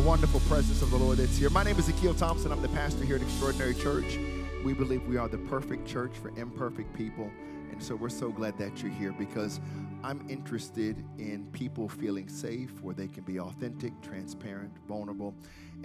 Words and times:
A 0.00 0.02
wonderful 0.02 0.40
presence 0.40 0.80
of 0.80 0.90
the 0.90 0.96
Lord 0.96 1.18
that's 1.18 1.36
here. 1.36 1.50
My 1.50 1.62
name 1.62 1.78
is 1.78 1.86
Akil 1.90 2.14
Thompson. 2.14 2.50
I'm 2.50 2.62
the 2.62 2.68
pastor 2.68 3.04
here 3.04 3.16
at 3.16 3.22
Extraordinary 3.22 3.74
Church. 3.74 4.18
We 4.64 4.72
believe 4.72 5.06
we 5.06 5.18
are 5.18 5.28
the 5.28 5.36
perfect 5.36 5.86
church 5.86 6.12
for 6.16 6.30
imperfect 6.38 6.96
people. 6.96 7.30
And 7.70 7.82
so 7.82 7.96
we're 7.96 8.08
so 8.08 8.30
glad 8.30 8.56
that 8.56 8.82
you're 8.82 8.90
here 8.92 9.12
because 9.12 9.60
I'm 10.02 10.26
interested 10.30 11.04
in 11.18 11.46
people 11.52 11.86
feeling 11.86 12.30
safe 12.30 12.80
where 12.80 12.94
they 12.94 13.08
can 13.08 13.24
be 13.24 13.38
authentic, 13.40 13.92
transparent, 14.00 14.72
vulnerable, 14.88 15.34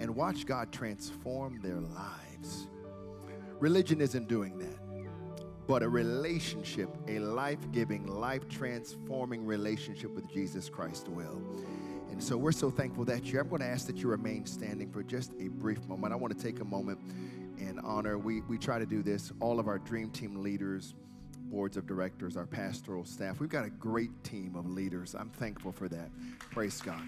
and 0.00 0.16
watch 0.16 0.46
God 0.46 0.72
transform 0.72 1.60
their 1.60 1.82
lives. 1.82 2.68
Religion 3.60 4.00
isn't 4.00 4.28
doing 4.28 4.56
that 4.58 4.86
but 5.66 5.82
a 5.82 5.88
relationship, 5.88 6.88
a 7.08 7.18
life 7.18 7.58
giving, 7.72 8.06
life 8.06 8.48
transforming 8.48 9.44
relationship 9.44 10.14
with 10.14 10.32
Jesus 10.32 10.68
Christ 10.68 11.08
will. 11.08 11.42
And 12.16 12.24
so 12.24 12.38
we're 12.38 12.50
so 12.50 12.70
thankful 12.70 13.04
that 13.04 13.26
you're. 13.26 13.42
I'm 13.42 13.48
going 13.50 13.60
to 13.60 13.66
ask 13.66 13.86
that 13.88 13.98
you 13.98 14.08
remain 14.08 14.46
standing 14.46 14.90
for 14.90 15.02
just 15.02 15.32
a 15.38 15.48
brief 15.48 15.86
moment. 15.86 16.14
I 16.14 16.16
want 16.16 16.34
to 16.34 16.42
take 16.42 16.60
a 16.60 16.64
moment 16.64 16.98
and 17.58 17.78
honor. 17.84 18.16
We, 18.16 18.40
we 18.40 18.56
try 18.56 18.78
to 18.78 18.86
do 18.86 19.02
this, 19.02 19.32
all 19.38 19.60
of 19.60 19.68
our 19.68 19.78
dream 19.78 20.08
team 20.08 20.42
leaders, 20.42 20.94
boards 21.50 21.76
of 21.76 21.86
directors, 21.86 22.38
our 22.38 22.46
pastoral 22.46 23.04
staff. 23.04 23.38
We've 23.38 23.50
got 23.50 23.66
a 23.66 23.70
great 23.70 24.24
team 24.24 24.56
of 24.56 24.66
leaders. 24.66 25.14
I'm 25.14 25.28
thankful 25.28 25.72
for 25.72 25.90
that. 25.90 26.08
Praise 26.50 26.80
God. 26.80 27.02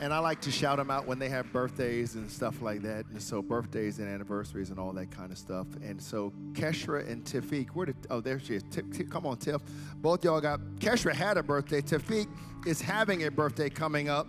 And 0.00 0.14
I 0.14 0.18
like 0.18 0.40
to 0.42 0.50
shout 0.50 0.78
them 0.78 0.90
out 0.90 1.06
when 1.06 1.18
they 1.18 1.28
have 1.28 1.52
birthdays 1.52 2.14
and 2.14 2.30
stuff 2.30 2.62
like 2.62 2.80
that. 2.82 3.04
And 3.10 3.22
so 3.22 3.42
birthdays 3.42 3.98
and 3.98 4.08
anniversaries 4.08 4.70
and 4.70 4.78
all 4.78 4.92
that 4.94 5.10
kind 5.10 5.30
of 5.30 5.36
stuff. 5.36 5.66
And 5.82 6.00
so 6.00 6.32
Keshra 6.52 7.06
and 7.06 7.22
Tafiq, 7.22 7.68
where 7.74 7.84
did, 7.84 7.96
oh, 8.08 8.22
there 8.22 8.40
she 8.40 8.54
is. 8.54 8.62
T- 8.70 8.80
T- 8.80 9.04
come 9.04 9.26
on, 9.26 9.36
Tiff. 9.36 9.60
Both 9.96 10.24
y'all 10.24 10.40
got, 10.40 10.58
Keshra 10.78 11.12
had 11.12 11.36
a 11.36 11.42
birthday. 11.42 11.82
Tafiq 11.82 12.26
is 12.66 12.80
having 12.80 13.26
a 13.26 13.30
birthday 13.30 13.68
coming 13.68 14.08
up. 14.08 14.26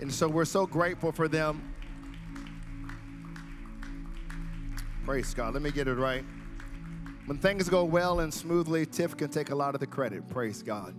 And 0.00 0.12
so 0.12 0.26
we're 0.26 0.44
so 0.44 0.66
grateful 0.66 1.12
for 1.12 1.28
them. 1.28 1.72
Praise 5.04 5.32
God. 5.34 5.54
Let 5.54 5.62
me 5.62 5.70
get 5.70 5.86
it 5.86 5.94
right. 5.94 6.24
When 7.26 7.38
things 7.38 7.68
go 7.68 7.84
well 7.84 8.18
and 8.20 8.34
smoothly, 8.34 8.86
Tiff 8.86 9.16
can 9.16 9.30
take 9.30 9.50
a 9.50 9.54
lot 9.54 9.74
of 9.74 9.80
the 9.80 9.86
credit. 9.86 10.28
Praise 10.28 10.64
God. 10.64 10.96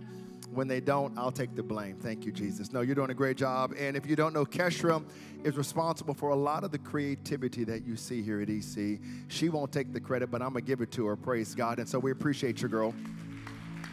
When 0.52 0.68
they 0.68 0.80
don't, 0.80 1.16
I'll 1.16 1.32
take 1.32 1.54
the 1.54 1.62
blame. 1.62 1.96
Thank 1.96 2.26
you, 2.26 2.32
Jesus. 2.32 2.72
No, 2.72 2.82
you're 2.82 2.94
doing 2.94 3.10
a 3.10 3.14
great 3.14 3.38
job. 3.38 3.74
And 3.78 3.96
if 3.96 4.06
you 4.06 4.16
don't 4.16 4.34
know, 4.34 4.44
Keshra 4.44 5.02
is 5.44 5.56
responsible 5.56 6.12
for 6.12 6.30
a 6.30 6.36
lot 6.36 6.62
of 6.62 6.70
the 6.70 6.78
creativity 6.78 7.64
that 7.64 7.86
you 7.86 7.96
see 7.96 8.22
here 8.22 8.42
at 8.42 8.50
EC. 8.50 9.00
She 9.28 9.48
won't 9.48 9.72
take 9.72 9.92
the 9.94 10.00
credit, 10.00 10.30
but 10.30 10.42
I'm 10.42 10.52
going 10.52 10.62
to 10.62 10.68
give 10.68 10.82
it 10.82 10.90
to 10.92 11.06
her. 11.06 11.16
Praise 11.16 11.54
God. 11.54 11.78
And 11.78 11.88
so 11.88 11.98
we 11.98 12.10
appreciate 12.10 12.60
you, 12.60 12.68
girl. 12.68 12.94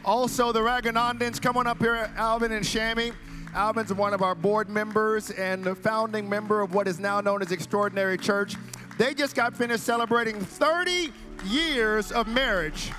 Also, 0.03 0.51
the 0.51 0.59
Ragonandans, 0.59 1.41
come 1.41 1.55
on 1.55 1.65
up 1.65 1.79
here, 1.79 2.11
Alvin 2.17 2.51
and 2.51 2.65
Shami. 2.65 3.13
Alvin's 3.53 3.93
one 3.93 4.13
of 4.13 4.21
our 4.21 4.35
board 4.35 4.69
members 4.69 5.31
and 5.31 5.63
the 5.63 5.75
founding 5.75 6.29
member 6.29 6.61
of 6.61 6.73
what 6.73 6.87
is 6.87 6.99
now 6.99 7.21
known 7.21 7.41
as 7.41 7.51
Extraordinary 7.51 8.17
Church. 8.17 8.55
They 8.97 9.13
just 9.13 9.35
got 9.35 9.55
finished 9.55 9.83
celebrating 9.83 10.39
30 10.39 11.11
years 11.45 12.11
of 12.11 12.27
marriage 12.27 12.91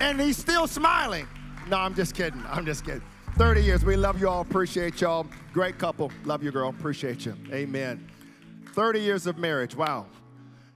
and 0.00 0.20
he's 0.20 0.36
still 0.36 0.66
smiling. 0.66 1.26
No, 1.68 1.78
I'm 1.78 1.94
just 1.94 2.14
kidding. 2.14 2.42
I'm 2.48 2.64
just 2.64 2.84
kidding. 2.84 3.02
30 3.36 3.62
years. 3.62 3.84
We 3.84 3.96
love 3.96 4.20
you 4.20 4.28
all. 4.28 4.40
Appreciate 4.40 5.00
y'all. 5.00 5.26
Great 5.52 5.78
couple. 5.78 6.10
Love 6.24 6.42
you, 6.42 6.50
girl. 6.50 6.70
Appreciate 6.70 7.26
you. 7.26 7.34
Amen. 7.52 8.08
30 8.74 9.00
years 9.00 9.26
of 9.26 9.36
marriage. 9.36 9.74
Wow. 9.74 10.06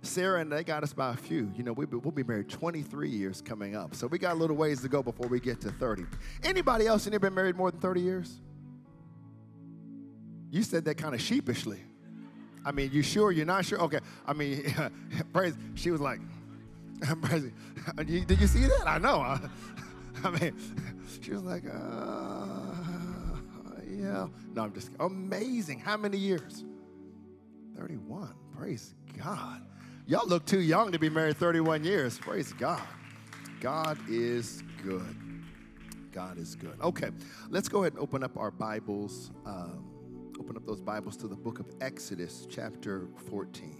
Sarah 0.03 0.41
and 0.41 0.50
they 0.50 0.64
got 0.64 0.82
us 0.82 0.92
by 0.92 1.12
a 1.12 1.16
few. 1.16 1.53
You 1.56 1.62
know, 1.62 1.72
we, 1.72 1.84
we'll 1.84 2.12
be 2.12 2.22
married 2.22 2.48
23 2.48 3.09
years 3.09 3.42
coming 3.42 3.76
up. 3.76 3.94
So 3.94 4.06
we 4.06 4.19
got 4.19 4.32
a 4.32 4.38
little 4.38 4.56
ways 4.56 4.80
to 4.82 4.88
go 4.88 5.03
before 5.03 5.26
we 5.28 5.41
get 5.41 5.60
to 5.62 5.70
30. 5.70 6.04
Anybody 6.42 6.86
else 6.86 7.06
in 7.06 7.12
here 7.12 7.20
been 7.20 7.34
married 7.34 7.56
more 7.56 7.70
than 7.70 7.80
30 7.80 8.00
years? 8.00 8.41
You 10.50 10.62
said 10.62 10.84
that 10.86 10.97
kind 10.97 11.14
of 11.14 11.20
sheepishly. 11.20 11.80
I 12.64 12.72
mean, 12.72 12.91
you 12.92 13.03
sure? 13.03 13.32
You're 13.32 13.47
not 13.47 13.64
sure? 13.64 13.80
Okay. 13.80 14.00
I 14.26 14.32
mean, 14.32 14.75
praise. 15.32 15.54
She 15.75 15.91
was 15.91 16.00
like, 16.00 16.20
Did 17.96 18.40
you 18.40 18.46
see 18.46 18.66
that? 18.66 18.84
I 18.86 18.98
know. 18.98 19.20
I 20.24 20.30
mean, 20.30 20.54
she 21.22 21.32
was 21.32 21.42
like, 21.42 21.64
uh, 21.66 22.74
yeah. 23.88 24.26
No, 24.54 24.62
I'm 24.62 24.72
just 24.72 24.90
amazing. 25.00 25.78
How 25.78 25.96
many 25.96 26.18
years? 26.18 26.64
31. 27.78 28.34
Praise 28.56 28.94
God. 29.18 29.62
Y'all 30.06 30.26
look 30.26 30.44
too 30.44 30.60
young 30.60 30.92
to 30.92 30.98
be 30.98 31.08
married 31.08 31.36
31 31.36 31.84
years. 31.84 32.18
Praise 32.18 32.52
God. 32.52 32.82
God 33.60 33.98
is 34.08 34.62
good. 34.82 35.16
God 36.12 36.38
is 36.38 36.56
good. 36.56 36.76
Okay, 36.82 37.10
let's 37.48 37.68
go 37.68 37.80
ahead 37.80 37.92
and 37.92 38.02
open 38.02 38.24
up 38.24 38.36
our 38.36 38.50
Bibles. 38.50 39.30
Um, 39.46 39.84
open 40.38 40.56
up 40.56 40.66
those 40.66 40.80
Bibles 40.80 41.16
to 41.18 41.28
the 41.28 41.36
book 41.36 41.60
of 41.60 41.66
Exodus, 41.80 42.46
chapter 42.50 43.06
14. 43.28 43.79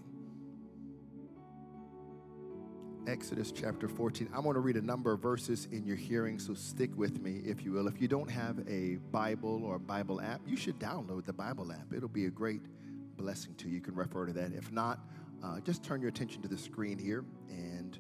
Exodus 3.10 3.50
chapter 3.50 3.88
14. 3.88 4.28
I 4.32 4.38
want 4.38 4.54
to 4.54 4.60
read 4.60 4.76
a 4.76 4.81
number 4.81 5.12
of 5.12 5.19
verses 5.19 5.66
in 5.72 5.84
your 5.84 5.97
hearing, 5.97 6.38
so 6.38 6.54
stick 6.54 6.97
with 6.97 7.21
me 7.21 7.41
if 7.44 7.65
you 7.65 7.72
will. 7.72 7.88
If 7.88 8.00
you 8.00 8.06
don't 8.06 8.31
have 8.31 8.60
a 8.69 8.98
Bible 9.10 9.65
or 9.65 9.75
a 9.75 9.81
Bible 9.81 10.21
app, 10.21 10.41
you 10.47 10.56
should 10.56 10.78
download 10.78 11.26
the 11.26 11.32
Bible 11.32 11.72
app. 11.72 11.93
It'll 11.93 12.09
be 12.09 12.26
a 12.26 12.31
great 12.31 12.62
blessing 13.16 13.56
to 13.56 13.69
you. 13.69 13.75
You 13.75 13.81
can 13.81 13.97
refer 13.97 14.26
to 14.26 14.32
that. 14.34 14.53
If 14.53 14.70
not, 14.70 15.00
uh, 15.43 15.59
just 15.59 15.82
turn 15.82 16.00
your 16.00 16.09
attention 16.09 16.41
to 16.43 16.49
the 16.49 16.56
screen 16.56 17.00
here 17.00 17.25
and 17.49 17.99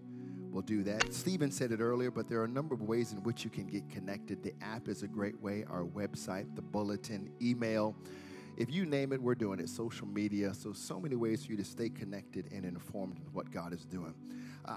we'll 0.48 0.62
do 0.62 0.84
that. 0.84 1.12
Stephen 1.12 1.50
said 1.50 1.72
it 1.72 1.80
earlier, 1.80 2.12
but 2.12 2.28
there 2.28 2.38
are 2.38 2.44
a 2.44 2.48
number 2.48 2.76
of 2.76 2.82
ways 2.82 3.10
in 3.10 3.18
which 3.24 3.42
you 3.42 3.50
can 3.50 3.66
get 3.66 3.90
connected. 3.90 4.44
The 4.44 4.54
app 4.62 4.86
is 4.86 5.02
a 5.02 5.08
great 5.08 5.42
way, 5.42 5.64
our 5.68 5.82
website, 5.82 6.54
the 6.54 6.62
bulletin, 6.62 7.32
email. 7.42 7.96
If 8.56 8.70
you 8.70 8.86
name 8.86 9.12
it, 9.12 9.20
we're 9.20 9.34
doing 9.34 9.58
it. 9.58 9.70
Social 9.70 10.06
media. 10.06 10.54
So, 10.54 10.72
so 10.72 11.00
many 11.00 11.16
ways 11.16 11.44
for 11.44 11.50
you 11.50 11.58
to 11.58 11.64
stay 11.64 11.88
connected 11.88 12.52
and 12.52 12.64
informed 12.64 13.18
of 13.26 13.34
what 13.34 13.50
God 13.50 13.72
is 13.72 13.84
doing. 13.84 14.14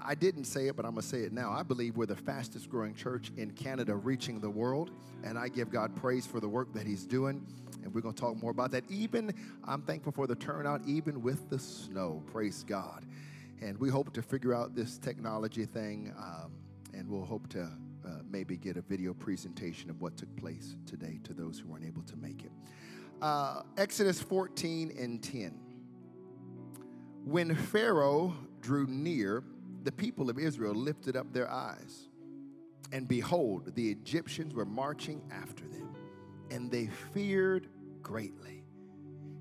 I 0.04 0.14
didn't 0.14 0.44
say 0.44 0.68
it, 0.68 0.76
but 0.76 0.84
I'm 0.84 0.92
going 0.92 1.02
to 1.02 1.08
say 1.08 1.20
it 1.20 1.32
now. 1.32 1.52
I 1.52 1.62
believe 1.62 1.96
we're 1.96 2.06
the 2.06 2.16
fastest 2.16 2.68
growing 2.68 2.94
church 2.94 3.30
in 3.36 3.50
Canada 3.52 3.94
reaching 3.94 4.40
the 4.40 4.50
world, 4.50 4.90
and 5.22 5.38
I 5.38 5.48
give 5.48 5.70
God 5.70 5.94
praise 5.94 6.26
for 6.26 6.40
the 6.40 6.48
work 6.48 6.72
that 6.74 6.86
He's 6.86 7.04
doing. 7.04 7.46
And 7.82 7.94
we're 7.94 8.00
going 8.00 8.14
to 8.14 8.20
talk 8.20 8.36
more 8.40 8.50
about 8.50 8.70
that. 8.72 8.84
Even, 8.88 9.32
I'm 9.64 9.82
thankful 9.82 10.12
for 10.12 10.26
the 10.26 10.34
turnout, 10.34 10.80
even 10.86 11.22
with 11.22 11.50
the 11.50 11.58
snow. 11.58 12.22
Praise 12.32 12.64
God. 12.64 13.04
And 13.62 13.78
we 13.78 13.90
hope 13.90 14.12
to 14.14 14.22
figure 14.22 14.54
out 14.54 14.74
this 14.74 14.98
technology 14.98 15.66
thing, 15.66 16.12
um, 16.18 16.52
and 16.92 17.08
we'll 17.08 17.24
hope 17.24 17.48
to 17.50 17.62
uh, 17.62 18.08
maybe 18.30 18.56
get 18.56 18.76
a 18.76 18.82
video 18.82 19.14
presentation 19.14 19.90
of 19.90 20.00
what 20.00 20.16
took 20.16 20.34
place 20.36 20.76
today 20.86 21.20
to 21.24 21.32
those 21.32 21.58
who 21.58 21.68
weren't 21.68 21.84
able 21.84 22.02
to 22.02 22.16
make 22.16 22.44
it. 22.44 22.52
Uh, 23.22 23.62
Exodus 23.76 24.20
14 24.20 24.92
and 24.98 25.22
10. 25.22 25.58
When 27.24 27.54
Pharaoh 27.54 28.34
drew 28.60 28.86
near, 28.86 29.44
the 29.84 29.92
people 29.92 30.30
of 30.30 30.38
Israel 30.38 30.74
lifted 30.74 31.14
up 31.14 31.32
their 31.32 31.50
eyes, 31.50 32.08
and 32.92 33.06
behold, 33.06 33.74
the 33.74 33.90
Egyptians 33.90 34.54
were 34.54 34.64
marching 34.64 35.22
after 35.30 35.64
them, 35.68 35.94
and 36.50 36.70
they 36.70 36.86
feared 37.12 37.68
greatly. 38.02 38.64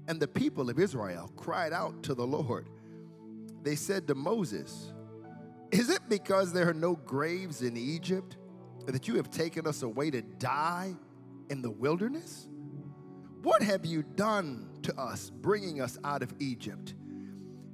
And 0.07 0.19
the 0.19 0.27
people 0.27 0.69
of 0.69 0.79
Israel 0.79 1.31
cried 1.37 1.71
out 1.71 2.03
to 2.03 2.13
the 2.13 2.27
Lord. 2.27 2.69
They 3.63 3.75
said 3.75 4.05
to 4.07 4.15
Moses, 4.15 4.91
Is 5.71 5.89
it 5.89 6.01
because 6.09 6.51
there 6.51 6.67
are 6.67 6.73
no 6.73 6.95
graves 6.97 7.61
in 7.61 7.77
Egypt 7.77 8.35
that 8.85 9.07
you 9.07 9.15
have 9.15 9.31
taken 9.31 9.65
us 9.65 9.81
away 9.81 10.11
to 10.11 10.21
die 10.21 10.93
in 11.49 11.61
the 11.61 11.71
wilderness? 11.71 12.49
What 13.43 13.61
have 13.61 13.85
you 13.85 14.03
done 14.03 14.69
to 14.83 14.99
us, 14.99 15.29
bringing 15.29 15.79
us 15.79 15.97
out 16.03 16.21
of 16.21 16.33
Egypt? 16.39 16.95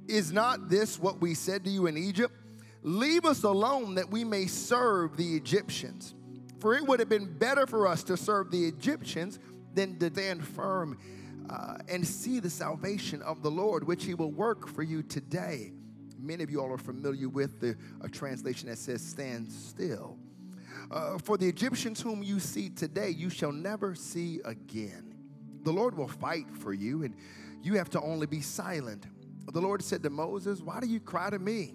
Is 0.06 0.32
not 0.32 0.68
this 0.68 0.98
what 0.98 1.20
we 1.20 1.34
said 1.34 1.64
to 1.64 1.70
you 1.70 1.86
in 1.86 1.96
Egypt? 1.96 2.34
Leave 2.82 3.24
us 3.24 3.42
alone 3.42 3.94
that 3.96 4.10
we 4.10 4.24
may 4.24 4.46
serve 4.46 5.16
the 5.16 5.36
Egyptians. 5.36 6.14
For 6.60 6.74
it 6.74 6.86
would 6.86 7.00
have 7.00 7.08
been 7.08 7.38
better 7.38 7.66
for 7.66 7.86
us 7.86 8.02
to 8.04 8.16
serve 8.16 8.50
the 8.50 8.66
Egyptians 8.66 9.38
than 9.74 9.98
to 9.98 10.10
stand 10.10 10.46
firm 10.46 10.98
uh, 11.48 11.78
and 11.88 12.06
see 12.06 12.38
the 12.38 12.50
salvation 12.50 13.22
of 13.22 13.42
the 13.42 13.50
Lord, 13.50 13.86
which 13.86 14.04
He 14.04 14.14
will 14.14 14.30
work 14.30 14.68
for 14.68 14.82
you 14.82 15.02
today. 15.02 15.72
Many 16.18 16.42
of 16.42 16.50
you 16.50 16.60
all 16.60 16.72
are 16.72 16.78
familiar 16.78 17.28
with 17.28 17.60
the 17.60 17.76
translation 18.10 18.68
that 18.68 18.78
says, 18.78 19.02
Stand 19.02 19.50
still. 19.50 20.18
Uh, 20.90 21.18
for 21.18 21.36
the 21.36 21.48
Egyptians 21.48 22.00
whom 22.00 22.22
you 22.22 22.40
see 22.40 22.68
today, 22.68 23.10
you 23.10 23.30
shall 23.30 23.52
never 23.52 23.94
see 23.94 24.40
again. 24.44 25.14
The 25.62 25.72
Lord 25.72 25.96
will 25.96 26.08
fight 26.08 26.50
for 26.50 26.72
you, 26.72 27.04
and 27.04 27.14
you 27.62 27.74
have 27.74 27.90
to 27.90 28.00
only 28.00 28.26
be 28.26 28.40
silent. 28.40 29.06
The 29.52 29.60
Lord 29.60 29.82
said 29.82 30.02
to 30.02 30.10
Moses, 30.10 30.60
Why 30.60 30.80
do 30.80 30.86
you 30.86 31.00
cry 31.00 31.30
to 31.30 31.38
me? 31.38 31.74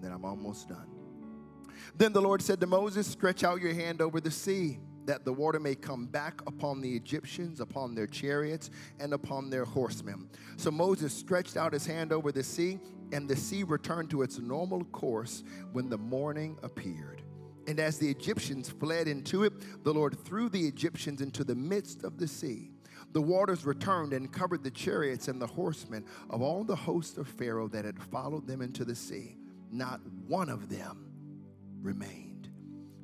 and 0.00 0.06
then 0.06 0.12
I'm 0.14 0.24
almost 0.24 0.70
done. 0.70 0.86
Then 1.94 2.14
the 2.14 2.22
Lord 2.22 2.40
said 2.40 2.58
to 2.60 2.66
Moses, 2.66 3.06
Stretch 3.06 3.44
out 3.44 3.60
your 3.60 3.74
hand 3.74 4.00
over 4.00 4.18
the 4.18 4.30
sea, 4.30 4.78
that 5.04 5.26
the 5.26 5.32
water 5.32 5.60
may 5.60 5.74
come 5.74 6.06
back 6.06 6.40
upon 6.46 6.80
the 6.80 6.96
Egyptians, 6.96 7.60
upon 7.60 7.94
their 7.94 8.06
chariots, 8.06 8.70
and 8.98 9.12
upon 9.12 9.50
their 9.50 9.66
horsemen. 9.66 10.30
So 10.56 10.70
Moses 10.70 11.12
stretched 11.12 11.58
out 11.58 11.74
his 11.74 11.84
hand 11.84 12.12
over 12.12 12.32
the 12.32 12.42
sea, 12.42 12.78
and 13.12 13.28
the 13.28 13.36
sea 13.36 13.62
returned 13.62 14.08
to 14.10 14.22
its 14.22 14.38
normal 14.38 14.84
course 14.84 15.44
when 15.72 15.90
the 15.90 15.98
morning 15.98 16.56
appeared. 16.62 17.22
And 17.66 17.78
as 17.78 17.98
the 17.98 18.10
Egyptians 18.10 18.70
fled 18.70 19.06
into 19.06 19.44
it, 19.44 19.84
the 19.84 19.92
Lord 19.92 20.18
threw 20.24 20.48
the 20.48 20.66
Egyptians 20.66 21.20
into 21.20 21.44
the 21.44 21.54
midst 21.54 22.04
of 22.04 22.16
the 22.16 22.26
sea. 22.26 22.70
The 23.12 23.20
waters 23.20 23.66
returned 23.66 24.14
and 24.14 24.32
covered 24.32 24.64
the 24.64 24.70
chariots 24.70 25.28
and 25.28 25.42
the 25.42 25.46
horsemen 25.46 26.06
of 26.30 26.40
all 26.40 26.64
the 26.64 26.76
host 26.76 27.18
of 27.18 27.28
Pharaoh 27.28 27.68
that 27.68 27.84
had 27.84 28.02
followed 28.02 28.46
them 28.46 28.62
into 28.62 28.86
the 28.86 28.94
sea. 28.94 29.39
Not 29.70 30.00
one 30.26 30.48
of 30.48 30.68
them 30.68 31.06
remained. 31.80 32.50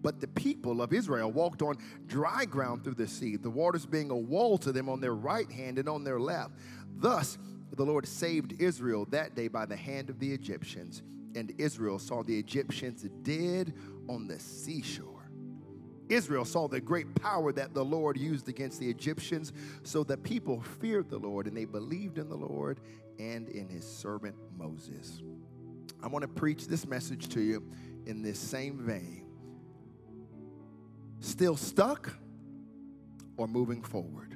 But 0.03 0.21
the 0.21 0.29
people 0.29 0.83
of 0.83 0.93
Israel 0.93 1.33
walked 1.33 1.63
on 1.63 1.79
dry 2.07 2.45
ground 2.45 2.85
through 2.85 2.95
the 2.95 3.09
sea, 3.09 3.37
the 3.37 3.51
waters 3.51 3.87
being 3.87 4.11
a 4.11 4.17
wall 4.17 4.59
to 4.59 4.73
them 4.73 4.89
on 4.89 5.01
their 5.01 5.15
right 5.15 5.51
hand 5.51 5.79
and 5.79 5.89
on 5.89 6.05
their 6.05 6.21
left. 6.21 6.53
Thus, 6.97 7.39
the 7.73 7.85
Lord 7.85 8.07
saved 8.07 8.61
Israel 8.61 9.07
that 9.11 9.35
day 9.35 9.49
by 9.49 9.67
the 9.67 9.77
hand 9.77 10.09
of 10.11 10.19
the 10.19 10.33
Egyptians. 10.33 11.03
And 11.35 11.53
Israel 11.59 11.99
saw 11.99 12.23
the 12.23 12.39
Egyptians 12.39 13.03
dead 13.23 13.75
on 14.09 14.27
the 14.27 14.39
seashore. 14.39 15.31
Israel 16.09 16.45
saw 16.45 16.69
the 16.69 16.81
great 16.81 17.15
power 17.17 17.53
that 17.53 17.75
the 17.75 17.85
Lord 17.85 18.17
used 18.17 18.49
against 18.49 18.79
the 18.79 18.89
Egyptians, 18.89 19.53
so 19.83 20.05
the 20.05 20.17
people 20.17 20.61
feared 20.61 21.11
the 21.11 21.19
Lord 21.19 21.47
and 21.47 21.57
they 21.57 21.65
believed 21.65 22.19
in 22.19 22.29
the 22.29 22.37
Lord 22.37 22.81
and 23.19 23.49
in 23.49 23.69
his 23.69 23.85
servant 23.85 24.37
Moses. 24.57 25.23
I 26.03 26.09
want 26.09 26.23
to 26.23 26.29
preach 26.29 26.67
this 26.67 26.87
message 26.87 27.29
to 27.31 27.41
you 27.41 27.63
in 28.07 28.23
this 28.23 28.39
same 28.39 28.79
vein. 28.79 29.25
Still 31.21 31.57
stuck 31.57 32.17
or 33.37 33.47
moving 33.49 33.83
forward? 33.83 34.36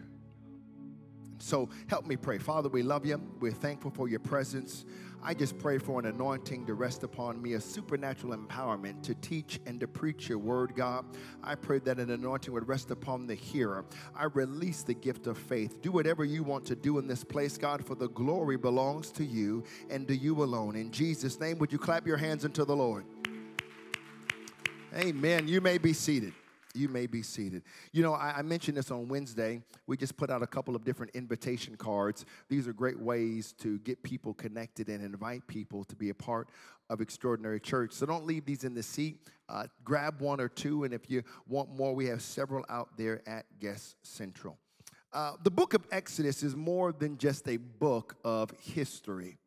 So 1.43 1.69
help 1.89 2.07
me 2.07 2.17
pray. 2.17 2.39
Father, 2.39 2.69
we 2.69 2.83
love 2.83 3.07
you. 3.07 3.21
We're 3.41 3.53
thankful 3.53 3.91
for 3.91 4.09
your 4.09 4.21
presence. 4.21 4.85
I 5.23 5.35
just 5.35 5.59
pray 5.59 5.77
for 5.79 6.01
an 6.01 6.07
anointing 6.07 6.67
to 6.67 6.75
rest 6.75 7.03
upon 7.03 7.43
me, 7.43 7.53
a 7.53 7.61
supernatural 7.61 8.35
empowerment 8.37 9.03
to 9.03 9.15
teach 9.15 9.61
and 9.67 9.79
to 9.81 9.87
preach 9.87 10.31
your 10.31 10.39
word, 10.39 10.75
God. 10.75 11.05
I 11.43 11.57
pray 11.57 11.79
that 11.81 11.99
an 11.99 12.11
anointing 12.11 12.53
would 12.55 12.67
rest 12.67 12.91
upon 12.91 13.27
the 13.27 13.35
hearer. 13.35 13.85
I 14.15 14.25
release 14.25 14.83
the 14.83 14.95
gift 14.95 15.27
of 15.27 15.37
faith. 15.37 15.83
Do 15.83 15.93
whatever 15.93 16.25
you 16.25 16.43
want 16.43 16.65
to 16.67 16.75
do 16.75 16.99
in 16.99 17.07
this 17.07 17.23
place, 17.23 17.59
God, 17.59 17.85
for 17.85 17.95
the 17.95 18.09
glory 18.09 18.57
belongs 18.57 19.11
to 19.13 19.25
you 19.25 19.63
and 19.91 20.09
to 20.09 20.17
you 20.17 20.43
alone. 20.43 20.75
In 20.75 20.91
Jesus' 20.91 21.39
name, 21.39 21.59
would 21.59 21.73
you 21.73 21.79
clap 21.79 22.07
your 22.07 22.17
hands 22.17 22.47
unto 22.47 22.65
the 22.65 22.77
Lord? 22.77 23.05
Amen. 24.97 25.47
You 25.47 25.61
may 25.61 25.77
be 25.77 25.93
seated. 25.93 26.33
You 26.75 26.89
may 26.89 27.07
be 27.07 27.23
seated. 27.23 27.63
You 27.93 28.03
know, 28.03 28.15
I, 28.15 28.39
I, 28.39 28.43
mentioned 28.43 28.77
this 28.77 28.91
on 28.91 29.09
Wednesday. 29.09 29.61
We 29.89 29.97
just 29.97 30.17
put 30.17 30.31
out 30.31 30.43
a 30.43 30.47
couple 30.47 30.77
of 30.77 30.85
different 30.85 31.15
invitation 31.17 31.77
cards. 31.77 32.25
These 32.49 32.69
are 32.69 32.73
great 32.73 32.99
ways 32.99 33.53
to 33.61 33.79
get 33.81 34.03
people 34.05 34.35
connected 34.35 34.89
and 34.89 35.05
invite 35.05 35.47
people 35.49 35.83
to 35.85 35.97
be 35.97 36.11
a 36.11 36.15
part 36.15 36.49
of 36.89 37.01
Extraordinary 37.01 37.59
Church. 37.59 37.93
So 37.93 38.07
don't 38.07 38.25
leave 38.25 38.45
these 38.45 38.63
in 38.63 38.75
the 38.75 38.83
seat. 38.83 39.19
Uh, 39.49 39.67
grab 39.83 40.21
one 40.21 40.41
or 40.41 40.49
two, 40.49 40.85
and 40.85 40.95
if 40.95 41.11
you 41.11 41.23
want 41.49 41.75
more, 41.75 41.93
we 41.93 42.07
have 42.07 42.23
several 42.23 42.65
out 42.69 42.97
there 42.97 43.21
at 43.27 43.47
Guest 43.59 43.97
Central. 44.03 44.57
Uh, 45.13 45.33
the 45.43 45.51
book 45.51 45.75
of 45.75 45.85
Exodus 45.91 46.45
is 46.45 46.55
more 46.55 46.93
than 46.93 47.19
just 47.19 47.49
a 47.49 47.57
book 47.57 48.17
of 48.25 48.53
history. 48.61 49.39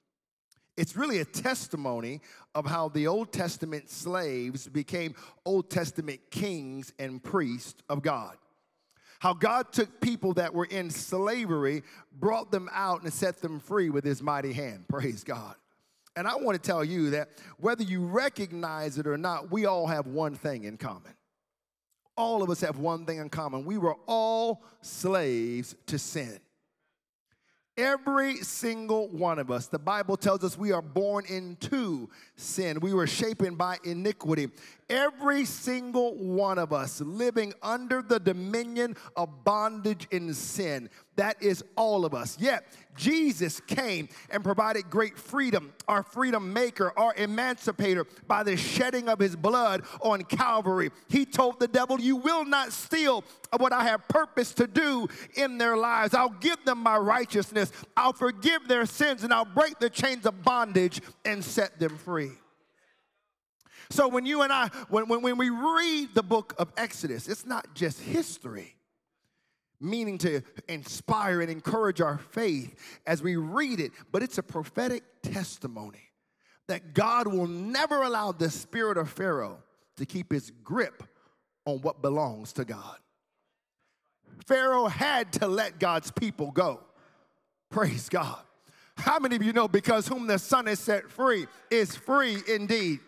It's 0.76 0.96
really 0.96 1.20
a 1.20 1.26
testimony 1.26 2.22
of 2.56 2.66
how 2.66 2.90
the 2.90 3.08
Old 3.08 3.32
Testament 3.32 3.90
slaves 3.90 4.68
became 4.68 5.14
Old 5.46 5.70
Testament 5.70 6.20
kings 6.32 6.94
and 6.98 7.24
priests 7.24 7.82
of 7.90 8.02
God. 8.02 8.38
How 9.20 9.34
God 9.34 9.72
took 9.72 10.02
people 10.02 10.34
that 10.34 10.54
were 10.54 10.66
in 10.66 10.90
slavery, 10.90 11.84
brought 12.12 12.52
them 12.52 12.70
out, 12.74 13.04
and 13.04 13.14
set 13.14 13.42
them 13.42 13.60
free 13.60 13.90
with 13.90 14.04
his 14.04 14.22
mighty 14.22 14.52
hand. 14.52 14.86
Praise 14.90 15.24
God. 15.24 15.56
And 16.16 16.28
I 16.28 16.36
want 16.36 16.62
to 16.62 16.68
tell 16.68 16.84
you 16.84 17.12
that 17.12 17.30
whether 17.58 17.84
you 17.84 18.06
recognize 18.06 18.98
it 18.98 19.08
or 19.08 19.18
not, 19.18 19.52
we 19.52 19.66
all 19.66 19.88
have 19.88 20.08
one 20.08 20.36
thing 20.36 20.66
in 20.66 20.78
common. 20.78 21.14
All 22.16 22.44
of 22.44 22.50
us 22.50 22.62
have 22.62 22.78
one 22.78 23.06
thing 23.06 23.18
in 23.18 23.30
common. 23.30 23.66
We 23.66 23.78
were 23.78 23.96
all 24.08 24.64
slaves 24.82 25.76
to 25.88 25.98
sin. 25.98 26.40
Every 27.76 28.38
single 28.38 29.08
one 29.08 29.40
of 29.40 29.50
us. 29.50 29.66
The 29.66 29.80
Bible 29.80 30.16
tells 30.16 30.44
us 30.44 30.56
we 30.56 30.72
are 30.72 30.82
born 30.82 31.26
into 31.28 32.08
sin. 32.36 32.80
We 32.80 32.94
were 32.94 33.08
shapen 33.08 33.56
by 33.56 33.78
iniquity. 33.84 34.50
Every 34.90 35.46
single 35.46 36.16
one 36.16 36.58
of 36.58 36.74
us 36.74 37.02
living 37.02 37.54
under 37.62 38.02
the 38.02 38.20
dominion 38.20 38.96
of 39.16 39.44
bondage 39.44 40.08
in 40.12 40.34
sin. 40.34 40.90
That 41.16 41.42
is 41.42 41.64
all 41.76 42.06
of 42.06 42.14
us. 42.14 42.38
Yet, 42.40 42.66
Jesus 42.96 43.60
came 43.62 44.10
and 44.30 44.44
provided 44.44 44.90
great 44.90 45.18
freedom, 45.18 45.74
our 45.88 46.04
freedom 46.04 46.54
maker, 46.54 46.92
our 46.98 47.14
emancipator, 47.16 48.06
by 48.28 48.44
the 48.44 48.58
shedding 48.58 49.10
of 49.10 49.20
his 49.20 49.36
blood 49.36 49.84
on 50.02 50.24
Calvary. 50.24 50.92
He 51.08 51.26
told 51.26 51.60
the 51.60 51.68
devil, 51.68 52.00
You 52.00 52.16
will 52.16 52.46
not 52.46 52.72
steal 52.72 53.24
what 53.58 53.74
I 53.74 53.84
have 53.84 54.08
purpose 54.08 54.54
to 54.56 54.68
do 54.68 55.08
in 55.36 55.58
their 55.58 55.78
lives. 55.78 56.14
I'll 56.14 56.30
give 56.30 56.64
them 56.66 56.80
my 56.80 56.98
righteousness, 56.98 57.72
I'll 57.96 58.14
forgive 58.14 58.68
their 58.68 58.86
sins, 58.86 59.24
and 59.24 59.34
I'll 59.34 59.46
break 59.46 59.80
the 59.80 59.90
chains 59.90 60.26
of 60.26 60.44
bondage 60.44 61.02
and 61.26 61.44
set 61.44 61.80
them 61.80 61.98
free. 61.98 62.32
So 63.94 64.08
when 64.08 64.26
you 64.26 64.42
and 64.42 64.52
I, 64.52 64.70
when, 64.90 65.08
when, 65.08 65.22
when 65.22 65.38
we 65.38 65.52
read 65.52 66.16
the 66.16 66.24
book 66.24 66.56
of 66.58 66.74
Exodus, 66.78 67.28
it's 67.28 67.46
not 67.46 67.76
just 67.76 68.00
history, 68.02 68.76
meaning 69.80 70.18
to 70.18 70.42
inspire 70.68 71.42
and 71.42 71.52
encourage 71.52 72.02
our 72.02 72.18
faith 72.18 72.74
as 73.06 73.22
we 73.22 73.36
read 73.36 73.80
it, 73.80 73.92
but 74.12 74.24
it's 74.24 74.40
a 74.40 74.44
prophetic 74.44 75.04
testimony 75.22 76.10
that 76.68 76.96
God 76.96 77.28
will 77.28 77.46
never 77.46 78.02
allow 78.02 78.32
the 78.32 78.50
spirit 78.50 78.98
of 78.98 79.12
Pharaoh 79.12 79.60
to 79.98 80.08
keep 80.08 80.32
his 80.32 80.52
grip 80.64 81.04
on 81.66 81.78
what 81.82 82.02
belongs 82.02 82.52
to 82.54 82.66
God. 82.66 82.98
Pharaoh 84.48 84.88
had 84.88 85.32
to 85.34 85.48
let 85.48 85.80
God's 85.80 86.10
people 86.10 86.50
go. 86.50 86.80
Praise 87.70 88.10
God. 88.10 88.40
How 88.98 89.20
many 89.20 89.36
of 89.36 89.44
you 89.44 89.54
know 89.54 89.68
because 89.68 90.08
whom 90.08 90.26
the 90.26 90.40
Son 90.40 90.68
is 90.68 90.80
set 90.80 91.12
free 91.12 91.46
is 91.70 91.96
free 91.96 92.38
indeed? 92.50 93.00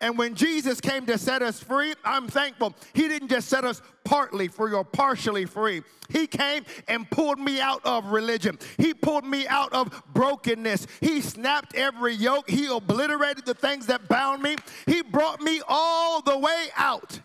And 0.00 0.16
when 0.16 0.36
Jesus 0.36 0.80
came 0.80 1.06
to 1.06 1.18
set 1.18 1.42
us 1.42 1.60
free, 1.60 1.92
I'm 2.04 2.28
thankful. 2.28 2.74
He 2.92 3.08
didn't 3.08 3.28
just 3.28 3.48
set 3.48 3.64
us 3.64 3.82
partly 4.04 4.46
free 4.46 4.72
or 4.72 4.84
partially 4.84 5.44
free. 5.44 5.82
He 6.08 6.28
came 6.28 6.64
and 6.86 7.10
pulled 7.10 7.40
me 7.40 7.60
out 7.60 7.80
of 7.84 8.06
religion. 8.06 8.58
He 8.76 8.94
pulled 8.94 9.24
me 9.24 9.48
out 9.48 9.72
of 9.72 10.02
brokenness. 10.14 10.86
He 11.00 11.20
snapped 11.20 11.74
every 11.74 12.14
yoke. 12.14 12.48
He 12.48 12.66
obliterated 12.66 13.44
the 13.44 13.54
things 13.54 13.86
that 13.86 14.08
bound 14.08 14.40
me. 14.40 14.56
He 14.86 15.02
brought 15.02 15.40
me 15.40 15.62
all 15.66 16.22
the 16.22 16.38
way 16.38 16.68
out 16.76 17.20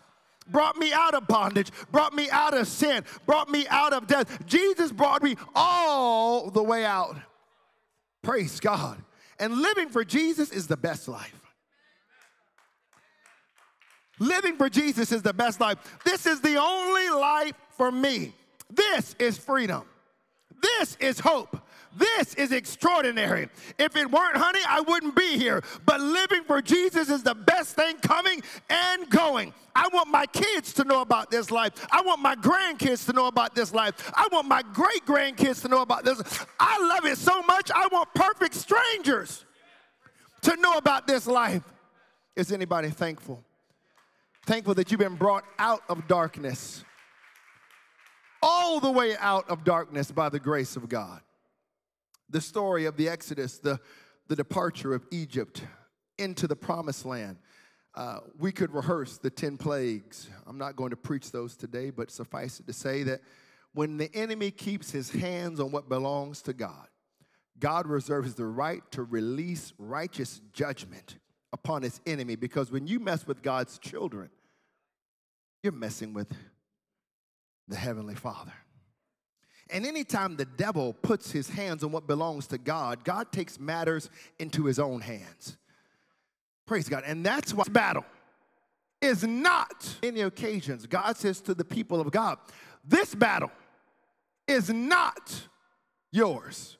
brought 0.50 0.76
me 0.76 0.92
out 0.92 1.14
of 1.14 1.26
bondage, 1.26 1.70
brought 1.90 2.12
me 2.12 2.28
out 2.28 2.52
of 2.52 2.68
sin, 2.68 3.02
brought 3.24 3.48
me 3.48 3.66
out 3.68 3.94
of 3.94 4.06
death. 4.06 4.44
Jesus 4.44 4.92
brought 4.92 5.22
me 5.22 5.36
all 5.54 6.50
the 6.50 6.62
way 6.62 6.84
out. 6.84 7.16
Praise 8.22 8.60
God. 8.60 9.02
And 9.38 9.62
living 9.62 9.88
for 9.88 10.04
Jesus 10.04 10.50
is 10.50 10.66
the 10.66 10.76
best 10.76 11.08
life. 11.08 11.43
Living 14.18 14.56
for 14.56 14.68
Jesus 14.68 15.12
is 15.12 15.22
the 15.22 15.32
best 15.32 15.60
life. 15.60 15.78
This 16.04 16.26
is 16.26 16.40
the 16.40 16.56
only 16.56 17.10
life 17.10 17.54
for 17.70 17.90
me. 17.90 18.32
This 18.70 19.14
is 19.18 19.38
freedom. 19.38 19.84
This 20.62 20.96
is 21.00 21.18
hope. 21.18 21.58
This 21.96 22.34
is 22.34 22.50
extraordinary. 22.50 23.48
If 23.78 23.96
it 23.96 24.10
weren't 24.10 24.36
honey, 24.36 24.60
I 24.66 24.80
wouldn't 24.80 25.14
be 25.14 25.38
here. 25.38 25.62
But 25.86 26.00
living 26.00 26.42
for 26.44 26.60
Jesus 26.60 27.08
is 27.08 27.22
the 27.22 27.34
best 27.34 27.76
thing 27.76 27.96
coming 27.98 28.42
and 28.68 29.08
going. 29.10 29.52
I 29.76 29.88
want 29.92 30.08
my 30.08 30.26
kids 30.26 30.72
to 30.74 30.84
know 30.84 31.02
about 31.02 31.30
this 31.30 31.50
life. 31.50 31.86
I 31.90 32.00
want 32.02 32.20
my 32.20 32.36
grandkids 32.36 33.06
to 33.06 33.12
know 33.12 33.26
about 33.26 33.54
this 33.54 33.72
life. 33.72 34.12
I 34.14 34.28
want 34.32 34.48
my 34.48 34.62
great 34.72 35.04
grandkids 35.06 35.62
to 35.62 35.68
know 35.68 35.82
about 35.82 36.04
this. 36.04 36.46
I 36.58 36.78
love 36.88 37.04
it 37.06 37.18
so 37.18 37.42
much, 37.42 37.70
I 37.74 37.88
want 37.88 38.12
perfect 38.14 38.54
strangers 38.54 39.44
to 40.42 40.56
know 40.56 40.74
about 40.74 41.06
this 41.06 41.26
life. 41.26 41.62
Is 42.36 42.50
anybody 42.52 42.90
thankful? 42.90 43.42
Thankful 44.46 44.74
that 44.74 44.90
you've 44.90 45.00
been 45.00 45.14
brought 45.14 45.44
out 45.58 45.82
of 45.88 46.06
darkness, 46.06 46.84
all 48.42 48.78
the 48.78 48.90
way 48.90 49.16
out 49.16 49.48
of 49.48 49.64
darkness 49.64 50.12
by 50.12 50.28
the 50.28 50.38
grace 50.38 50.76
of 50.76 50.86
God. 50.86 51.22
The 52.28 52.42
story 52.42 52.84
of 52.84 52.98
the 52.98 53.08
Exodus, 53.08 53.56
the, 53.56 53.80
the 54.28 54.36
departure 54.36 54.92
of 54.92 55.06
Egypt 55.10 55.62
into 56.18 56.46
the 56.46 56.56
promised 56.56 57.06
land. 57.06 57.38
Uh, 57.94 58.18
we 58.38 58.52
could 58.52 58.74
rehearse 58.74 59.16
the 59.16 59.30
10 59.30 59.56
plagues. 59.56 60.28
I'm 60.46 60.58
not 60.58 60.76
going 60.76 60.90
to 60.90 60.96
preach 60.96 61.32
those 61.32 61.56
today, 61.56 61.88
but 61.88 62.10
suffice 62.10 62.60
it 62.60 62.66
to 62.66 62.74
say 62.74 63.02
that 63.04 63.22
when 63.72 63.96
the 63.96 64.14
enemy 64.14 64.50
keeps 64.50 64.90
his 64.90 65.10
hands 65.10 65.58
on 65.58 65.70
what 65.70 65.88
belongs 65.88 66.42
to 66.42 66.52
God, 66.52 66.88
God 67.58 67.86
reserves 67.86 68.34
the 68.34 68.44
right 68.44 68.82
to 68.90 69.04
release 69.04 69.72
righteous 69.78 70.42
judgment 70.52 71.16
upon 71.54 71.82
his 71.82 72.00
enemy 72.04 72.34
because 72.34 72.72
when 72.72 72.86
you 72.86 72.98
mess 72.98 73.26
with 73.26 73.40
God's 73.40 73.78
children, 73.78 74.28
you're 75.62 75.72
messing 75.72 76.12
with 76.12 76.30
the 77.68 77.76
Heavenly 77.76 78.16
Father. 78.16 78.52
And 79.70 79.86
anytime 79.86 80.36
the 80.36 80.44
devil 80.44 80.92
puts 80.92 81.30
his 81.30 81.48
hands 81.48 81.84
on 81.84 81.92
what 81.92 82.08
belongs 82.08 82.48
to 82.48 82.58
God, 82.58 83.04
God 83.04 83.30
takes 83.30 83.58
matters 83.58 84.10
into 84.38 84.64
his 84.64 84.80
own 84.80 85.00
hands. 85.00 85.56
Praise 86.66 86.88
God. 86.88 87.04
And 87.06 87.24
that's 87.24 87.54
why 87.54 87.64
battle 87.70 88.04
is 89.00 89.22
not 89.22 89.96
any 90.02 90.22
occasions. 90.22 90.86
God 90.86 91.16
says 91.16 91.40
to 91.42 91.54
the 91.54 91.64
people 91.64 92.00
of 92.00 92.10
God, 92.10 92.36
this 92.84 93.14
battle 93.14 93.52
is 94.48 94.70
not 94.70 95.46
yours. 96.10 96.76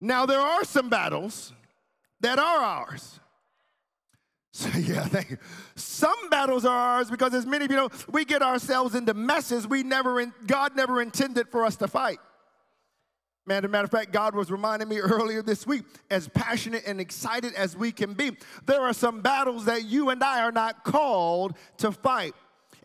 Now, 0.00 0.26
there 0.26 0.40
are 0.40 0.64
some 0.64 0.88
battles 0.88 1.52
that 2.26 2.38
are 2.38 2.58
ours. 2.58 3.20
So, 4.52 4.70
yeah, 4.70 5.04
thank 5.04 5.28
you. 5.28 5.36
Some 5.74 6.30
battles 6.30 6.64
are 6.64 6.74
ours 6.74 7.10
because, 7.10 7.34
as 7.34 7.44
many 7.44 7.66
of 7.66 7.70
you 7.70 7.76
know, 7.76 7.90
we 8.10 8.24
get 8.24 8.40
ourselves 8.40 8.94
into 8.94 9.12
messes 9.12 9.68
we 9.68 9.82
never, 9.82 10.18
in, 10.18 10.32
God 10.46 10.74
never 10.74 11.02
intended 11.02 11.50
for 11.50 11.62
us 11.62 11.76
to 11.76 11.88
fight. 11.88 12.20
Man, 13.44 13.58
as 13.58 13.64
a 13.64 13.68
matter 13.68 13.84
of 13.84 13.90
fact, 13.90 14.12
God 14.12 14.34
was 14.34 14.50
reminding 14.50 14.88
me 14.88 14.98
earlier 14.98 15.42
this 15.42 15.66
week, 15.66 15.84
as 16.10 16.28
passionate 16.28 16.84
and 16.86 17.02
excited 17.02 17.52
as 17.52 17.76
we 17.76 17.92
can 17.92 18.14
be, 18.14 18.34
there 18.64 18.80
are 18.80 18.94
some 18.94 19.20
battles 19.20 19.66
that 19.66 19.84
you 19.84 20.08
and 20.08 20.24
I 20.24 20.40
are 20.40 20.52
not 20.52 20.84
called 20.84 21.54
to 21.76 21.92
fight. 21.92 22.34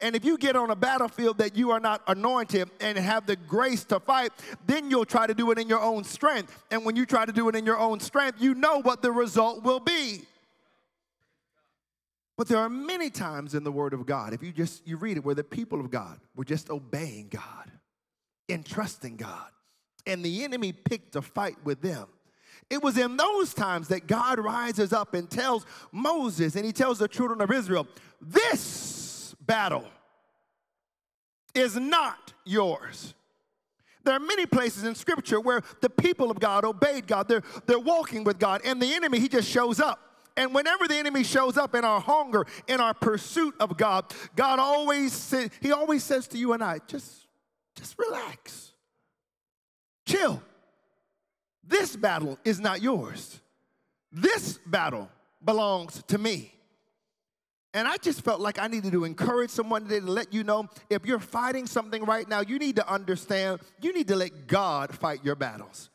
And 0.02 0.16
if 0.16 0.26
you 0.26 0.38
get 0.38 0.56
on 0.56 0.72
a 0.72 0.76
battlefield 0.76 1.38
that 1.38 1.56
you 1.56 1.70
are 1.72 1.80
not 1.80 2.02
anointed 2.08 2.70
and 2.80 2.98
have 2.98 3.28
the 3.28 3.36
grace 3.36 3.84
to 3.86 4.00
fight, 4.00 4.32
then 4.66 4.90
you'll 4.90 5.06
try 5.06 5.28
to 5.28 5.34
do 5.34 5.52
it 5.52 5.60
in 5.60 5.70
your 5.70 5.82
own 5.82 6.04
strength. 6.04 6.66
And 6.72 6.84
when 6.84 6.96
you 6.96 7.06
try 7.06 7.26
to 7.26 7.32
do 7.32 7.48
it 7.50 7.56
in 7.56 7.66
your 7.66 7.78
own 7.78 8.00
strength, 8.00 8.42
you 8.42 8.56
know 8.56 8.82
what 8.82 9.04
the 9.04 9.12
result 9.12 9.64
will 9.64 9.80
be. 9.80 10.24
But 12.36 12.48
there 12.48 12.58
are 12.58 12.70
many 12.70 13.12
times 13.12 13.54
in 13.54 13.64
the 13.64 13.72
Word 13.72 13.94
of 13.94 14.08
God, 14.08 14.34
if 14.34 14.42
you 14.42 14.52
just 14.52 14.88
you 14.88 14.98
read 14.98 15.18
it, 15.18 15.24
where 15.24 15.36
the 15.36 15.44
people 15.44 15.80
of 15.80 15.92
God 15.92 16.20
were 16.36 16.46
just 16.46 16.72
obeying 16.72 17.28
God 17.30 17.72
and 18.50 18.66
trusting 18.66 19.18
God, 19.18 19.50
and 20.08 20.26
the 20.26 20.44
enemy 20.44 20.74
picked 20.74 21.16
a 21.16 21.22
fight 21.22 21.58
with 21.64 21.82
them. 21.82 22.08
It 22.72 22.82
was 22.82 22.98
in 22.98 23.18
those 23.18 23.54
times 23.54 23.90
that 23.90 24.08
God 24.08 24.40
rises 24.40 24.94
up 24.94 25.14
and 25.14 25.30
tells 25.30 25.66
Moses 25.92 26.56
and 26.56 26.66
he 26.66 26.72
tells 26.72 27.00
the 27.00 27.08
children 27.08 27.42
of 27.42 27.52
Israel, 27.52 27.86
This 28.20 29.01
battle 29.52 29.84
is 31.54 31.76
not 31.76 32.32
yours. 32.46 33.14
There 34.06 34.16
are 34.16 34.20
many 34.20 34.46
places 34.46 34.86
in 34.86 34.96
Scripture 34.96 35.42
where 35.42 35.62
the 35.82 35.90
people 35.90 36.32
of 36.32 36.40
God 36.40 36.64
obeyed 36.64 37.06
God, 37.06 37.28
they're, 37.28 37.44
they're 37.66 37.78
walking 37.78 38.24
with 38.24 38.40
God, 38.40 38.62
and 38.64 38.82
the 38.82 38.94
enemy, 38.94 39.20
he 39.20 39.28
just 39.28 39.50
shows 39.50 39.82
up. 39.82 40.00
And 40.38 40.56
whenever 40.56 40.88
the 40.88 40.96
enemy 40.96 41.26
shows 41.26 41.58
up 41.58 41.76
in 41.76 41.84
our 41.84 42.00
hunger, 42.00 42.46
in 42.70 42.80
our 42.80 42.94
pursuit 42.94 43.54
of 43.60 43.76
God, 43.76 44.06
God 44.38 44.58
always 44.58 45.36
He 45.60 45.74
always 45.74 46.06
says 46.06 46.30
to 46.30 46.38
you 46.38 46.54
and 46.54 46.64
I, 46.64 46.80
just, 46.88 47.28
just 47.76 48.00
relax. 48.00 48.72
Chill. 50.06 50.42
This 51.62 51.98
battle 51.98 52.40
is 52.46 52.62
not 52.62 52.82
yours. 52.82 53.42
This 54.14 54.58
battle 54.66 55.10
belongs 55.44 56.02
to 56.08 56.18
me. 56.18 56.54
And 57.74 57.88
I 57.88 57.98
just 57.98 58.22
felt 58.22 58.42
like 58.42 58.60
I 58.60 58.68
needed 58.68 58.92
to 58.92 59.06
encourage 59.06 59.50
someone 59.50 59.84
today 59.84 60.02
to 60.02 60.12
let 60.12 60.34
you 60.34 60.44
know 60.44 60.68
if 60.90 61.06
you're 61.06 61.20
fighting 61.20 61.66
something 61.66 62.04
right 62.04 62.28
now, 62.28 62.42
you 62.42 62.60
need 62.60 62.76
to 62.76 62.92
understand 62.92 63.62
you 63.82 63.94
need 63.94 64.10
to 64.10 64.16
let 64.16 64.48
God 64.48 64.94
fight 64.94 65.24
your 65.24 65.36
battles. 65.36 65.90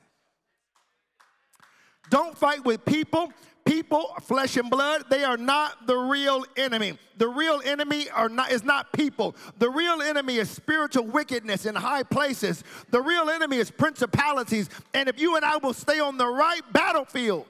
Don't 2.08 2.36
fight 2.38 2.64
with 2.64 2.84
people 2.84 3.32
people, 3.66 4.14
flesh 4.22 4.56
and 4.56 4.70
blood, 4.70 5.04
they 5.10 5.24
are 5.24 5.36
not 5.36 5.86
the 5.86 5.96
real 5.96 6.44
enemy. 6.56 6.96
The 7.18 7.28
real 7.28 7.60
enemy 7.64 8.08
are 8.10 8.28
not, 8.28 8.52
is 8.52 8.64
not 8.64 8.92
people. 8.92 9.36
The 9.58 9.68
real 9.68 10.00
enemy 10.00 10.36
is 10.36 10.48
spiritual 10.48 11.04
wickedness 11.06 11.66
in 11.66 11.74
high 11.74 12.04
places. 12.04 12.64
The 12.90 13.02
real 13.02 13.28
enemy 13.28 13.58
is 13.58 13.70
principalities. 13.70 14.70
And 14.94 15.08
if 15.08 15.20
you 15.20 15.36
and 15.36 15.44
I 15.44 15.58
will 15.58 15.74
stay 15.74 15.98
on 15.98 16.16
the 16.16 16.26
right 16.26 16.62
battlefield, 16.72 17.46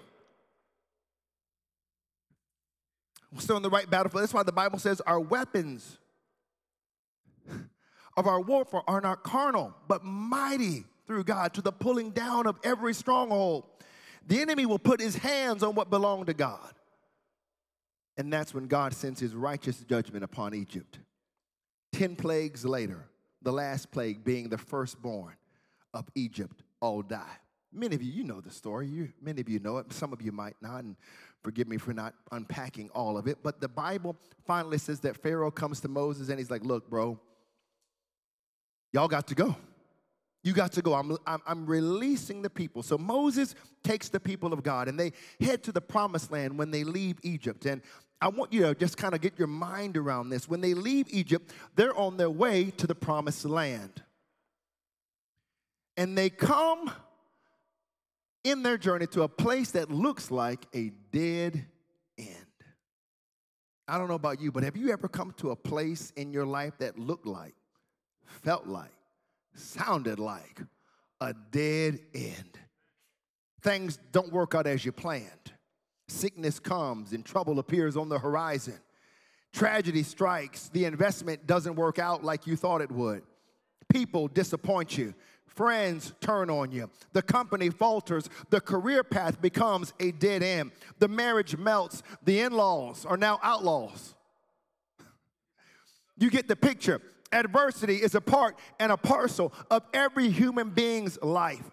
stay 3.38 3.54
on 3.54 3.62
the 3.62 3.70
right 3.70 3.88
battlefield. 3.88 4.22
That's 4.22 4.34
why 4.34 4.42
the 4.42 4.52
Bible 4.52 4.78
says 4.78 5.00
our 5.02 5.20
weapons 5.20 5.98
of 8.16 8.26
our 8.26 8.40
warfare 8.40 8.82
are 8.88 9.00
not 9.00 9.22
carnal, 9.22 9.74
but 9.88 10.04
mighty 10.04 10.84
through 11.06 11.24
God 11.24 11.54
to 11.54 11.62
the 11.62 11.72
pulling 11.72 12.10
down 12.10 12.46
of 12.46 12.58
every 12.64 12.94
stronghold 12.94 13.64
the 14.26 14.40
enemy 14.40 14.66
will 14.66 14.78
put 14.78 15.00
his 15.00 15.16
hands 15.16 15.62
on 15.62 15.74
what 15.74 15.88
belonged 15.88 16.26
to 16.26 16.34
God. 16.34 16.72
And 18.16 18.32
that's 18.32 18.52
when 18.52 18.66
God 18.66 18.92
sends 18.92 19.20
his 19.20 19.34
righteous 19.34 19.78
judgment 19.80 20.24
upon 20.24 20.54
Egypt. 20.54 20.98
Ten 21.92 22.16
plagues 22.16 22.64
later, 22.64 23.08
the 23.42 23.52
last 23.52 23.90
plague 23.90 24.24
being 24.24 24.48
the 24.48 24.58
firstborn 24.58 25.34
of 25.94 26.08
Egypt 26.14 26.62
all 26.80 27.02
die. 27.02 27.38
Many 27.72 27.94
of 27.94 28.02
you, 28.02 28.10
you 28.10 28.24
know 28.24 28.40
the 28.40 28.50
story. 28.50 28.86
You, 28.86 29.12
many 29.20 29.40
of 29.40 29.48
you 29.48 29.58
know 29.58 29.78
it. 29.78 29.92
Some 29.92 30.12
of 30.12 30.22
you 30.22 30.32
might 30.32 30.56
not, 30.62 30.82
and 30.84 30.96
forgive 31.42 31.68
me 31.68 31.76
for 31.76 31.92
not 31.92 32.14
unpacking 32.32 32.90
all 32.90 33.16
of 33.16 33.26
it. 33.26 33.38
But 33.42 33.60
the 33.60 33.68
Bible 33.68 34.16
finally 34.46 34.78
says 34.78 35.00
that 35.00 35.16
Pharaoh 35.16 35.50
comes 35.50 35.80
to 35.80 35.88
Moses 35.88 36.28
and 36.28 36.38
he's 36.38 36.50
like, 36.50 36.64
Look, 36.64 36.88
bro, 36.90 37.18
y'all 38.92 39.08
got 39.08 39.26
to 39.28 39.34
go. 39.34 39.56
You 40.42 40.52
got 40.52 40.72
to 40.72 40.82
go. 40.82 40.94
I'm, 40.94 41.16
I'm, 41.26 41.42
I'm, 41.44 41.66
releasing 41.66 42.40
the 42.40 42.50
people. 42.50 42.84
So 42.84 42.96
Moses 42.96 43.56
takes 43.82 44.08
the 44.08 44.20
people 44.20 44.52
of 44.52 44.62
God 44.62 44.86
and 44.86 44.98
they 44.98 45.10
head 45.40 45.64
to 45.64 45.72
the 45.72 45.80
promised 45.80 46.30
land 46.30 46.56
when 46.56 46.70
they 46.70 46.84
leave 46.84 47.18
Egypt. 47.24 47.66
And 47.66 47.82
I 48.20 48.28
want 48.28 48.52
you 48.52 48.62
to 48.62 48.74
just 48.76 48.96
kind 48.96 49.12
of 49.12 49.20
get 49.20 49.38
your 49.40 49.48
mind 49.48 49.96
around 49.96 50.30
this. 50.30 50.48
When 50.48 50.60
they 50.60 50.72
leave 50.72 51.06
Egypt, 51.10 51.50
they're 51.74 51.96
on 51.96 52.16
their 52.16 52.30
way 52.30 52.70
to 52.76 52.86
the 52.86 52.94
promised 52.94 53.44
land. 53.44 54.04
And 55.96 56.16
they 56.16 56.30
come 56.30 56.92
in 58.46 58.62
their 58.62 58.78
journey 58.78 59.06
to 59.08 59.22
a 59.22 59.28
place 59.28 59.72
that 59.72 59.90
looks 59.90 60.30
like 60.30 60.66
a 60.74 60.90
dead 61.12 61.66
end. 62.16 62.28
I 63.88 63.98
don't 63.98 64.08
know 64.08 64.14
about 64.14 64.40
you, 64.40 64.52
but 64.52 64.62
have 64.62 64.76
you 64.76 64.92
ever 64.92 65.08
come 65.08 65.32
to 65.38 65.50
a 65.50 65.56
place 65.56 66.12
in 66.16 66.32
your 66.32 66.46
life 66.46 66.78
that 66.78 66.98
looked 66.98 67.26
like, 67.26 67.54
felt 68.24 68.66
like, 68.66 68.90
sounded 69.54 70.18
like 70.18 70.60
a 71.20 71.34
dead 71.50 71.98
end. 72.14 72.58
Things 73.62 73.98
don't 74.12 74.32
work 74.32 74.54
out 74.54 74.66
as 74.66 74.84
you 74.84 74.92
planned. 74.92 75.52
Sickness 76.08 76.60
comes 76.60 77.12
and 77.12 77.24
trouble 77.24 77.58
appears 77.58 77.96
on 77.96 78.08
the 78.08 78.18
horizon. 78.18 78.78
Tragedy 79.52 80.02
strikes. 80.02 80.68
The 80.68 80.84
investment 80.84 81.46
doesn't 81.46 81.74
work 81.74 81.98
out 81.98 82.22
like 82.22 82.46
you 82.46 82.56
thought 82.56 82.80
it 82.80 82.92
would. 82.92 83.22
People 83.88 84.28
disappoint 84.28 84.96
you. 84.96 85.14
Friends 85.56 86.12
turn 86.20 86.50
on 86.50 86.70
you. 86.70 86.90
The 87.14 87.22
company 87.22 87.70
falters. 87.70 88.28
The 88.50 88.60
career 88.60 89.02
path 89.02 89.40
becomes 89.40 89.94
a 89.98 90.12
dead 90.12 90.42
end. 90.42 90.70
The 90.98 91.08
marriage 91.08 91.56
melts. 91.56 92.02
The 92.24 92.40
in 92.40 92.52
laws 92.52 93.06
are 93.06 93.16
now 93.16 93.40
outlaws. 93.42 94.14
You 96.18 96.30
get 96.30 96.48
the 96.48 96.56
picture 96.56 97.02
adversity 97.30 97.96
is 97.96 98.14
a 98.14 98.20
part 98.20 98.56
and 98.80 98.90
a 98.90 98.96
parcel 98.96 99.52
of 99.70 99.82
every 99.92 100.30
human 100.30 100.70
being's 100.70 101.20
life. 101.20 101.70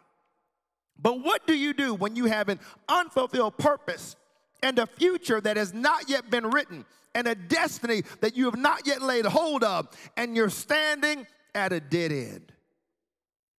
But 0.99 1.23
what 1.23 1.47
do 1.47 1.53
you 1.53 1.73
do 1.73 1.93
when 1.93 2.15
you 2.15 2.25
have 2.25 2.49
an 2.49 2.59
unfulfilled 2.89 3.57
purpose 3.57 4.17
and 4.61 4.79
a 4.79 4.87
future 4.87 5.39
that 5.39 5.55
has 5.55 5.73
not 5.73 6.09
yet 6.09 6.29
been 6.29 6.49
written 6.49 6.83
and 7.15 7.27
a 7.27 7.35
destiny 7.35 8.03
that 8.21 8.35
you 8.35 8.45
have 8.45 8.57
not 8.57 8.85
yet 8.85 9.01
laid 9.01 9.25
hold 9.25 9.63
of 9.63 9.87
and 10.17 10.35
you're 10.35 10.49
standing 10.49 11.25
at 11.55 11.71
a 11.71 11.79
dead 11.79 12.11
end? 12.11 12.51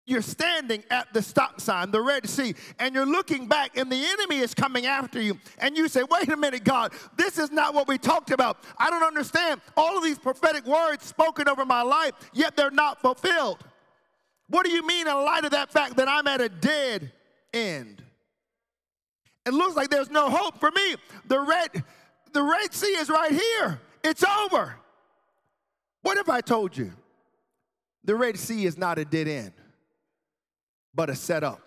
You're 0.07 0.23
standing 0.23 0.85
at 0.91 1.13
the 1.15 1.23
stop 1.23 1.63
sign, 1.63 1.91
the 1.91 2.01
Red 2.01 2.29
Sea, 2.29 2.55
and 2.79 2.95
you're 2.95 3.07
looking 3.07 3.49
back, 3.49 3.79
and 3.79 3.91
the 3.91 4.05
enemy 4.05 4.37
is 4.37 4.53
coming 4.53 4.85
after 4.85 5.21
you. 5.21 5.39
And 5.59 5.79
you 5.79 5.89
say, 5.89 6.03
Wait 6.03 6.29
a 6.29 6.37
minute, 6.37 6.63
God, 6.63 6.93
this 7.17 7.39
is 7.39 7.51
not 7.51 7.73
what 7.73 7.89
we 7.89 7.97
talked 7.97 8.31
about. 8.31 8.59
I 8.77 8.91
don't 8.91 9.03
understand. 9.03 9.63
All 9.79 9.97
of 9.97 10.05
these 10.05 10.19
prophetic 10.19 10.67
words 10.67 11.07
spoken 11.07 11.49
over 11.49 11.65
my 11.65 11.81
life, 11.81 12.13
yet 12.35 12.55
they're 12.55 12.71
not 12.71 13.01
fulfilled. 13.01 13.65
What 14.49 14.67
do 14.67 14.73
you 14.73 14.87
mean 14.87 15.09
in 15.09 15.15
light 15.15 15.47
of 15.47 15.53
that 15.53 15.73
fact 15.73 15.97
that 15.97 16.07
I'm 16.07 16.27
at 16.27 16.43
a 16.43 16.51
dead 16.51 17.11
end? 17.55 18.03
It 19.47 19.55
looks 19.55 19.75
like 19.75 19.89
there's 19.89 20.11
no 20.11 20.29
hope 20.29 20.61
for 20.61 20.71
me. 20.71 20.97
The 21.27 21.41
Red, 21.41 21.83
the 22.33 22.43
Red 22.43 22.75
Sea 22.75 22.89
is 22.89 23.09
right 23.09 23.33
here, 23.33 23.81
it's 24.03 24.23
over. 24.23 24.77
What 26.03 26.19
if 26.19 26.29
I 26.29 26.43
told 26.43 26.77
you 26.77 26.93
the 28.05 28.15
Red 28.15 28.39
Sea 28.39 28.67
is 28.67 28.77
not 28.77 28.99
a 28.99 29.07
dead 29.07 29.29
end? 29.29 29.53
But 30.95 31.11
a 31.11 31.15
setup. 31.15 31.61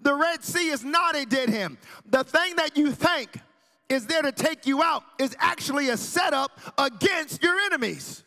The 0.00 0.14
Red 0.14 0.42
Sea 0.42 0.68
is 0.68 0.84
not 0.84 1.16
a 1.16 1.24
dead 1.24 1.50
end. 1.50 1.78
The 2.06 2.24
thing 2.24 2.56
that 2.56 2.76
you 2.76 2.92
think 2.92 3.38
is 3.88 4.06
there 4.06 4.22
to 4.22 4.32
take 4.32 4.66
you 4.66 4.82
out 4.82 5.04
is 5.18 5.36
actually 5.38 5.88
a 5.90 5.96
setup 5.96 6.50
against 6.76 7.42
your 7.42 7.56
enemies. 7.60 8.24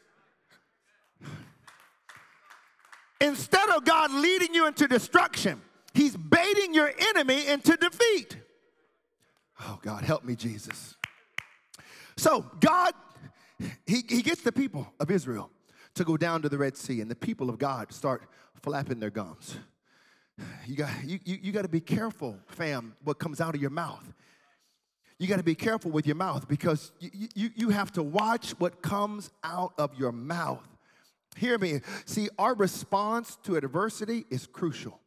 Instead 3.19 3.69
of 3.69 3.83
God 3.85 4.11
leading 4.11 4.53
you 4.53 4.67
into 4.67 4.87
destruction, 4.87 5.61
He's 5.93 6.15
baiting 6.15 6.73
your 6.73 6.91
enemy 7.09 7.47
into 7.47 7.77
defeat. 7.77 8.37
Oh, 9.61 9.79
God, 9.81 10.03
help 10.03 10.25
me, 10.25 10.35
Jesus. 10.35 10.95
So, 12.17 12.45
God, 12.59 12.93
he, 13.85 14.03
he 14.07 14.21
gets 14.21 14.41
the 14.41 14.51
people 14.51 14.91
of 14.99 15.09
Israel 15.09 15.49
to 15.95 16.03
go 16.03 16.17
down 16.17 16.41
to 16.41 16.49
the 16.49 16.57
Red 16.57 16.75
Sea, 16.75 16.99
and 16.99 17.09
the 17.09 17.15
people 17.15 17.49
of 17.49 17.57
God 17.57 17.93
start 17.93 18.23
flapping 18.61 18.99
their 18.99 19.09
gums. 19.09 19.57
You 20.65 20.75
got, 20.75 20.91
you, 21.05 21.19
you, 21.23 21.37
you 21.43 21.51
got 21.51 21.61
to 21.61 21.69
be 21.69 21.79
careful, 21.79 22.37
fam, 22.47 22.95
what 23.03 23.19
comes 23.19 23.39
out 23.39 23.55
of 23.55 23.61
your 23.61 23.69
mouth. 23.69 24.03
You 25.17 25.27
got 25.27 25.37
to 25.37 25.43
be 25.43 25.55
careful 25.55 25.91
with 25.91 26.05
your 26.05 26.15
mouth 26.15 26.47
because 26.47 26.91
you, 26.99 27.29
you, 27.33 27.49
you 27.55 27.69
have 27.69 27.91
to 27.93 28.03
watch 28.03 28.51
what 28.59 28.81
comes 28.81 29.29
out 29.43 29.73
of 29.77 29.97
your 29.97 30.11
mouth. 30.11 30.67
Hear 31.37 31.57
me. 31.57 31.81
See, 32.05 32.29
our 32.37 32.53
response 32.53 33.37
to 33.43 33.55
adversity 33.55 34.25
is 34.29 34.45
crucial. 34.45 34.99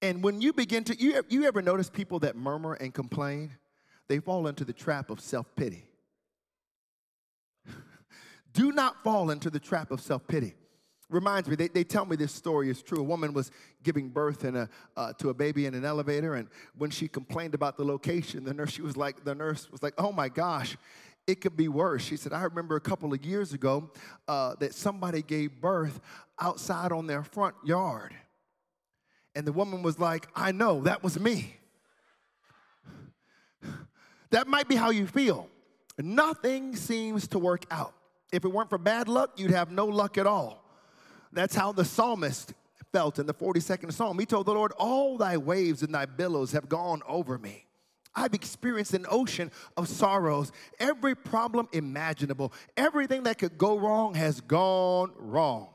And 0.00 0.22
when 0.22 0.40
you 0.40 0.52
begin 0.52 0.84
to, 0.84 1.00
you, 1.00 1.22
you 1.28 1.44
ever 1.44 1.60
notice 1.60 1.90
people 1.90 2.20
that 2.20 2.36
murmur 2.36 2.74
and 2.74 2.94
complain? 2.94 3.50
They 4.08 4.20
fall 4.20 4.46
into 4.46 4.64
the 4.64 4.72
trap 4.72 5.10
of 5.10 5.20
self 5.20 5.54
pity. 5.56 5.84
Do 8.52 8.72
not 8.72 9.02
fall 9.02 9.30
into 9.30 9.50
the 9.50 9.58
trap 9.58 9.90
of 9.90 10.00
self 10.00 10.26
pity. 10.28 10.54
Reminds 11.10 11.48
me, 11.48 11.56
they, 11.56 11.68
they 11.68 11.84
tell 11.84 12.04
me 12.04 12.16
this 12.16 12.32
story 12.32 12.68
is 12.68 12.82
true. 12.82 12.98
A 12.98 13.02
woman 13.02 13.32
was 13.32 13.50
giving 13.82 14.10
birth 14.10 14.44
in 14.44 14.56
a, 14.56 14.68
uh, 14.96 15.14
to 15.14 15.30
a 15.30 15.34
baby 15.34 15.64
in 15.64 15.74
an 15.74 15.84
elevator, 15.84 16.34
and 16.34 16.48
when 16.76 16.90
she 16.90 17.08
complained 17.08 17.54
about 17.54 17.78
the 17.78 17.84
location, 17.84 18.44
the 18.44 18.52
nurse, 18.52 18.72
she 18.72 18.82
was 18.82 18.96
like, 18.96 19.24
the 19.24 19.34
nurse 19.34 19.70
was 19.70 19.82
like, 19.82 19.94
oh 19.96 20.12
my 20.12 20.28
gosh, 20.28 20.76
it 21.26 21.40
could 21.40 21.56
be 21.56 21.68
worse. 21.68 22.02
She 22.02 22.16
said, 22.16 22.32
I 22.32 22.42
remember 22.42 22.76
a 22.76 22.80
couple 22.80 23.12
of 23.12 23.24
years 23.24 23.52
ago 23.52 23.90
uh, 24.26 24.54
that 24.60 24.74
somebody 24.74 25.22
gave 25.22 25.60
birth 25.60 26.00
outside 26.38 26.92
on 26.92 27.06
their 27.06 27.22
front 27.22 27.54
yard. 27.64 28.14
And 29.34 29.46
the 29.46 29.52
woman 29.52 29.82
was 29.82 29.98
like, 29.98 30.28
I 30.34 30.52
know, 30.52 30.82
that 30.82 31.02
was 31.02 31.18
me. 31.18 31.54
That 34.30 34.46
might 34.46 34.68
be 34.68 34.74
how 34.74 34.90
you 34.90 35.06
feel. 35.06 35.48
Nothing 35.98 36.76
seems 36.76 37.28
to 37.28 37.38
work 37.38 37.64
out. 37.70 37.94
If 38.30 38.44
it 38.44 38.48
weren't 38.48 38.68
for 38.68 38.78
bad 38.78 39.08
luck, 39.08 39.38
you'd 39.38 39.52
have 39.52 39.70
no 39.70 39.86
luck 39.86 40.18
at 40.18 40.26
all. 40.26 40.67
That's 41.38 41.54
how 41.54 41.70
the 41.70 41.84
psalmist 41.84 42.52
felt 42.90 43.20
in 43.20 43.26
the 43.26 43.32
42nd 43.32 43.92
Psalm. 43.92 44.18
He 44.18 44.26
told 44.26 44.46
the 44.46 44.54
Lord, 44.54 44.72
All 44.72 45.16
thy 45.16 45.36
waves 45.36 45.84
and 45.84 45.94
thy 45.94 46.04
billows 46.04 46.50
have 46.50 46.68
gone 46.68 47.00
over 47.06 47.38
me. 47.38 47.64
I've 48.12 48.34
experienced 48.34 48.92
an 48.92 49.06
ocean 49.08 49.52
of 49.76 49.86
sorrows. 49.86 50.50
Every 50.80 51.14
problem 51.14 51.68
imaginable, 51.72 52.52
everything 52.76 53.22
that 53.22 53.38
could 53.38 53.56
go 53.56 53.78
wrong 53.78 54.14
has 54.14 54.40
gone 54.40 55.12
wrong. 55.16 55.68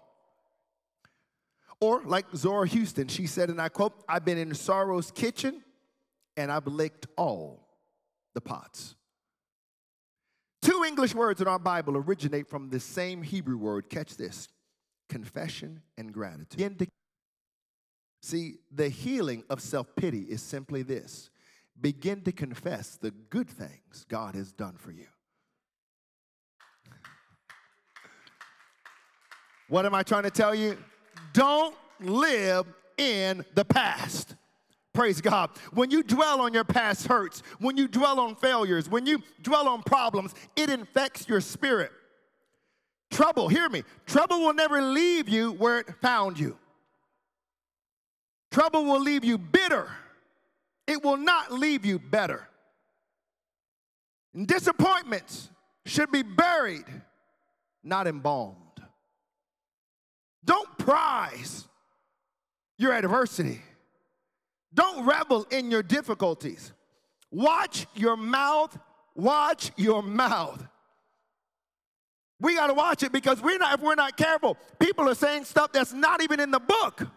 Or, 1.79 2.01
like 2.03 2.25
Zora 2.35 2.67
Hurston, 2.67 3.09
she 3.09 3.25
said, 3.25 3.49
and 3.49 3.61
I 3.61 3.69
quote, 3.69 3.93
I've 4.09 4.25
been 4.25 4.37
in 4.37 4.53
sorrow's 4.55 5.11
kitchen 5.11 5.63
and 6.35 6.51
I've 6.51 6.67
licked 6.67 7.07
all 7.15 7.69
the 8.33 8.41
pots. 8.41 8.95
Two 10.61 10.83
English 10.85 11.15
words 11.15 11.39
in 11.39 11.47
our 11.47 11.57
Bible 11.57 11.95
originate 11.95 12.49
from 12.49 12.69
the 12.69 12.81
same 12.81 13.21
Hebrew 13.21 13.55
word. 13.55 13.89
Catch 13.89 14.17
this 14.17 14.49
confession 15.13 15.79
and 15.95 16.11
gratitude. 16.11 16.89
See, 18.23 18.55
the 18.71 18.89
healing 18.89 19.43
of 19.47 19.61
self 19.61 19.95
pity 19.95 20.21
is 20.21 20.41
simply 20.41 20.81
this 20.81 21.29
begin 21.79 22.21
to 22.21 22.31
confess 22.31 22.97
the 22.97 23.11
good 23.11 23.47
things 23.47 24.07
God 24.09 24.33
has 24.33 24.51
done 24.51 24.75
for 24.75 24.91
you. 24.91 25.05
What 29.69 29.85
am 29.85 29.93
I 29.93 30.01
trying 30.01 30.23
to 30.23 30.31
tell 30.31 30.55
you? 30.55 30.77
Don't 31.33 31.75
live 31.99 32.65
in 32.97 33.45
the 33.53 33.65
past. 33.65 34.35
Praise 34.93 35.21
God. 35.21 35.51
When 35.73 35.91
you 35.91 36.01
dwell 36.01 36.41
on 36.41 36.55
your 36.55 36.63
past 36.63 37.05
hurts, 37.05 37.43
when 37.59 37.77
you 37.77 37.87
dwell 37.87 38.19
on 38.19 38.35
failures, 38.35 38.89
when 38.89 39.05
you 39.05 39.21
dwell 39.43 39.67
on 39.67 39.83
problems, 39.83 40.33
it 40.55 40.71
infects 40.71 41.27
your 41.27 41.41
spirit. 41.41 41.91
Trouble, 43.13 43.47
hear 43.47 43.69
me, 43.69 43.83
trouble 44.07 44.39
will 44.39 44.55
never 44.55 44.81
leave 44.81 45.29
you 45.29 45.51
where 45.51 45.79
it 45.79 45.87
found 46.01 46.39
you. 46.39 46.57
Trouble 48.49 48.85
will 48.85 48.99
leave 48.99 49.23
you 49.23 49.37
bitter, 49.37 49.87
it 50.87 51.03
will 51.03 51.17
not 51.17 51.51
leave 51.51 51.85
you 51.85 51.99
better. 51.99 52.47
And 54.33 54.47
disappointments 54.47 55.49
should 55.85 56.11
be 56.11 56.23
buried, 56.23 56.85
not 57.83 58.07
embalmed. 58.07 58.57
Don't 60.43 60.75
prize 60.79 61.67
your 62.79 62.93
adversity. 62.93 63.61
Don't 64.73 65.05
revel 65.05 65.45
in 65.51 65.69
your 65.69 65.83
difficulties. 65.83 66.73
Watch 67.29 67.85
your 67.93 68.17
mouth. 68.17 68.75
Watch 69.13 69.71
your 69.77 70.01
mouth. 70.01 70.67
We 72.43 72.55
got 72.55 72.67
to 72.67 72.73
watch 72.73 73.03
it 73.03 73.13
because 73.13 73.41
we're 73.41 73.57
not, 73.57 73.75
if 73.75 73.81
we're 73.81 73.95
not 73.95 74.17
careful, 74.17 74.57
people 74.77 75.07
are 75.07 75.15
saying 75.15 75.45
stuff 75.45 75.71
that's 75.71 75.93
not 75.93 76.21
even 76.21 76.41
in 76.41 76.51
the 76.51 76.59
book. 76.59 77.07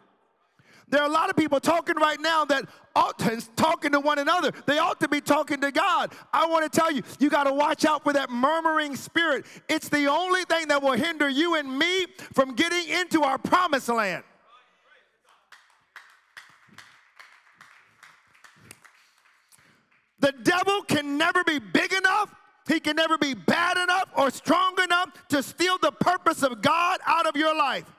There 0.89 1.03
are 1.03 1.09
a 1.09 1.13
lot 1.13 1.31
of 1.31 1.37
people 1.37 1.59
talking 1.59 1.97
right 1.97 2.21
now 2.21 2.45
that 2.45 2.65
ought 2.95 3.19
to 3.19 3.43
talking 3.57 3.91
to 3.91 3.99
one 3.99 4.21
another. 4.21 4.53
They 4.67 4.79
ought 4.79 5.01
to 5.01 5.09
be 5.09 5.21
talking 5.21 5.61
to 5.63 5.73
God. 5.73 6.13
I 6.33 6.47
want 6.47 6.71
to 6.73 6.81
tell 6.81 6.93
you, 6.93 7.03
you 7.19 7.29
got 7.29 7.45
to 7.45 7.53
watch 7.53 7.85
out 7.85 8.05
for 8.05 8.13
that 8.13 8.31
murmuring 8.31 8.95
spirit. 8.95 9.47
It's 9.69 9.89
the 9.89 10.07
only 10.07 10.45
thing 10.45 10.69
that 10.69 10.81
will 10.81 10.93
hinder 10.93 11.29
you 11.29 11.57
and 11.57 11.77
me 11.77 12.07
from 12.33 12.55
getting 12.55 12.89
into 12.89 13.25
our 13.25 13.37
promised 13.37 13.89
land. 13.89 14.23
The 20.21 20.33
devil 20.45 20.83
can 20.83 21.19
never 21.19 21.43
be 21.43 21.59
big 21.59 21.93
enough, 21.93 22.33
he 22.69 22.81
can 22.81 22.97
never 22.97 23.17
be 23.19 23.35
bad 23.35 23.77
enough 23.77 24.09
or 24.17 24.31
strong 24.31 24.77
enough 24.83 25.11
to 25.29 25.43
steal 25.43 25.79
the 25.79 25.93
purpose 25.93 26.43
of 26.43 26.63
God 26.63 26.99
out 27.07 27.27
of 27.27 27.37
your 27.37 27.57
life. 27.57 27.91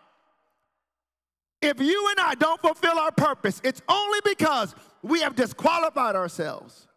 If 1.62 1.80
you 1.80 2.08
and 2.10 2.19
I 2.19 2.36
don't 2.36 2.62
fulfill 2.62 2.99
our 2.99 3.12
purpose, 3.12 3.62
it's 3.63 3.82
only 3.89 4.19
because 4.23 4.75
we 5.01 5.21
have 5.21 5.36
disqualified 5.36 6.15
ourselves 6.15 6.88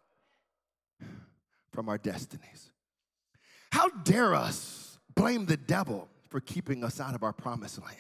from 1.73 1.89
our 1.89 1.99
destinies. 1.99 2.71
How 3.73 3.89
dare 3.89 4.35
us 4.35 4.99
blame 5.15 5.47
the 5.47 5.57
devil 5.57 6.09
for 6.29 6.41
keeping 6.41 6.85
us 6.85 7.01
out 7.01 7.15
of 7.15 7.23
our 7.23 7.33
promised 7.33 7.81
land? 7.81 7.97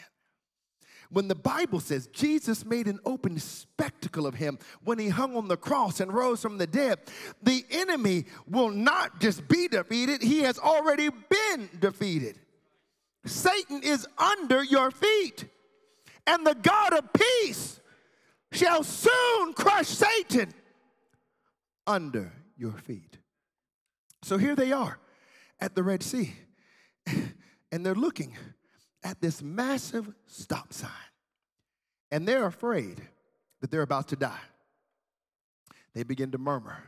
When 1.10 1.28
the 1.28 1.34
Bible 1.34 1.80
says 1.80 2.06
Jesus 2.08 2.64
made 2.64 2.86
an 2.86 3.00
open 3.04 3.38
spectacle 3.38 4.26
of 4.26 4.34
him 4.34 4.58
when 4.84 4.98
he 4.98 5.08
hung 5.08 5.36
on 5.36 5.48
the 5.48 5.56
cross 5.56 6.00
and 6.00 6.12
rose 6.12 6.40
from 6.40 6.58
the 6.58 6.66
dead, 6.66 7.00
the 7.42 7.64
enemy 7.70 8.26
will 8.46 8.70
not 8.70 9.20
just 9.20 9.46
be 9.48 9.68
defeated, 9.68 10.22
he 10.22 10.40
has 10.40 10.58
already 10.58 11.08
been 11.08 11.68
defeated. 11.78 12.38
Satan 13.24 13.82
is 13.82 14.06
under 14.16 14.62
your 14.62 14.90
feet, 14.90 15.44
and 16.26 16.46
the 16.46 16.54
God 16.54 16.94
of 16.94 17.12
peace 17.12 17.80
shall 18.52 18.82
soon 18.82 19.52
crush 19.52 19.88
Satan 19.88 20.52
under 21.86 22.32
your 22.56 22.72
feet. 22.72 23.18
So 24.22 24.38
here 24.38 24.54
they 24.54 24.72
are 24.72 24.98
at 25.60 25.74
the 25.74 25.82
Red 25.82 26.02
Sea, 26.02 26.34
and 27.72 27.84
they're 27.84 27.94
looking 27.94 28.36
at 29.02 29.20
this 29.20 29.42
massive 29.42 30.12
stop 30.26 30.72
sign. 30.72 30.90
And 32.10 32.26
they're 32.26 32.46
afraid 32.46 33.00
that 33.60 33.70
they're 33.70 33.82
about 33.82 34.08
to 34.08 34.16
die. 34.16 34.40
They 35.94 36.02
begin 36.02 36.30
to 36.32 36.38
murmur, 36.38 36.78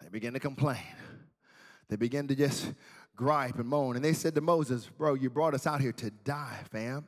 they 0.00 0.08
begin 0.08 0.34
to 0.34 0.40
complain, 0.40 0.78
they 1.88 1.96
begin 1.96 2.28
to 2.28 2.34
just 2.34 2.72
gripe 3.16 3.58
and 3.58 3.68
moan. 3.68 3.96
And 3.96 4.04
they 4.04 4.12
said 4.12 4.34
to 4.34 4.40
Moses, 4.40 4.88
Bro, 4.98 5.14
you 5.14 5.30
brought 5.30 5.54
us 5.54 5.66
out 5.66 5.80
here 5.80 5.92
to 5.92 6.10
die, 6.10 6.60
fam. 6.70 7.06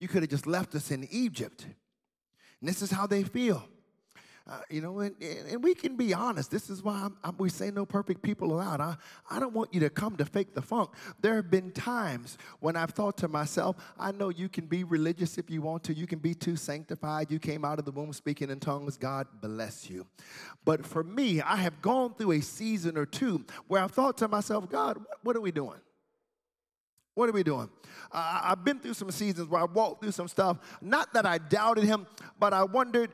you 0.00 0.08
could 0.08 0.22
have 0.22 0.30
just 0.30 0.46
left 0.46 0.74
us 0.74 0.90
in 0.90 1.08
Egypt. 1.10 1.66
And 2.60 2.68
this 2.68 2.82
is 2.82 2.90
how 2.90 3.06
they 3.06 3.24
feel. 3.24 3.66
Uh, 4.46 4.58
you 4.68 4.82
know, 4.82 5.00
and, 5.00 5.14
and 5.22 5.64
we 5.64 5.74
can 5.74 5.96
be 5.96 6.12
honest. 6.12 6.50
This 6.50 6.68
is 6.68 6.82
why 6.82 6.92
I'm, 7.04 7.16
I'm, 7.24 7.34
we 7.38 7.48
say 7.48 7.70
no 7.70 7.86
perfect 7.86 8.20
people 8.20 8.52
allowed. 8.52 8.78
I, 8.78 8.96
I 9.30 9.40
don't 9.40 9.54
want 9.54 9.72
you 9.72 9.80
to 9.80 9.88
come 9.88 10.16
to 10.16 10.26
fake 10.26 10.54
the 10.54 10.60
funk. 10.60 10.90
There 11.22 11.36
have 11.36 11.50
been 11.50 11.70
times 11.70 12.36
when 12.60 12.76
I've 12.76 12.90
thought 12.90 13.16
to 13.18 13.28
myself, 13.28 13.76
I 13.98 14.12
know 14.12 14.28
you 14.28 14.50
can 14.50 14.66
be 14.66 14.84
religious 14.84 15.38
if 15.38 15.48
you 15.48 15.62
want 15.62 15.82
to. 15.84 15.94
You 15.94 16.06
can 16.06 16.18
be 16.18 16.34
too 16.34 16.56
sanctified. 16.56 17.30
You 17.30 17.38
came 17.38 17.64
out 17.64 17.78
of 17.78 17.86
the 17.86 17.90
womb 17.90 18.12
speaking 18.12 18.50
in 18.50 18.60
tongues. 18.60 18.98
God 18.98 19.28
bless 19.40 19.88
you. 19.88 20.06
But 20.66 20.84
for 20.84 21.02
me, 21.02 21.40
I 21.40 21.56
have 21.56 21.80
gone 21.80 22.12
through 22.12 22.32
a 22.32 22.40
season 22.42 22.98
or 22.98 23.06
two 23.06 23.46
where 23.66 23.82
I've 23.82 23.92
thought 23.92 24.18
to 24.18 24.28
myself, 24.28 24.68
God, 24.68 25.02
what, 25.22 25.36
are 25.36 25.40
we 25.40 25.52
doing? 25.52 25.80
What 27.14 27.28
are 27.28 27.32
we 27.32 27.44
doing? 27.44 27.70
Uh, 28.12 28.40
I've 28.44 28.64
been 28.64 28.80
through 28.80 28.94
some 28.94 29.10
seasons 29.10 29.48
where 29.48 29.60
I 29.60 29.64
walked 29.64 30.02
through 30.02 30.12
some 30.12 30.26
stuff. 30.28 30.58
Not 30.82 31.12
that 31.14 31.24
I 31.24 31.38
doubted 31.38 31.84
him, 31.84 32.06
but 32.38 32.52
I 32.52 32.64
wondered, 32.64 33.10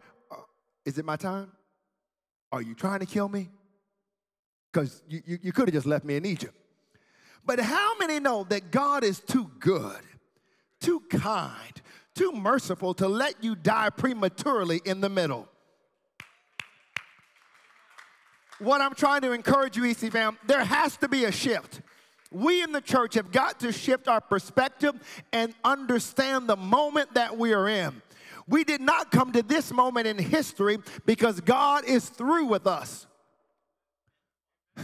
is 0.84 0.98
it 0.98 1.04
my 1.04 1.16
time? 1.16 1.50
Are 2.52 2.62
you 2.62 2.74
trying 2.74 3.00
to 3.00 3.06
kill 3.06 3.28
me? 3.28 3.48
Because 4.72 5.02
you, 5.08 5.22
you, 5.26 5.38
you 5.42 5.52
could 5.52 5.68
have 5.68 5.74
just 5.74 5.86
left 5.86 6.04
me 6.04 6.16
in 6.16 6.24
Egypt. 6.24 6.54
But 7.44 7.60
how 7.60 7.96
many 7.98 8.20
know 8.20 8.44
that 8.44 8.70
God 8.70 9.02
is 9.02 9.20
too 9.20 9.50
good, 9.58 10.00
too 10.80 11.02
kind, 11.10 11.80
too 12.14 12.32
merciful 12.32 12.94
to 12.94 13.08
let 13.08 13.42
you 13.42 13.54
die 13.54 13.90
prematurely 13.90 14.80
in 14.84 15.00
the 15.00 15.08
middle? 15.08 15.48
What 18.58 18.82
I'm 18.82 18.94
trying 18.94 19.22
to 19.22 19.32
encourage 19.32 19.76
you, 19.76 19.84
EC 19.84 20.12
fam, 20.12 20.36
there 20.46 20.62
has 20.62 20.96
to 20.98 21.08
be 21.08 21.24
a 21.24 21.32
shift. 21.32 21.80
We 22.30 22.62
in 22.62 22.72
the 22.72 22.82
church 22.82 23.14
have 23.14 23.32
got 23.32 23.58
to 23.60 23.72
shift 23.72 24.06
our 24.06 24.20
perspective 24.20 24.94
and 25.32 25.54
understand 25.64 26.46
the 26.46 26.56
moment 26.56 27.14
that 27.14 27.36
we 27.36 27.54
are 27.54 27.68
in. 27.68 28.02
We 28.50 28.64
did 28.64 28.80
not 28.80 29.12
come 29.12 29.30
to 29.32 29.42
this 29.42 29.72
moment 29.72 30.08
in 30.08 30.18
history 30.18 30.78
because 31.06 31.40
God 31.40 31.84
is 31.84 32.08
through 32.08 32.46
with 32.46 32.66
us. 32.66 33.06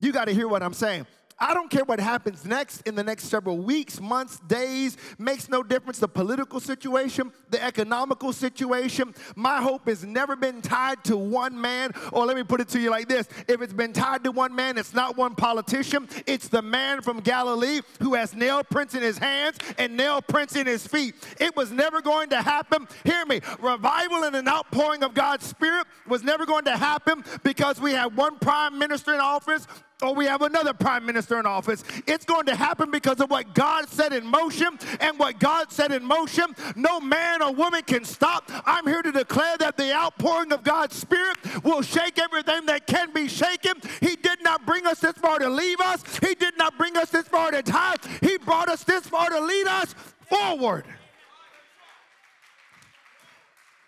you 0.00 0.12
got 0.12 0.26
to 0.26 0.34
hear 0.34 0.46
what 0.46 0.62
I'm 0.62 0.74
saying. 0.74 1.06
I 1.40 1.54
don't 1.54 1.70
care 1.70 1.84
what 1.84 2.00
happens 2.00 2.44
next 2.44 2.80
in 2.82 2.96
the 2.96 3.04
next 3.04 3.24
several 3.24 3.58
weeks, 3.58 4.00
months, 4.00 4.40
days, 4.40 4.96
makes 5.18 5.48
no 5.48 5.62
difference. 5.62 5.98
The 5.98 6.08
political 6.08 6.58
situation, 6.58 7.32
the 7.50 7.62
economical 7.62 8.32
situation. 8.32 9.14
My 9.36 9.62
hope 9.62 9.86
has 9.86 10.04
never 10.04 10.34
been 10.34 10.60
tied 10.60 11.04
to 11.04 11.16
one 11.16 11.60
man. 11.60 11.92
Or 12.12 12.26
let 12.26 12.36
me 12.36 12.42
put 12.42 12.60
it 12.60 12.68
to 12.70 12.80
you 12.80 12.90
like 12.90 13.08
this 13.08 13.28
if 13.46 13.62
it's 13.62 13.72
been 13.72 13.92
tied 13.92 14.24
to 14.24 14.32
one 14.32 14.54
man, 14.54 14.78
it's 14.78 14.94
not 14.94 15.16
one 15.16 15.36
politician, 15.36 16.08
it's 16.26 16.48
the 16.48 16.62
man 16.62 17.02
from 17.02 17.20
Galilee 17.20 17.80
who 18.00 18.14
has 18.14 18.34
nail 18.34 18.64
prints 18.64 18.94
in 18.94 19.02
his 19.02 19.18
hands 19.18 19.58
and 19.78 19.96
nail 19.96 20.20
prints 20.20 20.56
in 20.56 20.66
his 20.66 20.86
feet. 20.86 21.14
It 21.38 21.54
was 21.56 21.70
never 21.70 22.02
going 22.02 22.30
to 22.30 22.42
happen. 22.42 22.88
Hear 23.04 23.24
me. 23.26 23.40
Revival 23.60 24.24
and 24.24 24.34
an 24.34 24.48
outpouring 24.48 25.04
of 25.04 25.14
God's 25.14 25.46
Spirit 25.46 25.86
was 26.08 26.24
never 26.24 26.46
going 26.46 26.64
to 26.64 26.76
happen 26.76 27.22
because 27.44 27.80
we 27.80 27.92
had 27.92 28.16
one 28.16 28.38
prime 28.38 28.78
minister 28.78 29.14
in 29.14 29.20
office 29.20 29.66
or 30.02 30.14
we 30.14 30.26
have 30.26 30.42
another 30.42 30.72
prime 30.72 31.04
minister 31.28 31.40
in 31.40 31.46
office. 31.46 31.84
It's 32.06 32.24
going 32.24 32.46
to 32.46 32.54
happen 32.54 32.90
because 32.90 33.20
of 33.20 33.30
what 33.30 33.54
God 33.54 33.88
set 33.88 34.12
in 34.12 34.26
motion, 34.26 34.78
and 35.00 35.18
what 35.18 35.38
God 35.38 35.70
set 35.70 35.92
in 35.92 36.04
motion, 36.04 36.46
no 36.76 37.00
man 37.00 37.42
or 37.42 37.52
woman 37.52 37.82
can 37.82 38.04
stop. 38.04 38.50
I'm 38.66 38.86
here 38.86 39.02
to 39.02 39.12
declare 39.12 39.56
that 39.58 39.76
the 39.76 39.92
outpouring 39.92 40.52
of 40.52 40.62
God's 40.62 40.96
Spirit 40.96 41.36
will 41.64 41.82
shake 41.82 42.18
everything 42.18 42.66
that 42.66 42.86
can 42.86 43.12
be 43.12 43.28
shaken. 43.28 43.74
He 44.00 44.16
did 44.16 44.42
not 44.42 44.64
bring 44.64 44.86
us 44.86 45.00
this 45.00 45.16
far 45.18 45.38
to 45.38 45.48
leave 45.48 45.80
us, 45.80 46.02
He 46.18 46.34
did 46.34 46.56
not 46.56 46.76
bring 46.78 46.96
us 46.96 47.10
this 47.10 47.28
far 47.28 47.50
to 47.50 47.62
die. 47.62 47.96
He 48.20 48.38
brought 48.38 48.68
us 48.68 48.84
this 48.84 49.06
far 49.06 49.28
to 49.30 49.40
lead 49.40 49.66
us 49.66 49.94
forward. 50.28 50.84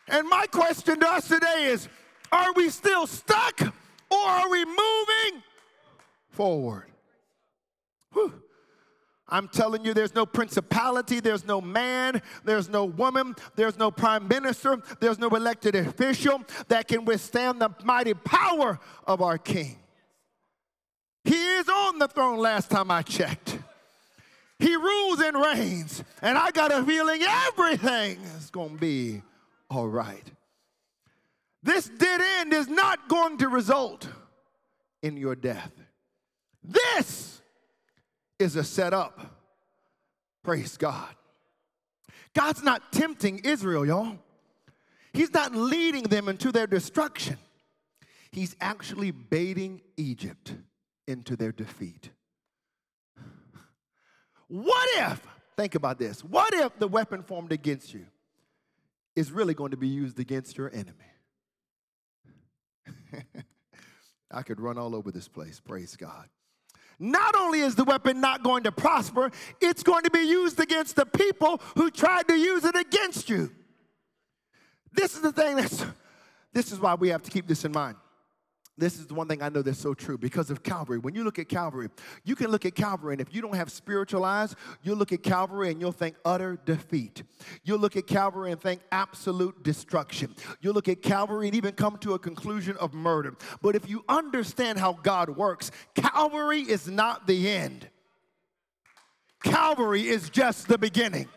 And 0.09 0.29
my 0.29 0.47
question 0.47 0.99
to 1.01 1.09
us 1.09 1.29
today 1.29 1.67
is 1.67 1.89
are 2.33 2.53
we 2.55 2.69
still 2.69 3.07
stuck 3.07 3.61
or 4.11 4.19
are 4.19 4.51
we 4.51 4.65
moving 4.65 5.43
forward. 6.33 6.90
Whew. 8.13 8.43
I'm 9.29 9.47
telling 9.47 9.85
you, 9.85 9.95
there's 9.95 10.15
no 10.15 10.27
principality, 10.27 11.21
there's 11.21 11.47
no 11.47 11.61
man, 11.61 12.21
there's 12.45 12.69
no 12.69 12.85
woman, 12.85 13.37
there's 13.55 13.79
no 13.79 13.93
prime 13.93 14.27
minister, 14.27 14.83
there's 14.99 15.21
no 15.21 15.29
elected 15.29 15.77
official 15.77 16.43
that 16.67 16.89
can 16.89 17.05
withstand 17.05 17.61
the 17.61 17.71
mighty 17.85 18.15
power 18.15 18.81
of 19.07 19.23
our 19.23 19.39
King. 19.39 19.79
He 21.23 21.37
is 21.37 21.69
on 21.69 21.99
the 22.01 22.09
throne 22.09 22.39
last 22.39 22.71
time 22.71 22.91
I 22.91 23.03
checked. 23.03 23.59
He 24.59 24.75
rules 24.75 25.21
and 25.21 25.37
reigns, 25.37 26.03
and 26.21 26.37
I 26.37 26.51
got 26.51 26.73
a 26.73 26.83
feeling 26.83 27.23
everything 27.23 28.19
is 28.37 28.51
going 28.51 28.75
to 28.75 28.81
be 28.81 29.23
all 29.71 29.89
right. 29.89 30.25
This 31.63 31.89
dead 31.89 32.21
end 32.41 32.53
is 32.53 32.69
not 32.69 33.09
going 33.09 33.39
to 33.39 33.49
result 33.49 34.09
in 35.03 35.17
your 35.17 35.37
death. 35.37 35.73
This 36.65 37.40
is 38.41 38.57
a 38.57 38.65
setup. 38.65 39.21
Praise 40.43 40.77
God. 40.77 41.15
God's 42.35 42.63
not 42.63 42.93
tempting 42.93 43.41
Israel, 43.41 43.87
y'all. 43.87 44.19
He's 45.13 45.33
not 45.33 45.55
leading 45.55 46.05
them 46.05 46.29
into 46.29 46.53
their 46.53 46.67
destruction. 46.67 47.37
He's 48.31 48.57
actually 48.61 49.11
baiting 49.11 49.83
Egypt 49.97 50.55
into 51.07 51.37
their 51.37 51.53
defeat. 51.53 52.11
What 54.47 54.89
if, 54.97 55.27
think 55.57 55.75
about 55.75 55.99
this, 55.99 56.25
what 56.25 56.55
if 56.55 56.79
the 56.79 56.89
weapon 56.89 57.23
formed 57.23 57.53
against 57.53 57.93
you 57.93 58.07
is 59.17 59.31
really 59.33 59.55
going 59.55 59.73
to 59.73 59.77
be 59.77 59.89
used 59.89 60.19
against 60.19 60.57
your 60.57 60.71
enemy? 60.73 60.95
I 64.31 64.43
could 64.43 64.61
run 64.61 64.79
all 64.79 64.95
over 64.95 65.11
this 65.11 65.29
place, 65.29 65.61
praise 65.61 65.97
God 65.97 66.29
not 67.01 67.35
only 67.35 67.61
is 67.61 67.75
the 67.75 67.85
weapon 67.85 68.21
not 68.21 68.45
going 68.45 68.63
to 68.65 68.73
prosper, 68.73 69.31
it's 69.61 69.83
going 69.83 70.05
to 70.05 70.11
be 70.11 70.21
used 70.21 70.61
against 70.61 70.95
the 70.95 71.07
people 71.07 71.61
who 71.75 71.91
tried 71.91 72.29
to 72.29 72.35
use 72.35 72.65
it 72.65 72.77
against 72.77 73.29
you. 73.29 73.51
This 74.93 75.15
is 75.15 75.23
the 75.23 75.33
thing 75.33 75.57
that's, 75.57 75.85
this 76.53 76.71
is 76.71 76.79
why 76.79 76.95
we 76.95 77.09
have 77.09 77.23
to 77.23 77.31
keep 77.31 77.49
this 77.49 77.65
in 77.65 77.73
mind 77.73 77.97
this 78.79 78.99
is 78.99 79.07
the 79.07 79.15
one 79.15 79.29
thing 79.29 79.43
I 79.43 79.49
know 79.49 79.63
that's 79.63 79.79
so 79.79 79.95
true 79.95 80.17
because 80.17 80.51
of 80.51 80.63
Calvary. 80.63 80.99
When 80.99 81.15
you 81.15 81.23
look 81.23 81.39
at 81.39 81.49
Calvary, 81.49 81.89
you 82.25 82.35
can 82.35 82.51
look 82.51 82.65
at 82.65 82.75
Calvary, 82.75 83.13
and 83.15 83.21
if 83.21 83.35
you 83.35 83.43
don't 83.43 83.55
have 83.55 83.71
spiritual 83.71 84.25
eyes, 84.25 84.57
you'll 84.83 84.97
look 84.97 85.13
at 85.13 85.23
Calvary 85.23 85.71
and 85.71 85.81
you'll 85.81 85.93
think 85.93 86.17
utter 86.25 86.59
defeat. 86.65 87.23
You'll 87.63 87.79
look 87.79 87.97
at 87.97 88.07
Calvary 88.07 88.53
and 88.53 88.61
think 88.61 88.81
absolute 88.91 89.63
destruction. 89.63 90.35
You'll 90.61 90.75
look 90.75 90.89
at 90.89 91.03
Calvary 91.03 91.49
and 91.49 91.57
even 91.57 91.73
come 91.73 91.99
to 91.99 92.15
a 92.15 92.19
conclusion 92.19 92.77
of 92.79 92.95
murder. 92.95 93.37
But 93.61 93.77
if 93.77 93.89
you 93.89 94.05
understand 94.09 94.79
how 94.79 94.95
God 94.95 95.31
works, 95.31 95.71
Calvary 95.95 96.61
is 96.61 96.89
not 96.89 97.27
the 97.27 97.51
end, 97.51 97.89
Calvary 99.43 100.09
is 100.09 100.31
just 100.31 100.69
the 100.69 100.79
beginning 100.79 101.29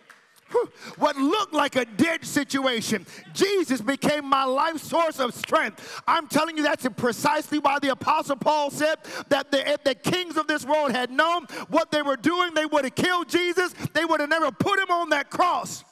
what 0.98 1.18
looked 1.18 1.54
like 1.54 1.76
a 1.76 1.86
dead 1.86 2.26
situation. 2.26 3.06
Jesus 3.34 3.82
became 3.82 4.26
my 4.26 4.44
life 4.44 4.82
source 4.82 5.20
of 5.20 5.34
strength. 5.34 6.02
I'm 6.08 6.28
telling 6.28 6.58
you, 6.58 6.63
that's 6.63 6.88
precisely 6.98 7.60
why 7.60 7.80
the 7.80 7.89
Apostle 7.89 8.36
Paul 8.36 8.72
said 8.72 8.98
that 9.30 9.52
the, 9.52 9.68
if 9.70 9.84
the 9.84 9.96
kings 9.96 10.38
of 10.38 10.48
this 10.48 10.66
world 10.66 10.92
had 10.92 11.12
known 11.12 11.46
what 11.70 11.92
they 11.92 12.02
were 12.02 12.18
doing, 12.18 12.54
they 12.54 12.66
would 12.66 12.84
have 12.86 12.96
killed 12.96 13.30
Jesus. 13.30 13.74
They 13.94 14.06
would 14.06 14.20
have 14.20 14.30
never 14.30 14.52
put 14.52 14.80
him 14.80 14.92
on 14.92 15.10
that 15.10 15.30
cross. 15.30 15.84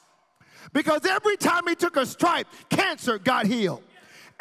Because 0.72 1.04
every 1.04 1.36
time 1.36 1.66
he 1.68 1.74
took 1.74 1.96
a 1.96 2.06
stripe, 2.06 2.46
cancer 2.70 3.18
got 3.18 3.46
healed. 3.46 3.82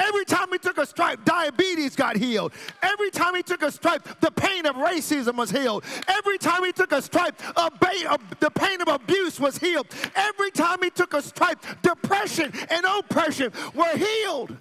Every 0.02 0.26
time 0.26 0.48
he 0.52 0.58
took 0.58 0.78
a 0.78 0.86
stripe, 0.86 1.24
diabetes 1.26 1.96
got 1.96 2.16
healed. 2.16 2.54
Every 2.82 3.12
time 3.12 3.36
he 3.36 3.44
took 3.44 3.62
a 3.62 3.72
stripe, 3.72 4.08
the 4.20 4.32
pain 4.32 4.66
of 4.66 4.76
racism 4.76 5.36
was 5.36 5.52
healed. 5.52 5.84
Every 6.08 6.38
time 6.38 6.64
he 6.64 6.72
took 6.72 6.92
a 6.92 7.02
stripe, 7.02 7.40
a 7.56 7.70
ba- 7.70 8.10
a, 8.10 8.18
the 8.40 8.50
pain 8.50 8.82
of 8.82 8.88
abuse 8.88 9.40
was 9.40 9.58
healed. 9.58 9.88
Every 10.16 10.50
time 10.52 10.80
he 10.82 10.90
took 10.90 11.14
a 11.14 11.22
stripe, 11.22 11.64
depression 11.82 12.52
and 12.70 12.86
oppression 12.86 13.52
were 13.76 13.96
healed. 13.96 14.58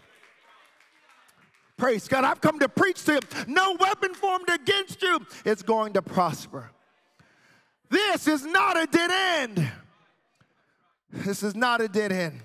Praise 1.79 2.07
God. 2.07 2.25
I've 2.25 2.43
come 2.43 2.59
to 2.59 2.69
preach 2.69 3.05
to 3.05 3.15
you. 3.15 3.21
No 3.47 3.77
weapon 3.81 4.13
formed 4.13 4.51
against 4.51 5.01
you 5.01 5.21
is 5.47 5.63
going 5.63 5.95
to 5.95 6.03
prosper. 6.03 6.71
This 7.89 8.29
is 8.29 8.45
not 8.45 8.77
a 8.77 8.87
dead 8.87 9.11
end. 9.11 9.71
This 11.11 11.43
is 11.43 11.55
not 11.55 11.81
a 11.81 11.89
dead 11.89 12.13
end. 12.13 12.41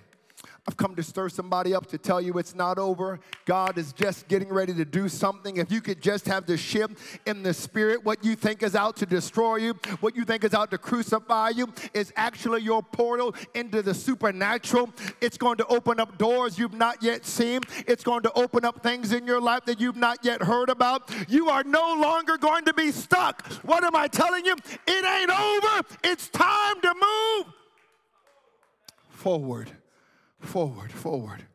I've 0.68 0.78
come 0.78 0.96
to 0.96 1.04
stir 1.04 1.30
somebody 1.30 1.76
up 1.76 1.86
to 1.88 2.00
tell 2.00 2.20
you 2.20 2.40
it's 2.40 2.56
not 2.56 2.80
over. 2.80 3.20
God 3.46 3.78
is 3.78 3.94
just 3.94 4.28
getting 4.28 4.50
ready 4.50 4.74
to 4.74 4.84
do 4.84 5.08
something. 5.08 5.58
If 5.58 5.72
you 5.72 5.80
could 5.80 6.02
just 6.02 6.26
have 6.26 6.48
the 6.48 6.58
ship 6.58 6.98
in 7.28 7.44
the 7.44 7.54
spirit, 7.54 8.04
what 8.04 8.24
you 8.26 8.36
think 8.36 8.64
is 8.64 8.76
out 8.76 8.96
to 8.98 9.06
destroy 9.06 9.58
you, 9.58 9.74
what 10.00 10.16
you 10.16 10.26
think 10.26 10.44
is 10.44 10.56
out 10.56 10.72
to 10.72 10.80
crucify 10.80 11.50
you, 11.50 11.72
is 11.94 12.12
actually 12.16 12.64
your 12.64 12.82
portal 12.82 13.36
into 13.54 13.84
the 13.84 13.94
supernatural. 13.94 14.90
It's 15.22 15.38
going 15.38 15.58
to 15.58 15.68
open 15.68 16.00
up 16.00 16.18
doors 16.18 16.58
you've 16.58 16.74
not 16.74 17.04
yet 17.04 17.26
seen, 17.26 17.62
it's 17.86 18.04
going 18.04 18.24
to 18.24 18.34
open 18.34 18.66
up 18.66 18.82
things 18.82 19.12
in 19.12 19.28
your 19.28 19.42
life 19.42 19.66
that 19.66 19.80
you've 19.80 19.98
not 19.98 20.26
yet 20.26 20.42
heard 20.42 20.70
about. 20.70 21.12
You 21.30 21.50
are 21.50 21.64
no 21.64 21.96
longer 22.00 22.38
going 22.38 22.66
to 22.66 22.74
be 22.74 22.92
stuck. 22.92 23.46
What 23.64 23.84
am 23.84 23.96
I 23.96 24.08
telling 24.08 24.46
you? 24.46 24.56
It 24.88 25.06
ain't 25.06 25.30
over, 25.30 25.88
it's 26.04 26.28
time 26.30 26.82
to 26.82 26.94
move 26.96 27.54
forward, 29.10 29.72
forward, 30.46 30.92
forward. 30.92 31.46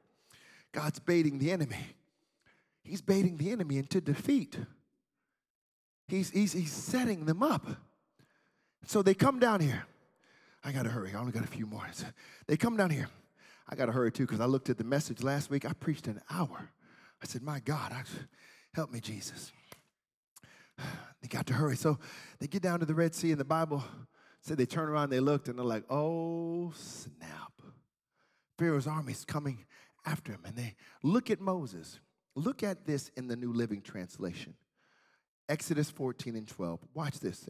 God's 0.72 0.98
baiting 0.98 1.38
the 1.38 1.50
enemy. 1.50 1.96
He's 2.84 3.00
baiting 3.00 3.36
the 3.36 3.50
enemy 3.50 3.78
into 3.78 4.00
defeat. 4.00 4.58
He's, 6.08 6.30
he's, 6.30 6.52
he's 6.52 6.72
setting 6.72 7.24
them 7.24 7.42
up. 7.42 7.66
So 8.86 9.02
they 9.02 9.14
come 9.14 9.38
down 9.38 9.60
here. 9.60 9.84
I 10.64 10.72
got 10.72 10.82
to 10.82 10.90
hurry. 10.90 11.12
I 11.14 11.18
only 11.18 11.32
got 11.32 11.44
a 11.44 11.48
few 11.48 11.66
more. 11.66 11.86
They 12.46 12.56
come 12.56 12.76
down 12.76 12.90
here. 12.90 13.08
I 13.68 13.76
got 13.76 13.86
to 13.86 13.92
hurry 13.92 14.10
too 14.10 14.26
because 14.26 14.40
I 14.40 14.46
looked 14.46 14.68
at 14.68 14.78
the 14.78 14.84
message 14.84 15.22
last 15.22 15.50
week. 15.50 15.64
I 15.64 15.72
preached 15.72 16.06
an 16.06 16.20
hour. 16.30 16.70
I 17.22 17.26
said, 17.26 17.42
My 17.42 17.60
God, 17.60 17.92
I, 17.92 18.02
help 18.74 18.92
me, 18.92 19.00
Jesus. 19.00 19.52
They 21.20 21.28
got 21.28 21.46
to 21.48 21.52
hurry. 21.52 21.76
So 21.76 21.98
they 22.38 22.46
get 22.46 22.62
down 22.62 22.80
to 22.80 22.86
the 22.86 22.94
Red 22.94 23.14
Sea, 23.14 23.30
and 23.30 23.38
the 23.38 23.44
Bible 23.44 23.84
said 24.40 24.56
they 24.56 24.64
turn 24.64 24.88
around, 24.88 25.10
they 25.10 25.20
looked, 25.20 25.48
and 25.48 25.58
they're 25.58 25.66
like, 25.66 25.84
Oh, 25.90 26.72
snap. 26.74 27.59
Pharaoh's 28.60 28.86
army's 28.86 29.24
coming 29.24 29.64
after 30.04 30.32
him. 30.32 30.42
And 30.44 30.54
they 30.54 30.74
look 31.02 31.30
at 31.30 31.40
Moses. 31.40 31.98
Look 32.36 32.62
at 32.62 32.84
this 32.84 33.10
in 33.16 33.26
the 33.26 33.34
New 33.34 33.54
Living 33.54 33.80
Translation 33.80 34.54
Exodus 35.48 35.90
14 35.90 36.36
and 36.36 36.46
12. 36.46 36.78
Watch 36.94 37.18
this. 37.20 37.48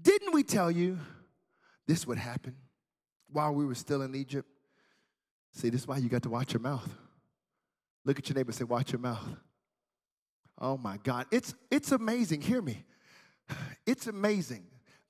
Didn't 0.00 0.32
we 0.32 0.42
tell 0.42 0.70
you 0.70 0.98
this 1.86 2.06
would 2.06 2.16
happen 2.18 2.56
while 3.30 3.52
we 3.52 3.66
were 3.66 3.74
still 3.74 4.02
in 4.02 4.14
Egypt? 4.14 4.48
See, 5.52 5.68
this 5.68 5.82
is 5.82 5.86
why 5.86 5.98
you 5.98 6.08
got 6.08 6.22
to 6.22 6.30
watch 6.30 6.54
your 6.54 6.60
mouth. 6.60 6.88
Look 8.06 8.18
at 8.18 8.28
your 8.28 8.36
neighbor 8.36 8.50
say, 8.50 8.64
Watch 8.64 8.92
your 8.92 8.98
mouth. 8.98 9.28
Oh 10.58 10.78
my 10.78 10.96
God. 11.02 11.26
It's, 11.30 11.54
it's 11.70 11.92
amazing. 11.92 12.40
Hear 12.40 12.62
me. 12.62 12.84
It's 13.86 14.06
amazing. 14.06 14.64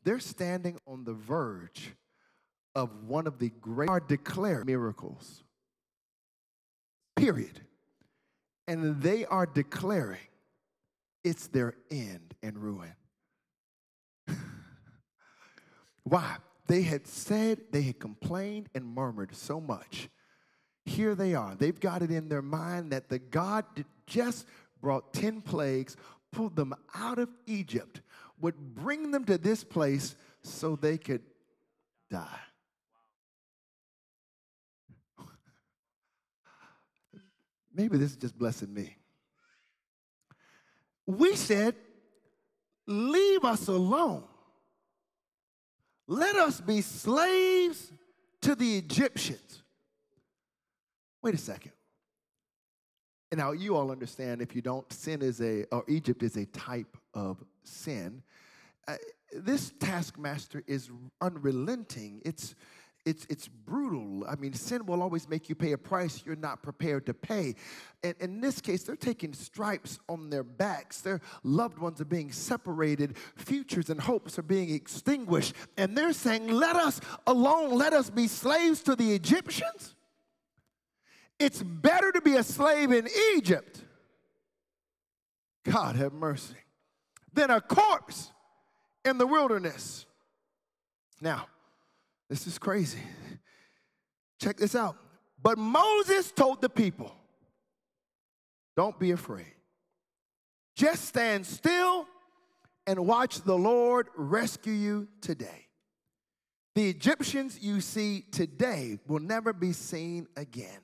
They're 0.05 0.21
standing 0.21 0.79
on 0.87 1.05
the 1.05 1.13
verge 1.13 1.93
of 2.75 3.05
one 3.05 3.27
of 3.27 3.39
the 3.39 3.51
great 3.61 3.89
are 3.89 4.01
declared 4.01 4.67
miracles. 4.67 5.43
Period. 7.17 7.61
And 8.69 9.03
they 9.03 9.25
are 9.27 9.47
declaring 9.47 10.21
it's 11.25 11.49
their 11.49 11.75
end 11.91 12.35
and 12.43 12.57
ruin. 12.59 12.95
Why? 16.05 16.37
They 16.67 16.83
had 16.83 17.07
said, 17.07 17.59
they 17.73 17.83
had 17.83 17.99
complained 17.99 18.69
and 18.75 18.85
murmured 18.85 19.35
so 19.35 19.61
much. 19.61 20.09
Here 20.85 21.15
they 21.15 21.35
are. 21.35 21.55
They've 21.57 21.79
got 21.79 22.03
it 22.03 22.11
in 22.11 22.29
their 22.29 22.43
mind 22.43 22.93
that 22.93 23.09
the 23.09 23.19
God 23.19 23.65
just 24.07 24.47
brought 24.81 25.13
10 25.13 25.43
plagues, 25.43 25.97
pulled 26.33 26.57
them 26.57 26.75
out 26.95 27.19
of 27.19 27.29
Egypt, 27.47 28.03
would 28.41 28.75
bring 28.75 29.11
them 29.11 29.25
to 29.25 29.37
this 29.37 29.65
place 29.65 30.15
so 30.43 30.77
they 30.77 30.97
could 30.97 31.23
die. 32.11 32.41
Maybe 37.81 37.97
this 37.97 38.11
is 38.11 38.17
just 38.19 38.39
blessing 38.39 38.75
me. 38.75 38.95
We 41.07 41.35
said, 41.35 41.75
Leave 42.87 43.43
us 43.43 43.69
alone. 43.69 44.25
Let 46.07 46.37
us 46.37 46.61
be 46.61 46.83
slaves 46.83 47.91
to 48.43 48.55
the 48.55 48.77
Egyptians. 48.77 49.63
Wait 51.23 51.35
a 51.35 51.39
second. 51.39 51.73
And 53.31 53.39
now 53.39 53.53
you 53.53 53.75
all 53.77 53.91
understand 53.91 54.43
if 54.43 54.55
you 54.55 54.61
don't, 54.61 54.93
sin 54.93 55.23
is 55.23 55.41
a, 55.41 55.65
or 55.73 55.83
Egypt 55.89 56.23
is 56.23 56.37
a 56.37 56.45
type 56.45 56.99
of 57.15 57.43
sin. 57.65 58.23
Uh, 58.87 58.97
this 59.33 59.73
taskmaster 59.81 60.63
is 60.67 60.91
unrelenting. 61.23 62.21
It's, 62.27 62.55
it's, 63.07 63.27
it's 63.31 63.49
brutal. 63.49 64.27
I 64.29 64.37
mean, 64.37 64.53
sin 64.53 64.85
will 64.85 65.03
always 65.03 65.29
make 65.29 65.49
you 65.49 65.55
pay 65.55 65.73
a 65.73 65.79
price 65.79 66.23
you're 66.25 66.37
not 66.37 66.63
prepared 66.63 67.07
to 67.07 67.15
pay. 67.15 67.55
And 68.03 68.15
in 68.21 68.41
this 68.41 68.61
case, 68.61 68.83
they're 68.83 68.97
taking 68.97 69.33
stripes 69.33 69.99
on 70.09 70.29
their 70.29 70.43
backs. 70.43 71.01
Their 71.01 71.21
loved 71.43 71.79
ones 71.79 72.01
are 72.01 72.07
being 72.07 72.31
separated. 72.31 73.17
Futures 73.37 73.89
and 73.89 74.01
hopes 74.01 74.39
are 74.39 74.43
being 74.43 74.71
extinguished. 74.71 75.55
And 75.79 75.97
they're 75.97 76.13
saying, 76.13 76.49
Let 76.49 76.77
us 76.77 77.01
alone, 77.27 77.71
let 77.71 77.93
us 77.95 78.11
be 78.11 78.29
slaves 78.29 78.83
to 78.83 78.95
the 78.95 79.13
Egyptians. 79.15 79.95
It's 81.39 81.63
better 81.63 82.13
to 82.13 82.21
be 82.21 82.37
a 82.37 82.43
slave 82.43 82.93
in 82.93 83.09
Egypt, 83.35 83.83
God 85.65 85.97
have 85.97 86.13
mercy, 86.13 86.57
than 87.33 87.51
a 87.51 87.63
corpse 87.63 88.31
in 89.07 89.17
the 89.17 89.27
wilderness. 89.27 90.05
Now, 91.23 91.47
this 92.31 92.47
is 92.47 92.59
crazy. 92.59 93.01
Check 94.41 94.57
this 94.57 94.75
out. 94.75 94.97
But 95.43 95.59
Moses 95.59 96.31
told 96.31 96.63
the 96.63 96.69
people, 96.69 97.13
Don't 98.77 98.99
be 98.99 99.11
afraid. 99.11 99.53
Just 100.77 101.07
stand 101.07 101.45
still 101.45 102.07
and 102.87 103.07
watch 103.07 103.43
the 103.43 103.57
Lord 103.57 104.07
rescue 104.17 104.73
you 104.73 105.09
today. 105.21 105.67
The 106.77 106.89
Egyptians 106.89 107.59
you 107.61 107.81
see 107.81 108.25
today 108.31 108.99
will 109.09 109.19
never 109.19 109.53
be 109.53 109.73
seen 109.73 110.29
again. 110.37 110.81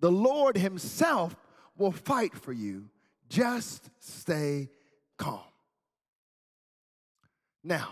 The 0.00 0.10
Lord 0.10 0.56
Himself 0.56 1.36
will 1.76 1.92
fight 1.92 2.34
for 2.34 2.52
you. 2.52 2.90
Just 3.28 3.90
stay 4.00 4.70
calm. 5.16 5.40
Now, 7.62 7.90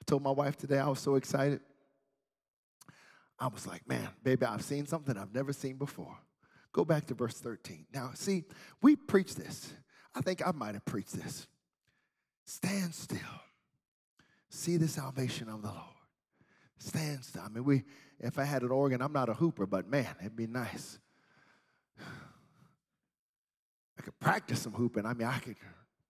I 0.00 0.04
told 0.06 0.22
my 0.22 0.30
wife 0.30 0.56
today 0.56 0.78
I 0.78 0.88
was 0.88 1.00
so 1.00 1.16
excited. 1.16 1.60
I 3.42 3.48
was 3.48 3.66
like, 3.66 3.88
man, 3.88 4.08
baby, 4.22 4.46
I've 4.46 4.62
seen 4.62 4.86
something 4.86 5.18
I've 5.18 5.34
never 5.34 5.52
seen 5.52 5.74
before. 5.74 6.16
Go 6.72 6.84
back 6.84 7.06
to 7.06 7.14
verse 7.14 7.34
13. 7.40 7.86
Now, 7.92 8.12
see, 8.14 8.44
we 8.80 8.94
preach 8.94 9.34
this. 9.34 9.72
I 10.14 10.20
think 10.20 10.46
I 10.46 10.52
might 10.52 10.74
have 10.74 10.84
preached 10.84 11.20
this. 11.20 11.48
Stand 12.44 12.94
still. 12.94 13.18
See 14.48 14.76
the 14.76 14.86
salvation 14.86 15.48
of 15.48 15.62
the 15.62 15.70
Lord. 15.70 15.80
Stand 16.78 17.24
still. 17.24 17.42
I 17.44 17.48
mean, 17.48 17.64
we, 17.64 17.82
if 18.20 18.38
I 18.38 18.44
had 18.44 18.62
an 18.62 18.70
organ, 18.70 19.02
I'm 19.02 19.12
not 19.12 19.28
a 19.28 19.34
hooper, 19.34 19.66
but 19.66 19.88
man, 19.88 20.14
it'd 20.20 20.36
be 20.36 20.46
nice. 20.46 21.00
I 23.98 24.02
could 24.02 24.20
practice 24.20 24.60
some 24.62 24.72
hooping. 24.72 25.04
I 25.04 25.14
mean, 25.14 25.26
I 25.26 25.40
could 25.40 25.56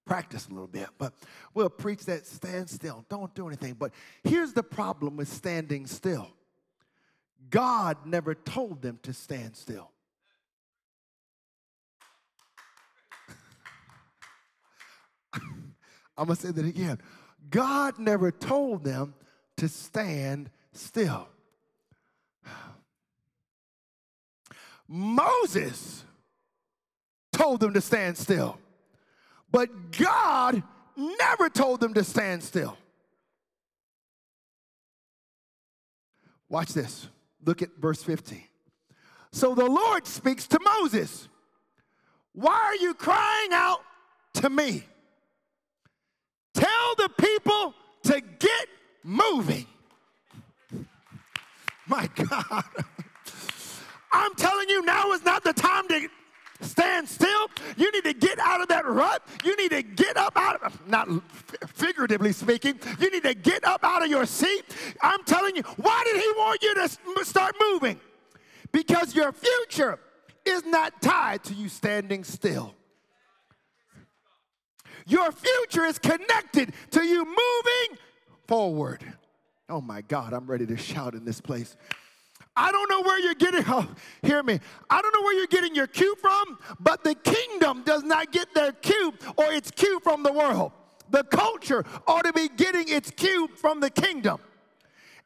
practice 0.05 0.49
a 0.49 0.51
little 0.51 0.69
bit, 0.69 0.89
but 0.99 1.15
we'll 1.55 1.71
preach 1.71 2.05
that 2.05 2.27
stand 2.27 2.69
still. 2.69 3.07
Don't 3.09 3.35
do 3.35 3.47
anything. 3.47 3.73
But 3.73 3.93
here's 4.23 4.53
the 4.53 4.63
problem 4.63 5.17
with 5.17 5.29
standing 5.29 5.87
still 5.87 6.29
God 7.51 7.99
never 8.07 8.35
told 8.35 8.83
them 8.83 8.99
to 9.03 9.13
stand 9.13 9.57
still. 9.57 9.91
I'm 16.17 16.27
going 16.27 16.37
to 16.37 16.43
say 16.47 16.53
that 16.53 16.65
again. 16.65 16.99
God 17.51 17.99
never 17.99 18.31
told 18.31 18.85
them 18.85 19.15
to 19.57 19.69
stand 19.69 20.51
still. 20.73 21.29
Moses 24.89 26.05
told 27.33 27.61
them 27.61 27.75
to 27.75 27.81
stand 27.81 28.19
still, 28.19 28.59
but 29.51 29.91
God 29.93 30.63
never 30.97 31.49
told 31.49 31.81
them 31.81 31.95
to 31.95 32.05
stand 32.05 32.43
still. 32.43 32.77
Watch 36.49 36.75
this. 36.75 37.09
Look 37.45 37.63
at 37.63 37.71
verse 37.79 38.03
15. 38.03 38.43
So 39.33 39.55
the 39.55 39.67
Lord 39.67 40.07
speaks 40.07 40.47
to 40.49 40.61
Moses 40.61 41.29
Why 42.33 42.55
are 42.55 42.77
you 42.77 42.95
crying 42.95 43.53
out 43.53 43.81
to 44.35 44.51
me? 44.51 44.85
Tell 46.55 46.95
the 46.97 47.09
people 47.19 47.75
to 48.05 48.21
get 48.39 48.69
moving. 49.03 49.67
My 51.87 52.09
God. 52.15 52.65
I'm 54.13 54.35
telling 54.35 54.69
you, 54.69 54.85
now 54.85 55.13
is 55.13 55.25
not 55.25 55.43
the 55.43 55.55
time 55.55 55.89
to 55.89 56.09
stand 56.65 57.09
still. 57.09 57.49
You 57.77 57.91
need 57.93 58.05
to 58.05 58.15
get 58.15 58.39
out 58.39 58.61
of 58.61 58.69
that 58.69 58.87
rut. 58.87 59.27
You 59.45 59.57
need 59.57 59.71
to 59.71 59.83
get 59.83 60.17
up 60.17 60.33
out 60.37 60.63
of, 60.63 60.89
not 60.89 61.09
figuratively 61.67 62.33
speaking, 62.33 62.79
you 63.01 63.11
need 63.11 63.23
to 63.25 63.35
get 63.35 63.65
up 63.65 63.85
out 63.85 64.03
of 64.03 64.09
your 64.09 64.27
seat. 64.27 64.65
I'm 65.01 65.23
telling 65.25 65.57
you, 65.57 65.63
why 65.77 66.03
did 66.05 66.17
he 66.17 66.29
want 66.37 66.63
you 66.63 66.75
to 66.75 67.25
start 67.25 67.57
moving? 67.73 68.01
Because 68.73 69.15
your 69.15 69.33
future 69.33 69.99
is 70.45 70.65
not 70.65 71.01
tied 71.03 71.45
to 71.45 71.55
you 71.55 71.69
standing 71.69 72.25
still. 72.25 72.75
Your 75.07 75.33
future 75.33 75.85
is 75.85 75.99
connected 75.99 76.73
to 76.93 77.05
you 77.05 77.25
moving 77.25 77.99
forward. 78.47 79.05
Oh 79.69 79.81
my 79.81 80.01
God, 80.03 80.33
I'm 80.33 80.47
ready 80.47 80.67
to 80.67 80.77
shout 80.77 81.15
in 81.15 81.25
this 81.25 81.41
place. 81.41 81.77
I 82.55 82.71
don't 82.71 82.91
know 82.91 83.03
where 83.03 83.19
you're 83.21 83.35
getting, 83.35 83.65
oh, 83.69 83.89
hear 84.23 84.43
me. 84.43 84.61
I 84.91 85.01
don't 85.01 85.15
know 85.15 85.23
where 85.23 85.37
you're 85.37 85.47
getting 85.47 85.75
your 85.75 85.87
cue 85.87 86.15
from, 86.21 86.59
but 86.81 87.05
the 87.05 87.15
kingdom 87.15 87.83
does 87.85 88.03
not 88.03 88.33
get 88.33 88.55
their 88.55 88.73
cue 88.73 89.15
or 89.37 89.53
its 89.53 89.71
cue 89.71 90.01
from 90.01 90.23
the 90.23 90.33
world. 90.33 90.73
The 91.11 91.25
culture 91.25 91.85
ought 92.07 92.25
to 92.25 92.33
be 92.33 92.49
getting 92.49 92.89
its 92.89 93.11
cue 93.11 93.49
from 93.57 93.81
the 93.81 93.91
kingdom. 93.91 94.39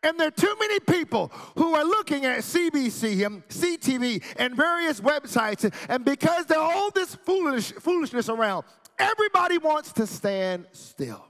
And 0.02 0.20
there 0.20 0.28
are 0.28 0.32
too 0.32 0.54
many 0.60 0.78
people 0.80 1.32
who 1.56 1.74
are 1.74 1.84
looking 1.84 2.26
at 2.26 2.40
CBC 2.40 3.26
and 3.26 3.46
CTV 3.48 4.22
and 4.36 4.54
various 4.54 5.00
websites, 5.00 5.72
and 5.88 6.04
because 6.04 6.46
there's 6.46 6.60
all 6.60 6.90
this 6.90 7.14
foolish, 7.14 7.72
foolishness 7.72 8.28
around, 8.28 8.64
everybody 8.98 9.58
wants 9.58 9.92
to 9.94 10.06
stand 10.06 10.66
still. 10.72 11.24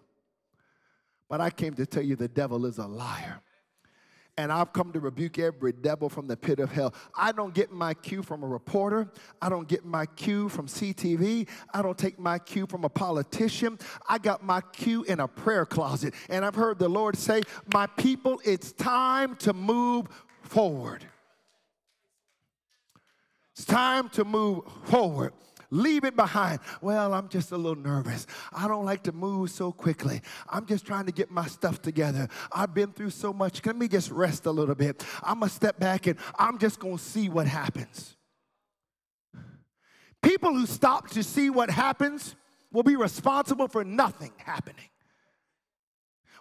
But 1.28 1.40
I 1.40 1.50
came 1.50 1.74
to 1.74 1.86
tell 1.86 2.02
you 2.02 2.16
the 2.16 2.28
devil 2.28 2.66
is 2.66 2.78
a 2.78 2.86
liar 2.86 3.40
and 4.38 4.52
I've 4.52 4.72
come 4.72 4.92
to 4.92 5.00
rebuke 5.00 5.38
every 5.38 5.72
devil 5.72 6.08
from 6.08 6.26
the 6.26 6.36
pit 6.36 6.58
of 6.58 6.70
hell. 6.70 6.94
I 7.14 7.32
don't 7.32 7.54
get 7.54 7.72
my 7.72 7.94
cue 7.94 8.22
from 8.22 8.42
a 8.42 8.46
reporter. 8.46 9.08
I 9.40 9.48
don't 9.48 9.66
get 9.66 9.84
my 9.84 10.04
cue 10.06 10.48
from 10.48 10.66
CTV. 10.66 11.48
I 11.72 11.82
don't 11.82 11.96
take 11.96 12.18
my 12.18 12.38
cue 12.38 12.66
from 12.66 12.84
a 12.84 12.88
politician. 12.88 13.78
I 14.08 14.18
got 14.18 14.44
my 14.44 14.60
cue 14.72 15.04
in 15.04 15.20
a 15.20 15.28
prayer 15.28 15.64
closet. 15.64 16.12
And 16.28 16.44
I've 16.44 16.54
heard 16.54 16.78
the 16.78 16.88
Lord 16.88 17.16
say, 17.16 17.42
My 17.72 17.86
people, 17.86 18.40
it's 18.44 18.72
time 18.72 19.36
to 19.36 19.54
move 19.54 20.06
forward. 20.42 21.06
It's 23.52 23.64
time 23.64 24.10
to 24.10 24.24
move 24.24 24.64
forward. 24.84 25.32
Leave 25.70 26.04
it 26.04 26.16
behind. 26.16 26.60
Well, 26.80 27.12
I'm 27.12 27.28
just 27.28 27.52
a 27.52 27.56
little 27.56 27.82
nervous. 27.82 28.26
I 28.52 28.68
don't 28.68 28.84
like 28.84 29.02
to 29.04 29.12
move 29.12 29.50
so 29.50 29.72
quickly. 29.72 30.20
I'm 30.48 30.66
just 30.66 30.86
trying 30.86 31.06
to 31.06 31.12
get 31.12 31.30
my 31.30 31.46
stuff 31.46 31.82
together. 31.82 32.28
I've 32.52 32.74
been 32.74 32.92
through 32.92 33.10
so 33.10 33.32
much. 33.32 33.64
Let 33.64 33.76
me 33.76 33.88
just 33.88 34.10
rest 34.10 34.46
a 34.46 34.50
little 34.50 34.74
bit. 34.74 35.04
I'm 35.22 35.40
going 35.40 35.48
to 35.48 35.54
step 35.54 35.78
back 35.78 36.06
and 36.06 36.18
I'm 36.38 36.58
just 36.58 36.78
going 36.78 36.98
to 36.98 37.02
see 37.02 37.28
what 37.28 37.46
happens. 37.46 38.16
People 40.22 40.52
who 40.54 40.66
stop 40.66 41.10
to 41.10 41.22
see 41.22 41.50
what 41.50 41.70
happens 41.70 42.34
will 42.72 42.82
be 42.82 42.96
responsible 42.96 43.68
for 43.68 43.84
nothing 43.84 44.32
happening. 44.38 44.88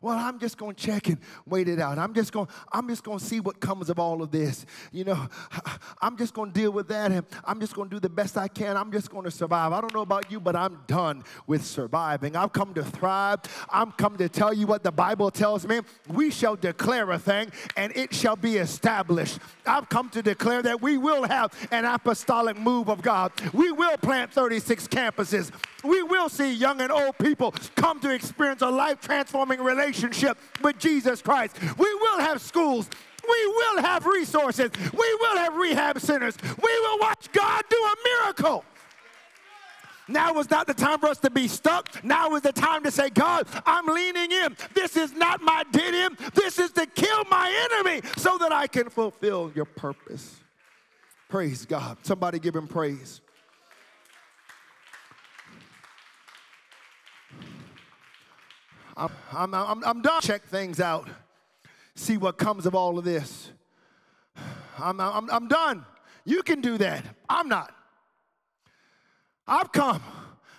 Well, 0.05 0.19
I'm 0.19 0.37
just 0.37 0.59
going 0.59 0.75
to 0.75 0.85
check 0.85 1.07
and 1.07 1.17
wait 1.47 1.67
it 1.67 1.79
out. 1.79 1.97
I'm 1.97 2.13
just 2.13 2.31
going 2.31 2.47
I'm 2.71 2.87
just 2.87 3.03
going 3.03 3.17
to 3.17 3.25
see 3.25 3.39
what 3.39 3.59
comes 3.59 3.89
of 3.89 3.97
all 3.97 4.21
of 4.21 4.29
this. 4.29 4.67
You 4.91 5.03
know, 5.03 5.27
I'm 5.99 6.15
just 6.15 6.35
going 6.35 6.51
to 6.51 6.59
deal 6.59 6.69
with 6.69 6.87
that 6.89 7.11
and 7.11 7.25
I'm 7.43 7.59
just 7.59 7.73
going 7.73 7.89
to 7.89 7.95
do 7.95 7.99
the 7.99 8.07
best 8.07 8.37
I 8.37 8.47
can. 8.47 8.77
I'm 8.77 8.91
just 8.91 9.09
going 9.09 9.23
to 9.23 9.31
survive. 9.31 9.73
I 9.73 9.81
don't 9.81 9.95
know 9.95 10.01
about 10.01 10.31
you, 10.31 10.39
but 10.39 10.55
I'm 10.55 10.77
done 10.85 11.23
with 11.47 11.65
surviving. 11.65 12.35
I've 12.35 12.53
come 12.53 12.75
to 12.75 12.83
thrive. 12.83 13.39
I'm 13.67 13.93
come 13.93 14.15
to 14.17 14.29
tell 14.29 14.53
you 14.53 14.67
what 14.67 14.83
the 14.83 14.91
Bible 14.91 15.31
tells 15.31 15.65
me. 15.65 15.79
We 16.07 16.29
shall 16.29 16.55
declare 16.55 17.09
a 17.09 17.17
thing 17.17 17.51
and 17.75 17.91
it 17.97 18.13
shall 18.13 18.35
be 18.35 18.57
established. 18.57 19.39
I've 19.65 19.89
come 19.89 20.09
to 20.09 20.21
declare 20.21 20.61
that 20.61 20.83
we 20.83 20.99
will 20.99 21.23
have 21.23 21.51
an 21.71 21.83
apostolic 21.83 22.59
move 22.59 22.89
of 22.89 23.01
God. 23.01 23.31
We 23.53 23.71
will 23.71 23.97
plant 23.97 24.31
36 24.31 24.87
campuses. 24.87 25.49
We 25.83 26.03
will 26.03 26.29
see 26.29 26.53
young 26.53 26.81
and 26.81 26.91
old 26.91 27.17
people 27.17 27.55
come 27.75 27.99
to 28.01 28.11
experience 28.11 28.61
a 28.61 28.69
life 28.69 29.01
transforming 29.01 29.61
relationship 29.61 29.94
with 30.61 30.79
Jesus 30.79 31.21
Christ. 31.21 31.57
We 31.77 31.93
will 31.93 32.19
have 32.19 32.41
schools. 32.41 32.89
We 33.27 33.47
will 33.47 33.81
have 33.81 34.05
resources. 34.05 34.71
We 34.93 35.15
will 35.15 35.37
have 35.37 35.55
rehab 35.55 35.99
centers. 35.99 36.37
We 36.43 36.79
will 36.79 36.99
watch 36.99 37.31
God 37.31 37.63
do 37.69 37.77
a 37.77 37.95
miracle. 38.03 38.63
Now 40.07 40.37
is 40.39 40.49
not 40.51 40.67
the 40.67 40.73
time 40.73 40.99
for 40.99 41.07
us 41.07 41.17
to 41.19 41.31
be 41.31 41.47
stuck. 41.47 42.03
Now 42.03 42.35
is 42.35 42.43
the 42.43 42.51
time 42.51 42.83
to 42.83 42.91
say, 42.91 43.09
God, 43.09 43.47
I'm 43.65 43.87
leaning 43.87 44.31
in. 44.31 44.55
This 44.75 44.95
is 44.95 45.13
not 45.13 45.41
my 45.41 45.63
dead 45.71 45.95
end. 45.95 46.17
This 46.35 46.59
is 46.59 46.71
to 46.73 46.85
kill 46.85 47.23
my 47.25 47.69
enemy 47.71 48.01
so 48.17 48.37
that 48.37 48.51
I 48.51 48.67
can 48.67 48.89
fulfill 48.89 49.51
your 49.55 49.65
purpose. 49.65 50.35
Praise 51.27 51.65
God. 51.65 51.97
Somebody 52.03 52.37
give 52.37 52.55
him 52.55 52.67
praise. 52.67 53.21
I'm, 58.97 59.09
I'm, 59.31 59.53
I'm, 59.53 59.83
I'm 59.83 60.01
done. 60.01 60.21
Check 60.21 60.43
things 60.43 60.79
out. 60.79 61.09
See 61.95 62.17
what 62.17 62.37
comes 62.37 62.65
of 62.65 62.75
all 62.75 62.97
of 62.97 63.05
this. 63.05 63.51
I'm, 64.77 64.99
I'm, 64.99 65.29
I'm 65.29 65.47
done. 65.47 65.85
You 66.25 66.43
can 66.43 66.61
do 66.61 66.77
that. 66.77 67.05
I'm 67.29 67.47
not. 67.47 67.73
I've 69.47 69.71
come, 69.71 70.01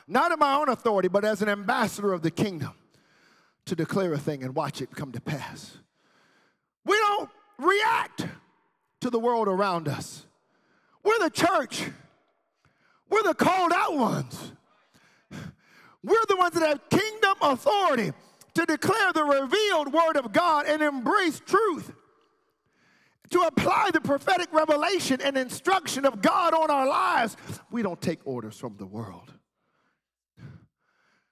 not 0.06 0.32
in 0.32 0.38
my 0.38 0.54
own 0.54 0.68
authority, 0.68 1.08
but 1.08 1.24
as 1.24 1.42
an 1.42 1.48
ambassador 1.48 2.12
of 2.12 2.22
the 2.22 2.30
kingdom 2.30 2.72
to 3.64 3.74
declare 3.74 4.12
a 4.12 4.18
thing 4.18 4.44
and 4.44 4.54
watch 4.54 4.80
it 4.80 4.92
come 4.92 5.12
to 5.12 5.20
pass. 5.20 5.78
We 6.84 6.96
don't 6.96 7.28
react 7.58 8.26
to 9.00 9.10
the 9.10 9.18
world 9.18 9.48
around 9.48 9.88
us. 9.88 10.24
We're 11.02 11.18
the 11.18 11.30
church. 11.30 11.90
We're 13.10 13.24
the 13.24 13.34
called 13.34 13.72
out 13.74 13.96
ones. 13.96 14.52
We're 16.02 16.24
the 16.28 16.36
ones 16.36 16.54
that 16.54 16.66
have 16.66 16.88
kingdom 16.88 17.34
authority 17.42 18.12
to 18.56 18.64
declare 18.64 19.12
the 19.12 19.22
revealed 19.22 19.92
word 19.92 20.16
of 20.16 20.32
God 20.32 20.66
and 20.66 20.82
embrace 20.82 21.40
truth. 21.44 21.92
To 23.30 23.40
apply 23.40 23.90
the 23.92 24.00
prophetic 24.00 24.50
revelation 24.52 25.20
and 25.20 25.36
instruction 25.36 26.06
of 26.06 26.22
God 26.22 26.54
on 26.54 26.70
our 26.70 26.86
lives. 26.86 27.36
We 27.70 27.82
don't 27.82 28.00
take 28.00 28.20
orders 28.24 28.56
from 28.56 28.76
the 28.78 28.86
world. 28.86 29.32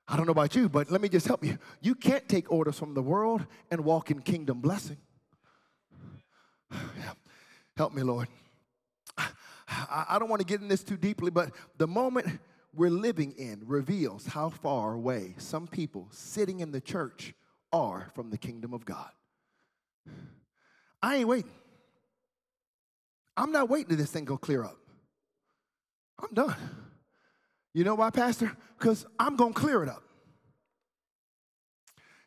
I 0.06 0.18
don't 0.18 0.26
know 0.26 0.32
about 0.32 0.54
you, 0.54 0.68
but 0.68 0.90
let 0.90 1.00
me 1.00 1.08
just 1.08 1.26
help 1.26 1.42
you. 1.42 1.56
You 1.80 1.94
can't 1.94 2.28
take 2.28 2.52
orders 2.52 2.78
from 2.78 2.92
the 2.92 3.02
world 3.02 3.46
and 3.70 3.84
walk 3.84 4.10
in 4.10 4.20
kingdom 4.20 4.60
blessing. 4.60 4.98
Help 7.76 7.94
me, 7.94 8.02
Lord. 8.02 8.28
I 9.18 10.18
don't 10.18 10.28
want 10.28 10.40
to 10.40 10.46
get 10.46 10.60
in 10.60 10.68
this 10.68 10.84
too 10.84 10.98
deeply, 10.98 11.30
but 11.30 11.52
the 11.78 11.86
moment 11.86 12.38
we're 12.76 12.90
living 12.90 13.32
in 13.32 13.62
reveals 13.66 14.26
how 14.26 14.50
far 14.50 14.94
away 14.94 15.34
some 15.38 15.66
people 15.66 16.08
sitting 16.10 16.60
in 16.60 16.70
the 16.70 16.80
church 16.80 17.34
are 17.72 18.10
from 18.14 18.30
the 18.30 18.38
kingdom 18.38 18.72
of 18.72 18.84
God. 18.84 19.10
I 21.02 21.16
ain't 21.16 21.28
waiting. 21.28 21.50
I'm 23.36 23.52
not 23.52 23.68
waiting 23.68 23.88
till 23.88 23.96
this 23.98 24.10
thing 24.10 24.24
go 24.24 24.36
clear 24.36 24.64
up. 24.64 24.78
I'm 26.22 26.32
done. 26.32 26.56
You 27.72 27.82
know 27.84 27.96
why, 27.96 28.10
Pastor? 28.10 28.56
Because 28.78 29.04
I'm 29.18 29.36
gonna 29.36 29.52
clear 29.52 29.82
it 29.82 29.88
up. 29.88 30.02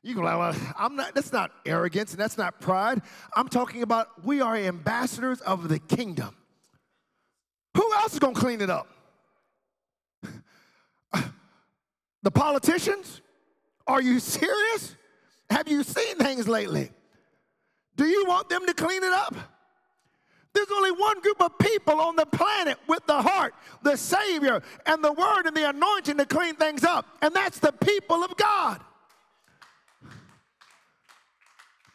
You 0.04 0.16
go 0.16 0.22
like, 0.22 0.38
well, 0.38 0.74
I'm 0.78 0.96
not, 0.96 1.16
that's 1.16 1.34
not 1.34 1.52
arrogance 1.66 2.12
and 2.12 2.20
that's 2.20 2.38
not 2.38 2.60
pride. 2.62 3.02
I'm 3.36 3.48
talking 3.48 3.82
about 3.82 4.26
we 4.26 4.42
are 4.42 4.56
ambassadors 4.56 5.42
of 5.42 5.70
the 5.70 5.80
kingdom. 5.80 6.36
Who 7.76 7.94
else 7.94 8.14
is 8.14 8.20
gonna 8.20 8.34
clean 8.34 8.62
it 8.62 8.70
up? 8.70 8.88
The 12.28 12.32
politicians? 12.32 13.22
Are 13.88 14.02
you 14.02 14.20
serious? 14.20 14.98
Have 15.50 15.70
you 15.70 15.82
seen 15.82 16.18
things 16.18 16.46
lately? 16.46 16.92
Do 17.96 18.06
you 18.06 18.26
want 18.28 18.50
them 18.50 18.66
to 18.66 18.74
clean 18.74 19.02
it 19.02 19.14
up? 19.14 19.34
There's 20.54 20.68
only 20.76 20.92
one 20.92 21.22
group 21.22 21.42
of 21.42 21.58
people 21.58 22.02
on 22.02 22.18
the 22.18 22.26
planet 22.26 22.80
with 22.86 23.06
the 23.06 23.22
heart, 23.22 23.54
the 23.82 23.96
Savior, 23.96 24.62
and 24.86 25.02
the 25.02 25.14
Word 25.14 25.46
and 25.46 25.56
the 25.56 25.70
anointing 25.70 26.18
to 26.18 26.26
clean 26.26 26.56
things 26.56 26.84
up, 26.84 27.06
and 27.22 27.34
that's 27.34 27.60
the 27.60 27.72
people 27.72 28.22
of 28.26 28.36
God. 28.36 28.82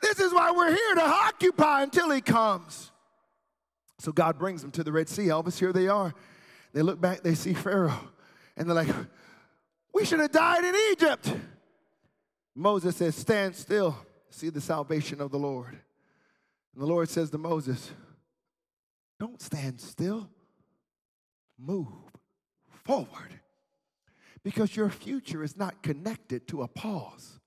This 0.00 0.18
is 0.18 0.32
why 0.32 0.50
we're 0.50 0.74
here 0.74 0.94
to 0.94 1.04
occupy 1.04 1.82
until 1.82 2.10
He 2.10 2.22
comes. 2.22 2.90
So 3.98 4.12
God 4.12 4.38
brings 4.38 4.62
them 4.62 4.70
to 4.70 4.82
the 4.82 4.92
Red 4.92 5.10
Sea. 5.10 5.24
Elvis, 5.24 5.58
here 5.58 5.74
they 5.74 5.88
are. 5.88 6.14
They 6.72 6.80
look 6.80 7.02
back, 7.02 7.22
they 7.22 7.34
see 7.34 7.52
Pharaoh, 7.52 8.00
and 8.56 8.66
they're 8.66 8.74
like, 8.74 8.88
we 9.92 10.04
should 10.04 10.20
have 10.20 10.32
died 10.32 10.64
in 10.64 10.74
Egypt. 10.92 11.34
Moses 12.54 12.96
says, 12.96 13.14
Stand 13.14 13.56
still, 13.56 13.96
see 14.30 14.48
the 14.48 14.60
salvation 14.60 15.20
of 15.20 15.30
the 15.30 15.38
Lord. 15.38 15.78
And 16.74 16.82
the 16.82 16.86
Lord 16.86 17.08
says 17.08 17.30
to 17.30 17.38
Moses, 17.38 17.90
Don't 19.20 19.40
stand 19.40 19.80
still, 19.80 20.28
move 21.58 21.88
forward. 22.84 23.40
Because 24.44 24.74
your 24.74 24.90
future 24.90 25.44
is 25.44 25.56
not 25.56 25.82
connected 25.82 26.48
to 26.48 26.62
a 26.62 26.68
pause, 26.68 27.38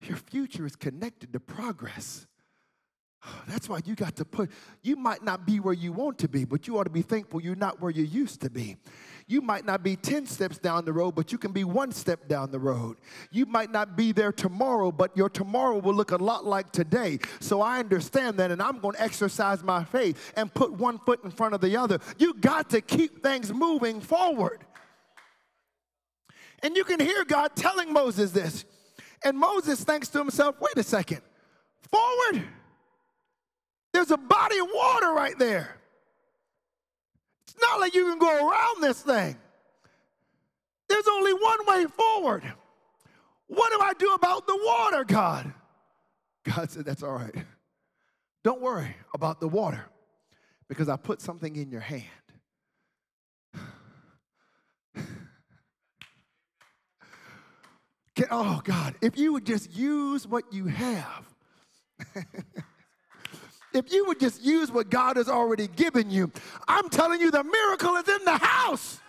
your 0.00 0.16
future 0.16 0.66
is 0.66 0.76
connected 0.76 1.32
to 1.32 1.40
progress. 1.40 2.26
That's 3.48 3.68
why 3.68 3.80
you 3.84 3.94
got 3.94 4.16
to 4.16 4.24
put, 4.24 4.50
you 4.82 4.96
might 4.96 5.22
not 5.22 5.46
be 5.46 5.60
where 5.60 5.74
you 5.74 5.92
want 5.92 6.18
to 6.18 6.28
be, 6.28 6.44
but 6.44 6.66
you 6.66 6.78
ought 6.78 6.84
to 6.84 6.90
be 6.90 7.02
thankful 7.02 7.40
you're 7.40 7.54
not 7.54 7.80
where 7.80 7.90
you 7.90 8.04
used 8.04 8.40
to 8.40 8.50
be. 8.50 8.76
You 9.26 9.40
might 9.40 9.64
not 9.64 9.82
be 9.82 9.96
10 9.96 10.26
steps 10.26 10.58
down 10.58 10.84
the 10.84 10.92
road, 10.92 11.14
but 11.14 11.32
you 11.32 11.38
can 11.38 11.52
be 11.52 11.64
one 11.64 11.92
step 11.92 12.28
down 12.28 12.50
the 12.50 12.58
road. 12.58 12.96
You 13.30 13.46
might 13.46 13.70
not 13.70 13.96
be 13.96 14.12
there 14.12 14.32
tomorrow, 14.32 14.90
but 14.92 15.16
your 15.16 15.28
tomorrow 15.28 15.78
will 15.78 15.94
look 15.94 16.10
a 16.10 16.16
lot 16.16 16.44
like 16.44 16.72
today. 16.72 17.18
So 17.40 17.60
I 17.60 17.78
understand 17.78 18.38
that, 18.38 18.50
and 18.50 18.60
I'm 18.60 18.80
going 18.80 18.96
to 18.96 19.02
exercise 19.02 19.62
my 19.62 19.84
faith 19.84 20.32
and 20.36 20.52
put 20.52 20.72
one 20.72 20.98
foot 20.98 21.22
in 21.24 21.30
front 21.30 21.54
of 21.54 21.60
the 21.60 21.76
other. 21.76 21.98
You 22.18 22.34
got 22.34 22.70
to 22.70 22.80
keep 22.80 23.22
things 23.22 23.52
moving 23.52 24.00
forward. 24.00 24.64
And 26.62 26.76
you 26.76 26.84
can 26.84 27.00
hear 27.00 27.24
God 27.24 27.56
telling 27.56 27.92
Moses 27.92 28.30
this. 28.30 28.64
And 29.24 29.38
Moses 29.38 29.82
thinks 29.84 30.08
to 30.08 30.18
himself, 30.18 30.56
wait 30.60 30.76
a 30.76 30.82
second, 30.82 31.20
forward? 31.90 32.44
There's 33.92 34.10
a 34.10 34.16
body 34.16 34.58
of 34.58 34.68
water 34.72 35.12
right 35.12 35.38
there. 35.38 35.76
It's 37.52 37.60
not 37.60 37.80
like 37.80 37.94
you 37.94 38.06
can 38.06 38.18
go 38.18 38.48
around 38.48 38.82
this 38.82 39.02
thing. 39.02 39.36
There's 40.88 41.06
only 41.06 41.34
one 41.34 41.66
way 41.66 41.84
forward. 41.84 42.50
What 43.46 43.70
do 43.72 43.78
I 43.84 43.92
do 43.98 44.14
about 44.14 44.46
the 44.46 44.58
water, 44.64 45.04
God? 45.04 45.52
God 46.44 46.70
said, 46.70 46.86
That's 46.86 47.02
all 47.02 47.12
right. 47.12 47.34
Don't 48.42 48.62
worry 48.62 48.96
about 49.14 49.38
the 49.40 49.48
water 49.48 49.84
because 50.66 50.88
I 50.88 50.96
put 50.96 51.20
something 51.20 51.54
in 51.54 51.70
your 51.70 51.82
hand. 51.82 52.04
oh, 58.30 58.62
God, 58.64 58.94
if 59.02 59.18
you 59.18 59.34
would 59.34 59.44
just 59.44 59.70
use 59.76 60.26
what 60.26 60.50
you 60.52 60.68
have. 60.68 61.26
if 63.74 63.92
you 63.92 64.04
would 64.06 64.20
just 64.20 64.42
use 64.42 64.70
what 64.70 64.90
God 64.90 65.16
has 65.16 65.28
already 65.28 65.68
given 65.68 66.10
you, 66.10 66.30
I'm 66.68 66.88
telling 66.88 67.20
you, 67.20 67.30
the 67.30 67.44
miracle 67.44 67.96
is 67.96 68.08
in 68.08 68.24
the 68.24 68.38
house. 68.38 69.00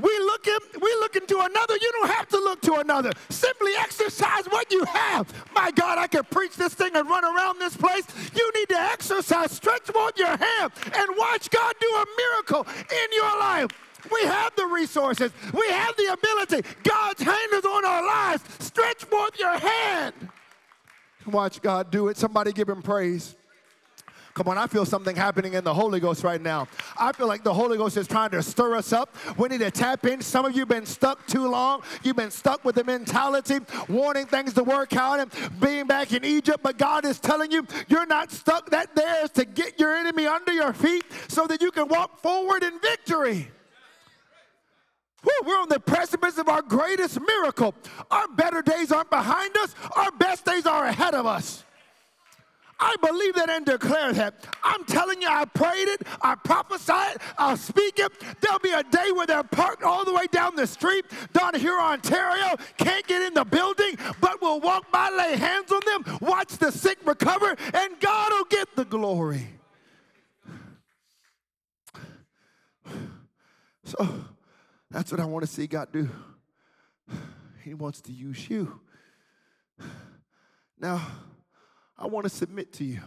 We 0.00 0.16
look 0.20 0.46
in, 0.46 0.58
we 0.80 0.90
look 1.00 1.16
into 1.16 1.38
another. 1.40 1.74
You 1.74 1.90
don't 2.00 2.10
have 2.10 2.28
to 2.28 2.36
look 2.36 2.60
to 2.62 2.74
another. 2.74 3.10
Simply 3.30 3.72
exercise 3.80 4.46
what 4.46 4.70
you 4.70 4.84
have. 4.84 5.32
My 5.52 5.72
God, 5.72 5.98
I 5.98 6.06
can 6.06 6.22
preach 6.24 6.54
this 6.54 6.74
thing 6.74 6.94
and 6.94 7.08
run 7.08 7.24
around 7.24 7.58
this 7.58 7.76
place. 7.76 8.04
You 8.34 8.48
need 8.54 8.68
to 8.68 8.78
exercise, 8.78 9.50
stretch 9.50 9.82
forth 9.82 10.16
your 10.16 10.36
hand, 10.36 10.72
and 10.94 11.08
watch 11.16 11.50
God 11.50 11.74
do 11.80 11.88
a 11.88 12.04
miracle 12.16 12.66
in 12.90 13.08
your 13.12 13.40
life. 13.40 13.70
We 14.12 14.22
have 14.22 14.54
the 14.54 14.66
resources. 14.66 15.32
We 15.52 15.68
have 15.70 15.96
the 15.96 16.12
ability. 16.12 16.68
God's 16.84 17.22
hand 17.22 17.52
is 17.54 17.64
on 17.64 17.84
our 17.84 18.06
lives. 18.06 18.44
Stretch 18.60 19.04
forth 19.04 19.36
your 19.38 19.58
hand. 19.58 20.14
Watch 21.32 21.60
God 21.62 21.90
do 21.90 22.08
it. 22.08 22.16
Somebody 22.16 22.52
give 22.52 22.68
him 22.68 22.82
praise. 22.82 23.36
Come 24.38 24.46
on, 24.46 24.56
I 24.56 24.68
feel 24.68 24.86
something 24.86 25.16
happening 25.16 25.54
in 25.54 25.64
the 25.64 25.74
Holy 25.74 25.98
Ghost 25.98 26.22
right 26.22 26.40
now. 26.40 26.68
I 26.96 27.10
feel 27.10 27.26
like 27.26 27.42
the 27.42 27.52
Holy 27.52 27.76
Ghost 27.76 27.96
is 27.96 28.06
trying 28.06 28.30
to 28.30 28.40
stir 28.40 28.76
us 28.76 28.92
up. 28.92 29.12
We 29.36 29.48
need 29.48 29.58
to 29.58 29.70
tap 29.72 30.06
in. 30.06 30.22
Some 30.22 30.44
of 30.44 30.52
you 30.52 30.60
have 30.60 30.68
been 30.68 30.86
stuck 30.86 31.26
too 31.26 31.48
long. 31.48 31.82
You've 32.04 32.14
been 32.14 32.30
stuck 32.30 32.64
with 32.64 32.76
the 32.76 32.84
mentality, 32.84 33.58
wanting 33.88 34.26
things 34.26 34.54
to 34.54 34.62
work 34.62 34.94
out 34.94 35.18
and 35.18 35.32
being 35.60 35.88
back 35.88 36.12
in 36.12 36.24
Egypt. 36.24 36.60
But 36.62 36.78
God 36.78 37.04
is 37.04 37.18
telling 37.18 37.50
you, 37.50 37.66
you're 37.88 38.06
not 38.06 38.30
stuck. 38.30 38.70
That 38.70 38.94
there 38.94 39.24
is 39.24 39.30
to 39.30 39.44
get 39.44 39.80
your 39.80 39.92
enemy 39.96 40.28
under 40.28 40.52
your 40.52 40.72
feet 40.72 41.04
so 41.26 41.48
that 41.48 41.60
you 41.60 41.72
can 41.72 41.88
walk 41.88 42.20
forward 42.20 42.62
in 42.62 42.78
victory. 42.78 43.50
We're 45.44 45.60
on 45.60 45.68
the 45.68 45.80
precipice 45.80 46.38
of 46.38 46.48
our 46.48 46.62
greatest 46.62 47.20
miracle. 47.20 47.74
Our 48.10 48.28
better 48.28 48.62
days 48.62 48.92
aren't 48.92 49.10
behind 49.10 49.56
us, 49.58 49.74
our 49.96 50.10
best 50.12 50.44
days 50.44 50.66
are 50.66 50.86
ahead 50.86 51.14
of 51.14 51.26
us. 51.26 51.64
I 52.80 52.94
believe 53.00 53.34
that 53.34 53.50
and 53.50 53.66
declare 53.66 54.12
that. 54.12 54.46
I'm 54.62 54.84
telling 54.84 55.20
you, 55.20 55.28
I 55.28 55.44
prayed 55.46 55.88
it, 55.88 56.02
I 56.22 56.36
prophesied 56.36 57.16
it, 57.16 57.22
I'll 57.36 57.56
speak 57.56 57.98
it. 57.98 58.12
There'll 58.40 58.60
be 58.60 58.70
a 58.70 58.84
day 58.84 59.10
where 59.12 59.26
they're 59.26 59.42
parked 59.42 59.82
all 59.82 60.04
the 60.04 60.12
way 60.12 60.26
down 60.30 60.54
the 60.54 60.66
street, 60.66 61.04
down 61.32 61.54
here, 61.54 61.78
Ontario, 61.78 62.54
can't 62.76 63.04
get 63.06 63.22
in 63.22 63.34
the 63.34 63.44
building, 63.44 63.98
but 64.20 64.40
we'll 64.40 64.60
walk 64.60 64.92
by, 64.92 65.10
lay 65.10 65.36
hands 65.36 65.72
on 65.72 65.80
them, 65.86 66.18
watch 66.20 66.56
the 66.58 66.70
sick 66.70 66.98
recover, 67.04 67.56
and 67.74 67.98
God 68.00 68.32
will 68.32 68.44
get 68.44 68.74
the 68.76 68.84
glory. 68.84 69.48
So 73.84 74.06
that's 74.90 75.12
what 75.12 75.20
I 75.20 75.24
want 75.24 75.44
to 75.44 75.50
see 75.50 75.66
God 75.66 75.92
do. 75.92 76.08
He 77.62 77.74
wants 77.74 78.00
to 78.02 78.12
use 78.12 78.48
you. 78.48 78.80
Now, 80.78 81.06
I 81.98 82.06
want 82.06 82.24
to 82.24 82.30
submit 82.30 82.72
to 82.74 82.84
you 82.84 83.00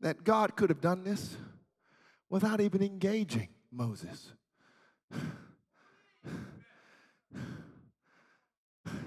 that 0.00 0.24
God 0.24 0.54
could 0.56 0.68
have 0.70 0.80
done 0.80 1.04
this 1.04 1.36
without 2.28 2.60
even 2.60 2.82
engaging 2.82 3.48
Moses. 3.70 4.32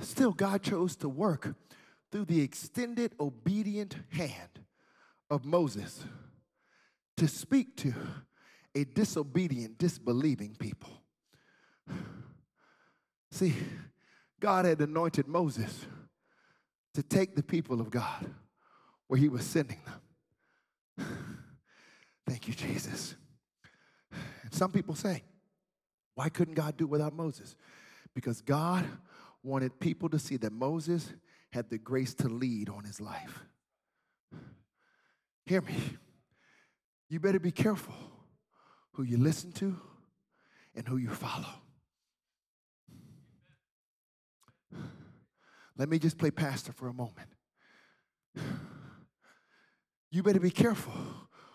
Still, 0.02 0.32
God 0.32 0.62
chose 0.62 0.96
to 0.98 1.10
work 1.10 1.56
through 2.12 2.26
the 2.26 2.42
extended, 2.42 3.14
obedient 3.20 3.96
hand 4.10 4.60
of 5.30 5.46
Moses 5.46 6.04
to 7.18 7.28
speak 7.28 7.76
to 7.78 7.94
a 8.74 8.84
disobedient, 8.84 9.78
disbelieving 9.78 10.56
people. 10.60 11.05
See, 13.32 13.54
God 14.40 14.66
had 14.66 14.82
anointed 14.82 15.28
Moses 15.28 15.86
to 16.94 17.04
take 17.04 17.36
the 17.36 17.44
people 17.44 17.82
of 17.82 17.90
God 17.90 18.30
where 19.08 19.20
he 19.20 19.30
was 19.30 19.46
sending 19.46 19.80
them. 19.86 21.08
Thank 22.28 22.48
you, 22.48 22.54
Jesus. 22.54 23.16
And 24.44 24.54
some 24.54 24.72
people 24.72 24.96
say, 24.96 25.24
why 26.16 26.30
couldn't 26.30 26.54
God 26.56 26.78
do 26.78 26.88
without 26.88 27.14
Moses? 27.14 27.56
Because 28.14 28.42
God 28.42 28.86
wanted 29.44 29.80
people 29.80 30.10
to 30.10 30.18
see 30.18 30.38
that 30.38 30.52
Moses 30.52 31.14
had 31.52 31.70
the 31.70 31.78
grace 31.78 32.14
to 32.16 32.30
lead 32.30 32.70
on 32.70 32.84
his 32.84 33.00
life. 33.00 33.44
Hear 35.46 35.62
me. 35.62 35.76
You 37.10 37.20
better 37.20 37.40
be 37.40 37.52
careful 37.52 37.94
who 38.94 39.04
you 39.04 39.18
listen 39.18 39.52
to 39.54 39.80
and 40.74 40.88
who 40.88 40.98
you 40.98 41.10
follow. 41.10 41.62
Let 45.78 45.90
me 45.90 46.00
just 46.00 46.18
play 46.18 46.32
pastor 46.32 46.72
for 46.72 46.88
a 46.88 46.94
moment. 46.94 47.30
You 50.12 50.24
better 50.24 50.40
be 50.40 50.52
careful 50.52 50.94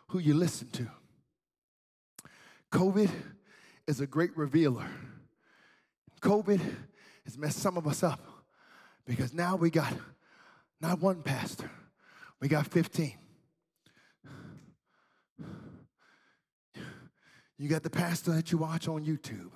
who 0.09 0.19
you 0.19 0.35
listen 0.35 0.69
to. 0.73 0.87
COVID 2.71 3.09
is 3.87 4.01
a 4.01 4.07
great 4.07 4.37
revealer. 4.37 4.87
COVID 6.21 6.61
has 7.25 7.39
messed 7.39 7.61
some 7.61 7.79
of 7.79 7.87
us 7.87 8.03
up 8.03 8.21
because 9.07 9.33
now 9.33 9.57
we 9.57 9.71
got 9.71 9.95
not 10.81 11.01
one 11.01 11.23
pastor, 11.23 11.71
we 12.41 12.49
got 12.49 12.67
15. 12.67 13.15
You 17.59 17.69
got 17.69 17.83
the 17.83 17.91
pastor 17.91 18.33
that 18.33 18.53
you 18.53 18.59
watch 18.59 18.89
on 18.89 19.05
YouTube. 19.05 19.51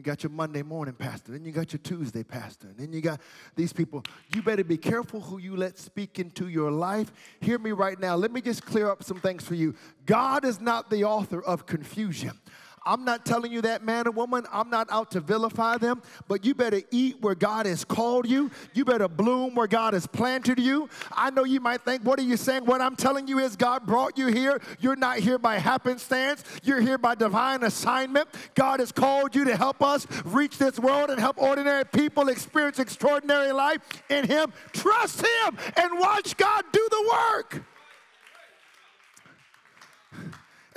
You 0.00 0.04
got 0.04 0.22
your 0.22 0.30
Monday 0.30 0.62
morning 0.62 0.94
pastor, 0.94 1.32
then 1.32 1.44
you 1.44 1.52
got 1.52 1.74
your 1.74 1.80
Tuesday 1.80 2.22
pastor, 2.22 2.68
and 2.68 2.78
then 2.78 2.90
you 2.90 3.02
got 3.02 3.20
these 3.54 3.70
people. 3.70 4.02
You 4.34 4.40
better 4.40 4.64
be 4.64 4.78
careful 4.78 5.20
who 5.20 5.36
you 5.36 5.58
let 5.58 5.78
speak 5.78 6.18
into 6.18 6.48
your 6.48 6.70
life. 6.70 7.12
Hear 7.42 7.58
me 7.58 7.72
right 7.72 8.00
now. 8.00 8.16
Let 8.16 8.32
me 8.32 8.40
just 8.40 8.64
clear 8.64 8.90
up 8.90 9.04
some 9.04 9.20
things 9.20 9.44
for 9.44 9.56
you. 9.56 9.74
God 10.06 10.46
is 10.46 10.58
not 10.58 10.88
the 10.88 11.04
author 11.04 11.42
of 11.42 11.66
confusion. 11.66 12.40
I'm 12.84 13.04
not 13.04 13.26
telling 13.26 13.52
you 13.52 13.60
that 13.62 13.84
man 13.84 14.06
or 14.06 14.10
woman, 14.10 14.46
I'm 14.50 14.70
not 14.70 14.90
out 14.90 15.10
to 15.12 15.20
vilify 15.20 15.76
them, 15.76 16.02
but 16.28 16.44
you 16.44 16.54
better 16.54 16.80
eat 16.90 17.20
where 17.20 17.34
God 17.34 17.66
has 17.66 17.84
called 17.84 18.28
you. 18.28 18.50
You 18.72 18.84
better 18.84 19.08
bloom 19.08 19.54
where 19.54 19.66
God 19.66 19.92
has 19.92 20.06
planted 20.06 20.58
you. 20.58 20.88
I 21.12 21.30
know 21.30 21.44
you 21.44 21.60
might 21.60 21.82
think, 21.82 22.04
what 22.04 22.18
are 22.18 22.22
you 22.22 22.36
saying? 22.36 22.64
What 22.64 22.80
I'm 22.80 22.96
telling 22.96 23.28
you 23.28 23.38
is 23.38 23.54
God 23.54 23.86
brought 23.86 24.16
you 24.16 24.28
here. 24.28 24.60
You're 24.78 24.96
not 24.96 25.18
here 25.18 25.38
by 25.38 25.58
happenstance, 25.58 26.42
you're 26.62 26.80
here 26.80 26.98
by 26.98 27.14
divine 27.14 27.64
assignment. 27.64 28.28
God 28.54 28.80
has 28.80 28.92
called 28.92 29.34
you 29.34 29.44
to 29.44 29.56
help 29.56 29.82
us 29.82 30.06
reach 30.24 30.56
this 30.56 30.78
world 30.78 31.10
and 31.10 31.20
help 31.20 31.40
ordinary 31.40 31.84
people 31.84 32.28
experience 32.28 32.78
extraordinary 32.78 33.52
life 33.52 33.80
in 34.08 34.26
Him. 34.26 34.52
Trust 34.72 35.20
Him 35.20 35.58
and 35.76 35.98
watch 35.98 36.36
God 36.36 36.64
do 36.72 36.88
the 36.90 37.18
work. 37.34 37.62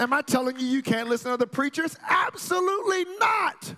Am 0.04 0.12
I 0.12 0.22
telling 0.22 0.60
you 0.60 0.66
you 0.66 0.82
can't 0.82 1.08
listen 1.08 1.30
to 1.30 1.36
other 1.36 1.46
preachers? 1.46 1.96
Absolutely 2.10 3.06
not. 3.22 3.76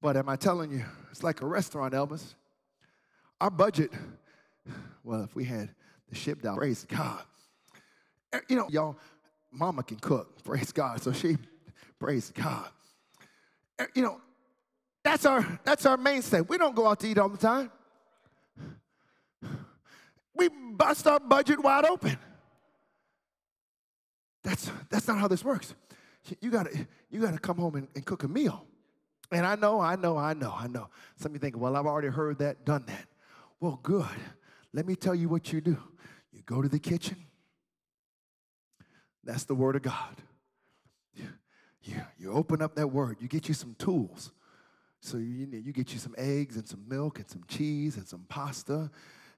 But 0.00 0.16
am 0.16 0.26
I 0.26 0.36
telling 0.36 0.70
you, 0.70 0.86
it's 1.10 1.22
like 1.22 1.42
a 1.42 1.46
restaurant, 1.46 1.92
Elvis. 1.92 2.34
Our 3.42 3.50
budget, 3.50 3.90
well, 5.04 5.22
if 5.22 5.34
we 5.34 5.44
had 5.44 5.68
the 6.08 6.14
ship 6.14 6.40
down, 6.40 6.56
praise 6.56 6.86
God. 6.88 7.20
You 8.48 8.56
know, 8.56 8.68
y'all, 8.70 8.96
mama 9.52 9.82
can 9.82 9.98
cook, 9.98 10.42
praise 10.44 10.72
God. 10.72 11.02
So 11.02 11.12
she, 11.12 11.36
praise 11.98 12.32
God. 12.34 12.70
You 13.94 14.00
know, 14.00 14.20
that's 15.04 15.26
our 15.26 15.60
that's 15.64 15.84
our 15.84 15.98
mainstay. 15.98 16.40
We 16.40 16.56
don't 16.56 16.74
go 16.74 16.86
out 16.86 17.00
to 17.00 17.06
eat 17.06 17.18
all 17.18 17.28
the 17.28 17.36
time. 17.36 17.70
We 20.34 20.48
bust 20.48 21.06
our 21.06 21.20
budget 21.20 21.62
wide 21.62 21.84
open. 21.84 22.16
That's, 24.42 24.70
that's 24.90 25.08
not 25.08 25.18
how 25.18 25.28
this 25.28 25.44
works. 25.44 25.74
You 26.40 26.50
gotta, 26.50 26.86
you 27.10 27.20
gotta 27.20 27.38
come 27.38 27.58
home 27.58 27.76
and, 27.76 27.88
and 27.94 28.04
cook 28.04 28.22
a 28.22 28.28
meal. 28.28 28.64
And 29.30 29.44
I 29.44 29.56
know, 29.56 29.80
I 29.80 29.96
know, 29.96 30.16
I 30.16 30.34
know, 30.34 30.54
I 30.56 30.66
know. 30.66 30.88
Some 31.16 31.32
of 31.32 31.36
you 31.36 31.40
think, 31.40 31.56
well, 31.58 31.76
I've 31.76 31.86
already 31.86 32.08
heard 32.08 32.38
that, 32.38 32.64
done 32.64 32.84
that. 32.86 33.06
Well, 33.60 33.78
good. 33.82 34.06
Let 34.72 34.86
me 34.86 34.94
tell 34.94 35.14
you 35.14 35.28
what 35.28 35.52
you 35.52 35.60
do. 35.60 35.76
You 36.32 36.42
go 36.46 36.62
to 36.62 36.68
the 36.68 36.78
kitchen. 36.78 37.16
That's 39.24 39.44
the 39.44 39.54
word 39.54 39.76
of 39.76 39.82
God. 39.82 40.16
You, 41.82 42.02
you 42.18 42.32
open 42.32 42.62
up 42.62 42.74
that 42.76 42.88
word. 42.88 43.18
You 43.20 43.28
get 43.28 43.48
you 43.48 43.54
some 43.54 43.74
tools. 43.78 44.32
So 45.00 45.16
you, 45.16 45.46
you 45.50 45.72
get 45.72 45.92
you 45.92 45.98
some 45.98 46.14
eggs 46.18 46.56
and 46.56 46.66
some 46.66 46.84
milk 46.88 47.18
and 47.18 47.28
some 47.28 47.42
cheese 47.48 47.96
and 47.96 48.06
some 48.06 48.24
pasta 48.28 48.90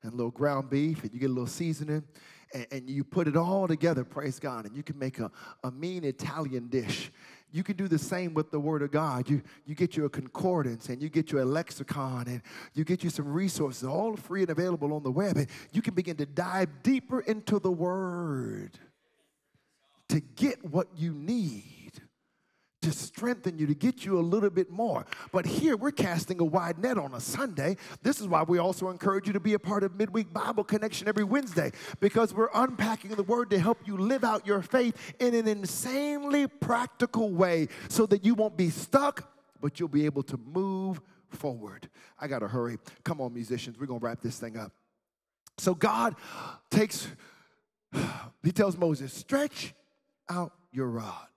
and 0.02 0.12
a 0.12 0.16
little 0.16 0.30
ground 0.30 0.70
beef 0.70 1.02
and 1.02 1.12
you 1.12 1.20
get 1.20 1.26
a 1.26 1.32
little 1.32 1.46
seasoning 1.46 2.04
and, 2.52 2.66
and 2.70 2.90
you 2.90 3.04
put 3.04 3.28
it 3.28 3.36
all 3.36 3.68
together, 3.68 4.04
praise 4.04 4.38
God, 4.38 4.66
and 4.66 4.76
you 4.76 4.82
can 4.82 4.98
make 4.98 5.18
a, 5.18 5.30
a 5.64 5.70
mean 5.70 6.04
Italian 6.04 6.68
dish. 6.68 7.10
You 7.52 7.64
can 7.64 7.76
do 7.76 7.88
the 7.88 7.98
same 7.98 8.32
with 8.34 8.50
the 8.50 8.60
Word 8.60 8.82
of 8.82 8.92
God. 8.92 9.28
You, 9.28 9.42
you 9.66 9.74
get 9.74 9.96
you 9.96 10.04
a 10.04 10.08
concordance 10.08 10.88
and 10.88 11.02
you 11.02 11.08
get 11.08 11.32
you 11.32 11.40
a 11.40 11.44
lexicon 11.44 12.28
and 12.28 12.42
you 12.74 12.84
get 12.84 13.02
you 13.02 13.10
some 13.10 13.26
resources, 13.26 13.84
all 13.84 14.16
free 14.16 14.42
and 14.42 14.50
available 14.50 14.92
on 14.92 15.02
the 15.02 15.10
web. 15.10 15.36
And 15.36 15.48
you 15.72 15.82
can 15.82 15.94
begin 15.94 16.16
to 16.16 16.26
dive 16.26 16.68
deeper 16.82 17.20
into 17.20 17.58
the 17.58 17.70
Word 17.70 18.78
to 20.08 20.20
get 20.20 20.64
what 20.64 20.88
you 20.96 21.12
need 21.12 21.79
to 22.82 22.92
strengthen 22.92 23.58
you, 23.58 23.66
to 23.66 23.74
get 23.74 24.04
you 24.04 24.18
a 24.18 24.22
little 24.22 24.50
bit 24.50 24.70
more. 24.70 25.04
But 25.32 25.44
here 25.44 25.76
we're 25.76 25.90
casting 25.90 26.40
a 26.40 26.44
wide 26.44 26.78
net 26.78 26.96
on 26.96 27.14
a 27.14 27.20
Sunday. 27.20 27.76
This 28.02 28.20
is 28.20 28.26
why 28.26 28.42
we 28.42 28.58
also 28.58 28.88
encourage 28.88 29.26
you 29.26 29.32
to 29.34 29.40
be 29.40 29.54
a 29.54 29.58
part 29.58 29.84
of 29.84 29.94
Midweek 29.94 30.32
Bible 30.32 30.64
Connection 30.64 31.06
every 31.06 31.24
Wednesday, 31.24 31.72
because 32.00 32.32
we're 32.32 32.48
unpacking 32.54 33.10
the 33.10 33.22
Word 33.22 33.50
to 33.50 33.58
help 33.58 33.78
you 33.86 33.96
live 33.96 34.24
out 34.24 34.46
your 34.46 34.62
faith 34.62 35.14
in 35.18 35.34
an 35.34 35.46
insanely 35.46 36.46
practical 36.46 37.30
way 37.30 37.68
so 37.88 38.06
that 38.06 38.24
you 38.24 38.34
won't 38.34 38.56
be 38.56 38.70
stuck, 38.70 39.30
but 39.60 39.78
you'll 39.78 39.88
be 39.88 40.06
able 40.06 40.22
to 40.22 40.38
move 40.38 41.00
forward. 41.28 41.88
I 42.18 42.28
got 42.28 42.40
to 42.40 42.48
hurry. 42.48 42.78
Come 43.04 43.20
on, 43.20 43.34
musicians, 43.34 43.78
we're 43.78 43.86
to 43.86 43.98
wrap 43.98 44.20
this 44.20 44.38
thing 44.38 44.56
up. 44.56 44.72
So 45.58 45.74
God 45.74 46.16
takes, 46.70 47.08
he 48.42 48.52
tells 48.52 48.76
Moses, 48.76 49.12
stretch 49.12 49.74
out 50.28 50.52
your 50.72 50.88
rod 50.88 51.29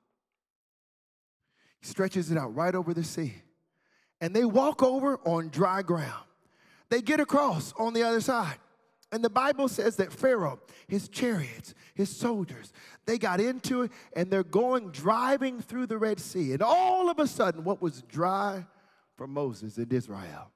stretches 1.86 2.32
it 2.32 2.38
out 2.38 2.56
right 2.56 2.76
over 2.76 2.94
the 2.94 3.04
sea. 3.04 3.34
And 4.22 4.36
they 4.36 4.46
walk 4.46 4.82
over 4.82 5.20
on 5.26 5.50
dry 5.50 5.82
ground. 5.82 6.26
They 6.90 7.02
get 7.02 7.20
across 7.20 7.74
on 7.78 7.94
the 7.94 8.04
other 8.04 8.22
side. 8.22 8.58
And 9.12 9.24
the 9.24 9.30
Bible 9.30 9.68
says 9.68 9.98
that 9.98 10.12
Pharaoh, 10.12 10.60
his 10.88 11.08
chariots, 11.08 11.76
his 11.94 12.10
soldiers, 12.10 12.74
they 13.06 13.20
got 13.20 13.40
into 13.40 13.84
it 13.84 13.92
and 14.16 14.32
they're 14.32 14.44
going 14.44 14.90
driving 14.90 15.62
through 15.62 15.86
the 15.86 16.00
Red 16.00 16.20
Sea. 16.20 16.54
And 16.54 16.64
all 16.64 17.10
of 17.10 17.20
a 17.20 17.28
sudden, 17.28 17.64
what 17.64 17.82
was 17.82 18.02
dry 18.04 18.66
for 19.16 19.28
Moses 19.28 19.78
and 19.78 19.92
Israel 19.94 20.52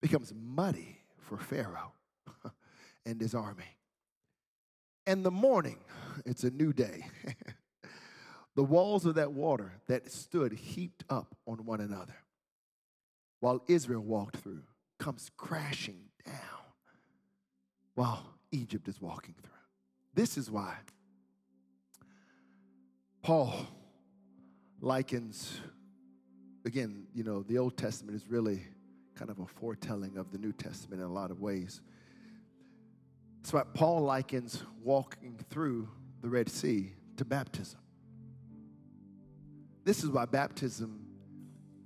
becomes 0.00 0.32
muddy 0.34 0.98
for 1.18 1.36
Pharaoh 1.36 1.92
and 3.04 3.20
his 3.20 3.34
army. 3.34 3.76
And 5.06 5.24
the 5.24 5.30
morning, 5.30 5.78
it's 6.24 6.44
a 6.44 6.50
new 6.50 6.72
day. 6.72 7.06
the 8.58 8.64
walls 8.64 9.06
of 9.06 9.14
that 9.14 9.30
water 9.30 9.70
that 9.86 10.10
stood 10.10 10.52
heaped 10.52 11.04
up 11.08 11.36
on 11.46 11.64
one 11.64 11.80
another 11.80 12.16
while 13.38 13.62
Israel 13.68 14.02
walked 14.02 14.38
through 14.38 14.64
comes 14.98 15.30
crashing 15.36 16.00
down 16.26 16.34
while 17.94 18.20
Egypt 18.50 18.88
is 18.88 19.00
walking 19.00 19.36
through. 19.40 19.52
This 20.12 20.36
is 20.36 20.50
why 20.50 20.74
Paul 23.22 23.54
likens, 24.80 25.60
again, 26.66 27.06
you 27.14 27.22
know, 27.22 27.44
the 27.44 27.58
Old 27.58 27.76
Testament 27.76 28.16
is 28.16 28.26
really 28.28 28.60
kind 29.14 29.30
of 29.30 29.38
a 29.38 29.46
foretelling 29.46 30.16
of 30.16 30.32
the 30.32 30.38
New 30.38 30.52
Testament 30.52 31.00
in 31.00 31.06
a 31.06 31.12
lot 31.12 31.30
of 31.30 31.40
ways. 31.40 31.80
That's 33.36 33.52
why 33.52 33.62
Paul 33.72 34.00
likens 34.00 34.64
walking 34.82 35.38
through 35.48 35.88
the 36.22 36.28
Red 36.28 36.48
Sea 36.48 36.94
to 37.18 37.24
baptism. 37.24 37.78
This 39.88 40.04
is 40.04 40.10
why 40.10 40.26
baptism 40.26 41.00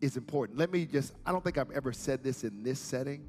is 0.00 0.16
important. 0.16 0.58
Let 0.58 0.72
me 0.72 0.86
just, 0.86 1.12
I 1.24 1.30
don't 1.30 1.44
think 1.44 1.56
I've 1.56 1.70
ever 1.70 1.92
said 1.92 2.24
this 2.24 2.42
in 2.42 2.64
this 2.64 2.80
setting, 2.80 3.28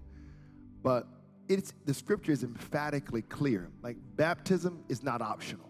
but 0.81 1.05
it's 1.47 1.75
the 1.85 1.93
scripture 1.93 2.31
is 2.31 2.43
emphatically 2.43 3.21
clear. 3.21 3.69
Like 3.83 3.97
baptism 4.15 4.83
is 4.89 5.03
not 5.03 5.21
optional. 5.21 5.69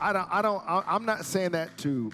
I 0.00 0.12
don't, 0.12 0.28
I 0.30 0.42
don't, 0.42 0.62
I'm 0.64 1.04
not 1.04 1.24
saying 1.24 1.50
that 1.50 1.76
to, 1.78 2.12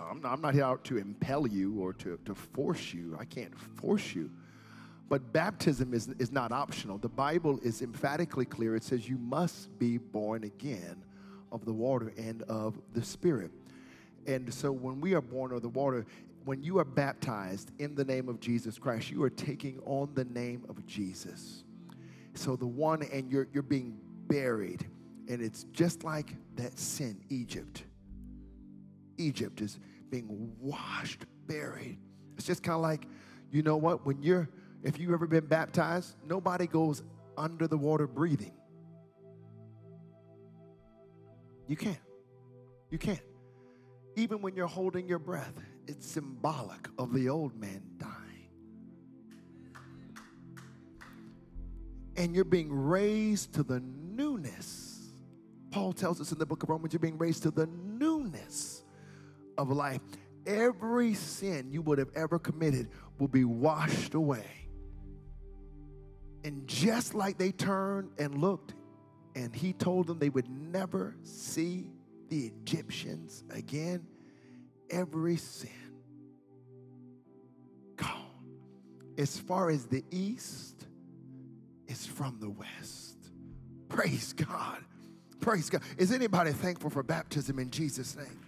I'm 0.00 0.22
not, 0.22 0.32
I'm 0.32 0.40
not 0.40 0.54
here 0.54 0.74
to 0.82 0.96
impel 0.96 1.46
you 1.46 1.78
or 1.82 1.92
to, 1.92 2.18
to 2.24 2.34
force 2.34 2.94
you. 2.94 3.14
I 3.20 3.26
can't 3.26 3.52
force 3.76 4.14
you. 4.14 4.30
But 5.10 5.34
baptism 5.34 5.92
is, 5.92 6.08
is 6.18 6.32
not 6.32 6.50
optional. 6.50 6.96
The 6.96 7.10
Bible 7.10 7.60
is 7.62 7.82
emphatically 7.82 8.46
clear. 8.46 8.74
It 8.74 8.84
says 8.84 9.06
you 9.06 9.18
must 9.18 9.78
be 9.78 9.98
born 9.98 10.44
again 10.44 11.04
of 11.52 11.64
the 11.64 11.72
water 11.72 12.12
and 12.16 12.42
of 12.42 12.80
the 12.92 13.02
Spirit. 13.02 13.50
And 14.26 14.52
so 14.52 14.70
when 14.70 15.00
we 15.00 15.14
are 15.14 15.20
born 15.20 15.52
of 15.52 15.62
the 15.62 15.68
water, 15.68 16.06
when 16.44 16.62
you 16.62 16.78
are 16.78 16.84
baptized 16.84 17.70
in 17.78 17.94
the 17.94 18.04
name 18.04 18.28
of 18.28 18.40
Jesus 18.40 18.78
Christ, 18.78 19.10
you 19.10 19.22
are 19.22 19.30
taking 19.30 19.80
on 19.84 20.10
the 20.14 20.24
name 20.24 20.64
of 20.68 20.86
Jesus. 20.86 21.64
So 22.34 22.56
the 22.56 22.66
one, 22.66 23.02
and 23.12 23.30
you're, 23.30 23.48
you're 23.52 23.62
being 23.62 23.98
buried. 24.26 24.86
And 25.28 25.42
it's 25.42 25.64
just 25.72 26.04
like 26.04 26.34
that 26.56 26.78
sin, 26.78 27.20
Egypt. 27.28 27.84
Egypt 29.18 29.60
is 29.60 29.78
being 30.10 30.52
washed, 30.58 31.24
buried. 31.46 31.98
It's 32.36 32.46
just 32.46 32.62
kind 32.62 32.74
of 32.74 32.82
like, 32.82 33.06
you 33.50 33.62
know 33.62 33.76
what? 33.76 34.06
When 34.06 34.22
you're, 34.22 34.48
if 34.82 34.98
you've 34.98 35.12
ever 35.12 35.26
been 35.26 35.46
baptized, 35.46 36.14
nobody 36.26 36.66
goes 36.66 37.02
under 37.36 37.66
the 37.68 37.76
water 37.76 38.06
breathing. 38.06 38.52
You 41.70 41.76
can't. 41.76 42.00
You 42.90 42.98
can't. 42.98 43.22
Even 44.16 44.42
when 44.42 44.56
you're 44.56 44.66
holding 44.66 45.06
your 45.06 45.20
breath, 45.20 45.54
it's 45.86 46.04
symbolic 46.04 46.88
of 46.98 47.14
the 47.14 47.28
old 47.28 47.54
man 47.54 47.80
dying. 47.96 48.48
And 52.16 52.34
you're 52.34 52.42
being 52.44 52.72
raised 52.72 53.52
to 53.54 53.62
the 53.62 53.78
newness. 53.78 55.12
Paul 55.70 55.92
tells 55.92 56.20
us 56.20 56.32
in 56.32 56.40
the 56.40 56.44
book 56.44 56.64
of 56.64 56.70
Romans, 56.70 56.92
you're 56.92 56.98
being 56.98 57.18
raised 57.18 57.44
to 57.44 57.52
the 57.52 57.68
newness 57.68 58.82
of 59.56 59.70
life. 59.70 60.00
Every 60.46 61.14
sin 61.14 61.70
you 61.70 61.82
would 61.82 61.98
have 61.98 62.10
ever 62.16 62.40
committed 62.40 62.88
will 63.20 63.28
be 63.28 63.44
washed 63.44 64.14
away. 64.14 64.66
And 66.42 66.66
just 66.66 67.14
like 67.14 67.38
they 67.38 67.52
turned 67.52 68.10
and 68.18 68.38
looked 68.38 68.74
and 69.34 69.54
he 69.54 69.72
told 69.72 70.06
them 70.06 70.18
they 70.18 70.28
would 70.28 70.48
never 70.48 71.16
see 71.22 71.86
the 72.28 72.46
Egyptians 72.46 73.44
again. 73.50 74.06
Every 74.90 75.36
sin 75.36 75.70
gone. 77.96 78.08
As 79.16 79.38
far 79.38 79.70
as 79.70 79.86
the 79.86 80.04
east 80.10 80.86
is 81.86 82.06
from 82.06 82.38
the 82.40 82.50
west. 82.50 83.16
Praise 83.88 84.32
God. 84.32 84.78
Praise 85.40 85.70
God. 85.70 85.82
Is 85.96 86.12
anybody 86.12 86.52
thankful 86.52 86.90
for 86.90 87.02
baptism 87.02 87.58
in 87.58 87.70
Jesus' 87.70 88.16
name? 88.16 88.40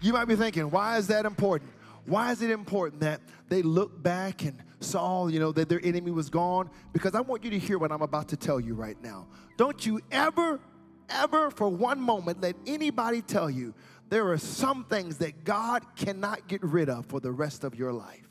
You 0.00 0.12
might 0.12 0.26
be 0.26 0.36
thinking, 0.36 0.70
why 0.70 0.98
is 0.98 1.08
that 1.08 1.26
important? 1.26 1.70
Why 2.06 2.32
is 2.32 2.40
it 2.40 2.50
important 2.50 3.00
that 3.00 3.20
they 3.48 3.62
look 3.62 4.02
back 4.02 4.44
and 4.44 4.56
saw, 4.80 5.26
you 5.26 5.40
know, 5.40 5.52
that 5.52 5.68
their 5.68 5.80
enemy 5.84 6.12
was 6.12 6.30
gone? 6.30 6.70
Because 6.92 7.14
I 7.14 7.20
want 7.20 7.44
you 7.44 7.50
to 7.50 7.58
hear 7.58 7.78
what 7.78 7.92
I'm 7.92 8.02
about 8.02 8.28
to 8.28 8.36
tell 8.36 8.60
you 8.60 8.74
right 8.74 9.00
now. 9.02 9.26
Don't 9.56 9.84
you 9.84 10.00
ever, 10.10 10.60
ever 11.08 11.50
for 11.50 11.68
one 11.68 12.00
moment 12.00 12.40
let 12.40 12.56
anybody 12.66 13.22
tell 13.22 13.50
you 13.50 13.74
there 14.08 14.30
are 14.30 14.38
some 14.38 14.84
things 14.84 15.18
that 15.18 15.44
God 15.44 15.84
cannot 15.96 16.46
get 16.46 16.62
rid 16.62 16.88
of 16.88 17.06
for 17.06 17.18
the 17.20 17.32
rest 17.32 17.64
of 17.64 17.74
your 17.74 17.92
life. 17.92 18.22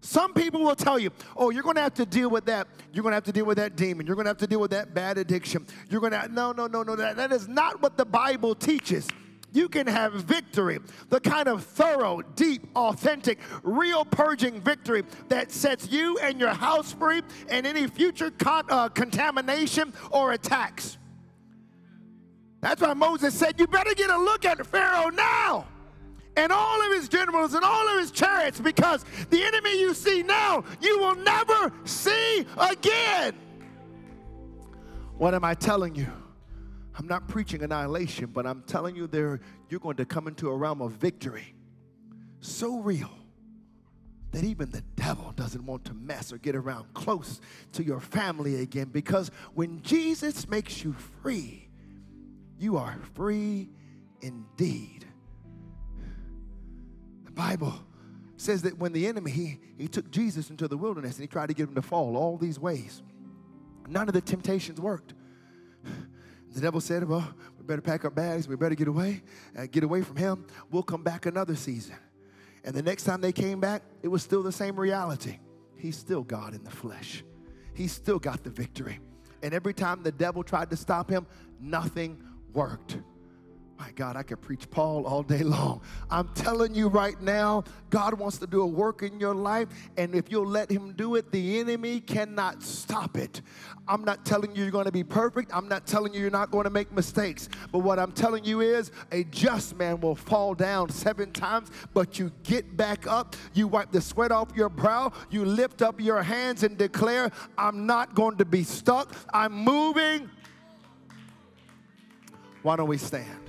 Some 0.00 0.34
people 0.34 0.60
will 0.60 0.76
tell 0.76 0.98
you, 0.98 1.10
oh, 1.36 1.50
you're 1.50 1.64
going 1.64 1.74
to 1.76 1.82
have 1.82 1.94
to 1.94 2.06
deal 2.06 2.30
with 2.30 2.46
that. 2.46 2.68
You're 2.92 3.02
going 3.02 3.10
to 3.10 3.16
have 3.16 3.24
to 3.24 3.32
deal 3.32 3.44
with 3.44 3.58
that 3.58 3.74
demon. 3.74 4.06
You're 4.06 4.14
going 4.14 4.26
to 4.26 4.30
have 4.30 4.36
to 4.38 4.46
deal 4.46 4.60
with 4.60 4.70
that 4.70 4.94
bad 4.94 5.18
addiction. 5.18 5.66
You're 5.90 6.00
going 6.00 6.12
to, 6.12 6.28
no, 6.28 6.52
no, 6.52 6.68
no, 6.68 6.84
no. 6.84 6.94
That, 6.94 7.16
that 7.16 7.32
is 7.32 7.48
not 7.48 7.82
what 7.82 7.96
the 7.96 8.04
Bible 8.04 8.54
teaches 8.54 9.08
you 9.56 9.68
can 9.68 9.86
have 9.86 10.12
victory, 10.12 10.78
the 11.08 11.18
kind 11.18 11.48
of 11.48 11.64
thorough, 11.64 12.20
deep, 12.34 12.68
authentic, 12.76 13.38
real 13.62 14.04
purging 14.04 14.60
victory 14.60 15.02
that 15.28 15.50
sets 15.50 15.90
you 15.90 16.18
and 16.18 16.38
your 16.38 16.50
house 16.50 16.92
free 16.92 17.22
and 17.48 17.66
any 17.66 17.86
future 17.86 18.30
con- 18.32 18.66
uh, 18.68 18.88
contamination 18.90 19.92
or 20.10 20.32
attacks. 20.32 20.98
That's 22.60 22.82
why 22.82 22.94
Moses 22.94 23.34
said, 23.34 23.58
You 23.58 23.66
better 23.66 23.94
get 23.94 24.10
a 24.10 24.18
look 24.18 24.44
at 24.44 24.64
Pharaoh 24.66 25.08
now 25.08 25.66
and 26.36 26.52
all 26.52 26.82
of 26.82 26.92
his 26.92 27.08
generals 27.08 27.54
and 27.54 27.64
all 27.64 27.88
of 27.88 27.98
his 27.98 28.10
chariots 28.10 28.60
because 28.60 29.04
the 29.30 29.42
enemy 29.42 29.80
you 29.80 29.94
see 29.94 30.22
now, 30.22 30.64
you 30.82 30.98
will 30.98 31.14
never 31.16 31.72
see 31.84 32.46
again. 32.58 33.34
What 35.16 35.32
am 35.32 35.44
I 35.44 35.54
telling 35.54 35.94
you? 35.94 36.08
I'm 36.98 37.06
not 37.06 37.28
preaching 37.28 37.62
annihilation, 37.62 38.26
but 38.26 38.46
I'm 38.46 38.62
telling 38.62 38.96
you 38.96 39.06
there 39.06 39.40
you're 39.68 39.80
going 39.80 39.96
to 39.96 40.06
come 40.06 40.28
into 40.28 40.48
a 40.48 40.56
realm 40.56 40.80
of 40.80 40.92
victory 40.92 41.54
so 42.40 42.78
real 42.78 43.10
that 44.32 44.44
even 44.44 44.70
the 44.70 44.82
devil 44.96 45.32
doesn't 45.36 45.64
want 45.64 45.84
to 45.86 45.94
mess 45.94 46.32
or 46.32 46.38
get 46.38 46.54
around 46.54 46.92
close 46.94 47.40
to 47.72 47.82
your 47.82 48.00
family 48.00 48.60
again 48.60 48.88
because 48.92 49.30
when 49.54 49.82
Jesus 49.82 50.48
makes 50.48 50.84
you 50.84 50.94
free, 51.22 51.68
you 52.58 52.76
are 52.76 52.98
free 53.14 53.68
indeed. 54.20 55.06
The 57.24 57.30
Bible 57.30 57.74
says 58.36 58.62
that 58.62 58.78
when 58.78 58.92
the 58.92 59.06
enemy, 59.06 59.30
he, 59.30 59.60
he 59.78 59.88
took 59.88 60.10
Jesus 60.10 60.50
into 60.50 60.68
the 60.68 60.76
wilderness 60.76 61.16
and 61.16 61.22
he 61.22 61.28
tried 61.28 61.48
to 61.48 61.54
get 61.54 61.68
him 61.68 61.74
to 61.74 61.82
fall 61.82 62.16
all 62.16 62.36
these 62.36 62.58
ways. 62.58 63.02
None 63.88 64.08
of 64.08 64.14
the 64.14 64.20
temptations 64.20 64.80
worked. 64.80 65.14
The 66.56 66.62
devil 66.62 66.80
said, 66.80 67.06
Well, 67.06 67.34
we 67.58 67.66
better 67.66 67.82
pack 67.82 68.06
our 68.06 68.10
bags, 68.10 68.48
we 68.48 68.56
better 68.56 68.74
get 68.74 68.88
away, 68.88 69.22
uh, 69.58 69.66
get 69.70 69.84
away 69.84 70.00
from 70.00 70.16
him. 70.16 70.46
We'll 70.70 70.82
come 70.82 71.02
back 71.02 71.26
another 71.26 71.54
season. 71.54 71.96
And 72.64 72.74
the 72.74 72.82
next 72.82 73.04
time 73.04 73.20
they 73.20 73.30
came 73.30 73.60
back, 73.60 73.82
it 74.02 74.08
was 74.08 74.22
still 74.22 74.42
the 74.42 74.50
same 74.50 74.80
reality. 74.80 75.38
He's 75.76 75.98
still 75.98 76.22
God 76.22 76.54
in 76.54 76.64
the 76.64 76.70
flesh, 76.70 77.22
He's 77.74 77.92
still 77.92 78.18
got 78.18 78.42
the 78.42 78.48
victory. 78.48 79.00
And 79.42 79.52
every 79.52 79.74
time 79.74 80.02
the 80.02 80.10
devil 80.10 80.42
tried 80.42 80.70
to 80.70 80.76
stop 80.76 81.10
him, 81.10 81.26
nothing 81.60 82.22
worked. 82.54 82.96
My 83.78 83.90
God, 83.94 84.16
I 84.16 84.22
could 84.22 84.40
preach 84.40 84.70
Paul 84.70 85.06
all 85.06 85.22
day 85.22 85.42
long. 85.42 85.82
I'm 86.10 86.28
telling 86.34 86.74
you 86.74 86.88
right 86.88 87.20
now, 87.20 87.64
God 87.90 88.14
wants 88.14 88.38
to 88.38 88.46
do 88.46 88.62
a 88.62 88.66
work 88.66 89.02
in 89.02 89.20
your 89.20 89.34
life, 89.34 89.68
and 89.98 90.14
if 90.14 90.30
you'll 90.30 90.46
let 90.46 90.70
Him 90.70 90.94
do 90.94 91.14
it, 91.16 91.30
the 91.30 91.60
enemy 91.60 92.00
cannot 92.00 92.62
stop 92.62 93.18
it. 93.18 93.42
I'm 93.86 94.02
not 94.02 94.24
telling 94.24 94.56
you 94.56 94.62
you're 94.62 94.72
going 94.72 94.86
to 94.86 94.92
be 94.92 95.04
perfect. 95.04 95.50
I'm 95.54 95.68
not 95.68 95.86
telling 95.86 96.14
you 96.14 96.20
you're 96.20 96.30
not 96.30 96.50
going 96.50 96.64
to 96.64 96.70
make 96.70 96.90
mistakes. 96.90 97.50
But 97.70 97.80
what 97.80 97.98
I'm 97.98 98.12
telling 98.12 98.44
you 98.44 98.60
is 98.62 98.90
a 99.12 99.24
just 99.24 99.76
man 99.76 100.00
will 100.00 100.16
fall 100.16 100.54
down 100.54 100.88
seven 100.88 101.30
times, 101.32 101.70
but 101.92 102.18
you 102.18 102.32
get 102.44 102.76
back 102.76 103.06
up, 103.06 103.36
you 103.52 103.68
wipe 103.68 103.92
the 103.92 104.00
sweat 104.00 104.32
off 104.32 104.48
your 104.56 104.70
brow, 104.70 105.12
you 105.30 105.44
lift 105.44 105.82
up 105.82 106.00
your 106.00 106.22
hands 106.22 106.62
and 106.62 106.78
declare, 106.78 107.30
I'm 107.58 107.86
not 107.86 108.14
going 108.14 108.38
to 108.38 108.46
be 108.46 108.64
stuck. 108.64 109.14
I'm 109.32 109.52
moving. 109.52 110.30
Why 112.62 112.76
don't 112.76 112.88
we 112.88 112.98
stand? 112.98 113.45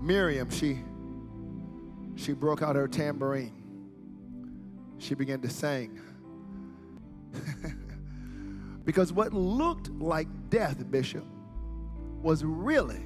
Miriam, 0.00 0.50
she 0.50 0.78
she 2.16 2.32
broke 2.32 2.62
out 2.62 2.76
her 2.76 2.88
tambourine. 2.88 3.60
She 4.98 5.14
began 5.14 5.40
to 5.40 5.48
sing. 5.48 6.00
because 8.84 9.12
what 9.12 9.32
looked 9.32 9.90
like 9.90 10.28
death, 10.50 10.90
Bishop, 10.90 11.24
was 12.22 12.44
really 12.44 13.02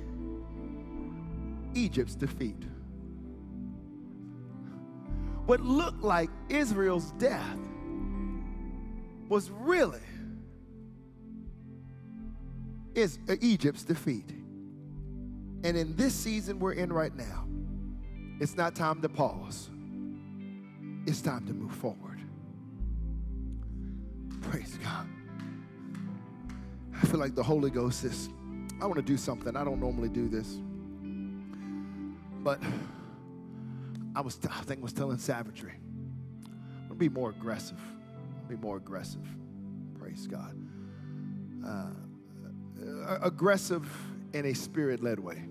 Egypt's 1.74 2.14
defeat. 2.14 2.64
What 5.47 5.61
looked 5.61 6.03
like 6.03 6.30
Israel's 6.49 7.12
death 7.12 7.59
was 9.28 9.51
really 9.51 10.01
is 12.95 13.18
uh, 13.28 13.36
Egypt's 13.40 13.84
defeat. 13.84 14.43
And 15.65 15.79
in 15.79 15.97
this 15.97 16.15
season 16.15 16.61
we're 16.61 16.75
in 16.75 16.93
right 16.93 17.15
now, 17.17 17.47
it's 18.39 18.55
not 18.55 18.75
time 18.75 19.01
to 19.01 19.09
pause. 19.09 19.71
It's 21.07 21.23
time 21.23 21.47
to 21.47 21.55
move 21.55 21.75
forward. 21.75 22.21
Praise 24.43 24.79
God. 24.85 25.09
I 26.95 27.07
feel 27.07 27.19
like 27.19 27.35
the 27.35 27.43
Holy 27.43 27.71
Ghost 27.71 28.05
is, 28.05 28.29
I 28.81 28.87
want 28.87 28.97
to 28.97 29.03
do 29.03 29.17
something. 29.17 29.57
I 29.57 29.65
don't 29.65 29.81
normally 29.81 30.11
do 30.11 30.29
this. 30.29 30.59
But 32.43 32.62
I 34.15 34.21
was, 34.21 34.39
I 34.51 34.61
think, 34.62 34.81
I 34.81 34.83
was 34.83 34.93
telling 34.93 35.17
savagery. 35.17 35.75
I'm 36.83 36.89
to 36.91 36.95
be 36.95 37.09
more 37.09 37.31
aggressive. 37.31 37.81
Be 38.49 38.57
more 38.57 38.77
aggressive. 38.77 39.27
Praise 39.99 40.27
God. 40.27 40.57
Uh, 41.67 43.19
aggressive 43.23 43.89
in 44.35 44.47
a 44.47 44.55
spirit 44.55 45.03
led 45.03 45.19
way. 45.19 45.45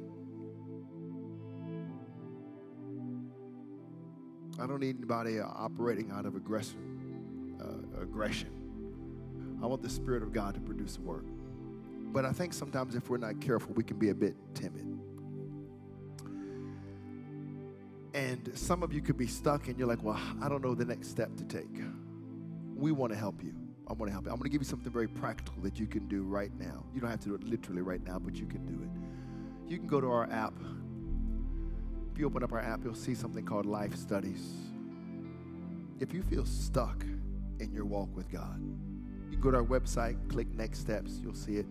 I 4.59 4.67
don't 4.67 4.79
need 4.79 4.97
anybody 4.97 5.39
operating 5.39 6.11
out 6.11 6.25
of 6.25 6.35
aggressive, 6.35 6.77
uh, 7.59 8.01
aggression. 8.01 8.49
I 9.61 9.65
want 9.65 9.81
the 9.81 9.89
Spirit 9.89 10.23
of 10.23 10.33
God 10.33 10.53
to 10.55 10.61
produce 10.61 10.97
a 10.97 11.01
work. 11.01 11.25
But 12.13 12.25
I 12.25 12.31
think 12.31 12.53
sometimes 12.53 12.95
if 12.95 13.09
we're 13.09 13.17
not 13.17 13.41
careful, 13.41 13.73
we 13.73 13.83
can 13.83 13.97
be 13.97 14.09
a 14.09 14.15
bit 14.15 14.35
timid. 14.53 14.87
And 18.13 18.51
some 18.53 18.83
of 18.83 18.93
you 18.93 19.01
could 19.01 19.17
be 19.17 19.25
stuck 19.25 19.67
and 19.67 19.77
you're 19.79 19.87
like, 19.87 20.03
well, 20.03 20.19
I 20.41 20.47
don't 20.47 20.63
know 20.63 20.75
the 20.75 20.85
next 20.85 21.09
step 21.09 21.35
to 21.37 21.43
take. 21.45 21.69
We 22.75 22.91
want 22.91 23.11
to 23.11 23.17
help 23.17 23.43
you. 23.43 23.55
I 23.87 23.93
want 23.93 24.09
to 24.09 24.11
help 24.11 24.25
you. 24.25 24.31
I'm 24.31 24.37
going 24.37 24.49
to 24.49 24.51
give 24.51 24.61
you 24.61 24.67
something 24.67 24.91
very 24.91 25.07
practical 25.07 25.63
that 25.63 25.79
you 25.79 25.87
can 25.87 26.07
do 26.07 26.23
right 26.23 26.51
now. 26.59 26.83
You 26.93 27.01
don't 27.01 27.09
have 27.09 27.21
to 27.21 27.29
do 27.29 27.35
it 27.35 27.43
literally 27.43 27.81
right 27.81 28.03
now, 28.05 28.19
but 28.19 28.35
you 28.35 28.45
can 28.45 28.65
do 28.65 28.83
it. 28.83 29.71
You 29.71 29.79
can 29.79 29.87
go 29.87 29.99
to 29.99 30.11
our 30.11 30.29
app, 30.29 30.53
if 32.13 32.19
you 32.19 32.27
open 32.27 32.43
up 32.43 32.53
our 32.53 32.59
app, 32.59 32.83
you'll 32.83 32.93
see 32.93 33.15
something 33.15 33.43
called 33.43 33.65
Life 33.65 33.95
Studies. 33.95 34.53
If 35.99 36.13
you 36.13 36.21
feel 36.21 36.45
stuck 36.45 37.03
in 37.59 37.71
your 37.73 37.85
walk 37.85 38.15
with 38.15 38.31
God, 38.31 38.61
you 38.61 39.31
can 39.31 39.41
go 39.41 39.49
to 39.49 39.57
our 39.57 39.63
website, 39.63 40.29
click 40.29 40.47
Next 40.53 40.77
Steps, 40.77 41.17
you'll 41.23 41.33
see 41.33 41.55
it. 41.55 41.65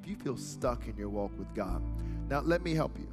If 0.00 0.08
you 0.08 0.14
feel 0.14 0.36
stuck 0.36 0.86
in 0.86 0.96
your 0.96 1.08
walk 1.08 1.36
with 1.36 1.52
God, 1.56 1.82
now 2.28 2.38
let 2.38 2.62
me 2.62 2.72
help 2.72 2.96
you. 3.00 3.08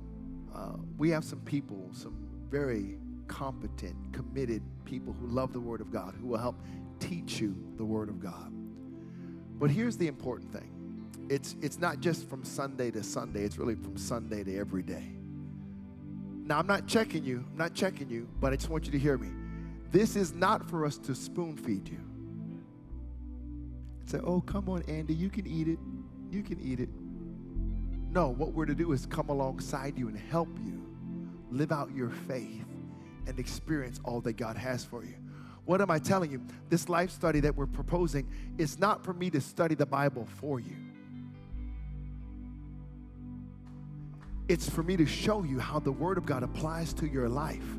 Uh, 0.53 0.73
we 0.99 1.09
have 1.09 1.23
some 1.23 1.39
people, 1.39 1.89
some 1.93 2.15
very 2.47 2.99
competent, 3.27 3.95
committed 4.13 4.61
people 4.85 5.15
who 5.19 5.25
love 5.25 5.53
the 5.53 5.59
Word 5.59 5.81
of 5.81 5.91
God, 5.91 6.13
who 6.21 6.27
will 6.27 6.37
help 6.37 6.61
teach 6.99 7.39
you 7.39 7.55
the 7.77 7.85
Word 7.85 8.07
of 8.07 8.19
God. 8.19 8.53
But 9.57 9.71
here's 9.71 9.97
the 9.97 10.07
important 10.07 10.53
thing 10.53 11.25
it's, 11.27 11.55
it's 11.59 11.79
not 11.79 12.01
just 12.01 12.29
from 12.29 12.45
Sunday 12.45 12.91
to 12.91 13.01
Sunday, 13.01 13.45
it's 13.45 13.57
really 13.57 13.73
from 13.73 13.97
Sunday 13.97 14.43
to 14.43 14.55
every 14.55 14.83
day. 14.83 15.16
Now, 16.47 16.59
I'm 16.59 16.67
not 16.67 16.87
checking 16.87 17.25
you, 17.25 17.43
I'm 17.51 17.57
not 17.57 17.73
checking 17.73 18.09
you, 18.09 18.25
but 18.39 18.53
I 18.53 18.55
just 18.55 18.69
want 18.69 18.85
you 18.85 18.91
to 18.93 18.97
hear 18.97 19.17
me. 19.17 19.27
This 19.91 20.15
is 20.15 20.33
not 20.33 20.69
for 20.69 20.85
us 20.85 20.97
to 20.99 21.13
spoon 21.13 21.57
feed 21.57 21.89
you. 21.89 21.99
Say, 24.05 24.19
oh, 24.23 24.39
come 24.39 24.69
on, 24.69 24.81
Andy, 24.87 25.13
you 25.13 25.29
can 25.29 25.45
eat 25.45 25.67
it. 25.67 25.77
You 26.31 26.43
can 26.43 26.57
eat 26.61 26.79
it. 26.79 26.87
No, 28.09 28.29
what 28.29 28.53
we're 28.53 28.65
to 28.65 28.73
do 28.73 28.93
is 28.93 29.05
come 29.05 29.27
alongside 29.27 29.97
you 29.97 30.07
and 30.07 30.17
help 30.17 30.47
you 30.63 30.81
live 31.51 31.73
out 31.73 31.93
your 31.93 32.11
faith 32.11 32.65
and 33.27 33.37
experience 33.39 33.99
all 34.05 34.21
that 34.21 34.37
God 34.37 34.55
has 34.55 34.85
for 34.85 35.03
you. 35.03 35.15
What 35.65 35.81
am 35.81 35.91
I 35.91 35.99
telling 35.99 36.31
you? 36.31 36.41
This 36.69 36.87
life 36.87 37.11
study 37.11 37.41
that 37.41 37.57
we're 37.57 37.67
proposing 37.67 38.25
is 38.57 38.79
not 38.79 39.03
for 39.03 39.11
me 39.13 39.29
to 39.31 39.41
study 39.41 39.75
the 39.75 39.85
Bible 39.85 40.25
for 40.39 40.61
you. 40.61 40.77
It's 44.47 44.69
for 44.69 44.81
me 44.81 44.95
to 44.95 45.05
show 45.05 45.43
you 45.43 45.59
how 45.59 45.79
the 45.79 45.91
Word 45.91 46.17
of 46.17 46.25
God 46.25 46.43
applies 46.43 46.93
to 46.95 47.07
your 47.07 47.27
life. 47.27 47.69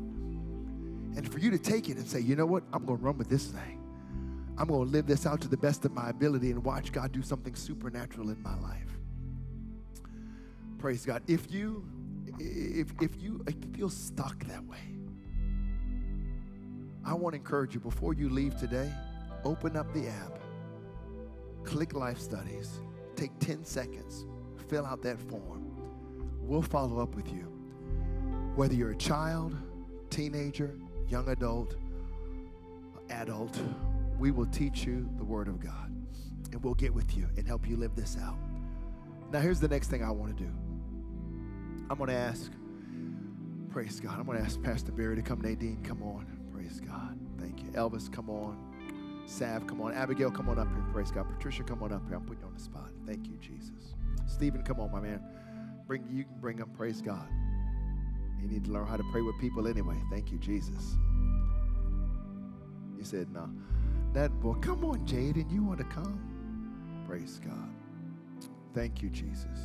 And 1.15 1.29
for 1.31 1.39
you 1.39 1.49
to 1.51 1.57
take 1.57 1.89
it 1.89 1.97
and 1.97 2.07
say, 2.07 2.19
you 2.19 2.35
know 2.35 2.45
what? 2.45 2.63
I'm 2.71 2.85
going 2.85 2.99
to 2.99 3.03
run 3.03 3.17
with 3.17 3.27
this 3.27 3.47
thing. 3.47 3.81
I'm 4.57 4.67
going 4.67 4.85
to 4.85 4.91
live 4.91 5.07
this 5.07 5.25
out 5.25 5.41
to 5.41 5.47
the 5.47 5.57
best 5.57 5.85
of 5.85 5.93
my 5.93 6.09
ability 6.09 6.51
and 6.51 6.63
watch 6.63 6.91
God 6.91 7.11
do 7.11 7.23
something 7.23 7.55
supernatural 7.55 8.29
in 8.29 8.41
my 8.43 8.55
life. 8.59 8.85
Praise 10.77 11.05
God. 11.05 11.23
If 11.27 11.51
you 11.51 11.83
if 12.39 12.93
if 13.01 13.21
you 13.21 13.43
feel 13.73 13.89
stuck 13.89 14.45
that 14.45 14.63
way, 14.65 14.77
I 17.03 17.13
want 17.13 17.33
to 17.33 17.37
encourage 17.37 17.73
you 17.73 17.79
before 17.79 18.13
you 18.13 18.29
leave 18.29 18.57
today, 18.57 18.91
open 19.43 19.75
up 19.75 19.91
the 19.93 20.07
app, 20.07 20.39
click 21.63 21.93
Life 21.93 22.19
Studies, 22.19 22.81
take 23.15 23.37
10 23.39 23.65
seconds, 23.65 24.25
fill 24.67 24.85
out 24.85 25.01
that 25.01 25.19
form 25.19 25.58
We'll 26.49 26.63
follow 26.63 26.99
up 26.99 27.13
with 27.13 27.31
you. 27.31 27.43
Whether 28.55 28.73
you're 28.73 28.89
a 28.89 28.97
child, 28.97 29.55
teenager, 30.09 30.73
young 31.07 31.29
adult, 31.29 31.75
adult, 33.11 33.55
we 34.17 34.31
will 34.31 34.47
teach 34.47 34.83
you 34.83 35.07
the 35.17 35.23
Word 35.23 35.47
of 35.47 35.59
God. 35.59 35.95
And 36.51 36.63
we'll 36.63 36.73
get 36.73 36.91
with 36.91 37.15
you 37.15 37.27
and 37.37 37.45
help 37.45 37.69
you 37.69 37.77
live 37.77 37.95
this 37.95 38.17
out. 38.19 38.35
Now, 39.31 39.41
here's 39.41 39.59
the 39.59 39.67
next 39.67 39.89
thing 39.89 40.03
I 40.03 40.09
want 40.09 40.35
to 40.35 40.43
do. 40.43 40.49
I'm 41.87 41.99
going 41.99 42.09
to 42.09 42.15
ask, 42.15 42.51
praise 43.69 43.99
God. 43.99 44.17
I'm 44.17 44.25
going 44.25 44.39
to 44.39 44.43
ask 44.43 44.59
Pastor 44.63 44.91
Barry 44.91 45.17
to 45.17 45.21
come. 45.21 45.41
Nadine, 45.41 45.83
come 45.83 46.01
on. 46.01 46.25
Praise 46.51 46.79
God. 46.79 47.15
Thank 47.39 47.61
you. 47.61 47.69
Elvis, 47.73 48.11
come 48.11 48.27
on. 48.27 48.57
Sav, 49.27 49.67
come 49.67 49.81
on. 49.81 49.93
Abigail, 49.93 50.31
come 50.31 50.49
on 50.49 50.57
up 50.57 50.67
here. 50.67 50.83
Praise 50.91 51.11
God. 51.11 51.27
Patricia, 51.29 51.61
come 51.61 51.83
on 51.83 51.93
up 51.93 52.01
here. 52.07 52.17
I'm 52.17 52.23
putting 52.23 52.41
you 52.41 52.47
on 52.47 52.55
the 52.55 52.59
spot. 52.59 52.89
Thank 53.05 53.27
you, 53.27 53.37
Jesus. 53.37 53.93
Stephen, 54.25 54.63
come 54.63 54.79
on, 54.79 54.91
my 54.91 54.99
man. 54.99 55.21
Bring 55.89 56.05
you 56.11 56.23
can 56.23 56.39
bring 56.39 56.57
them. 56.57 56.69
Praise 56.77 57.01
God. 57.01 57.27
You 58.39 58.47
need 58.47 58.63
to 58.65 58.71
learn 58.71 58.85
how 58.85 58.95
to 58.95 59.03
pray 59.11 59.21
with 59.21 59.39
people 59.39 59.67
anyway. 59.67 59.95
Thank 60.11 60.31
you, 60.31 60.37
Jesus. 60.37 60.95
You 62.95 63.03
said, 63.03 63.33
no. 63.33 63.49
That 64.13 64.39
boy, 64.39 64.53
come 64.53 64.85
on, 64.85 64.99
Jaden. 65.07 65.51
You 65.51 65.63
want 65.63 65.79
to 65.79 65.85
come? 65.85 67.03
Praise 67.07 67.41
God. 67.43 67.73
Thank 68.75 69.01
you, 69.01 69.09
Jesus. 69.09 69.57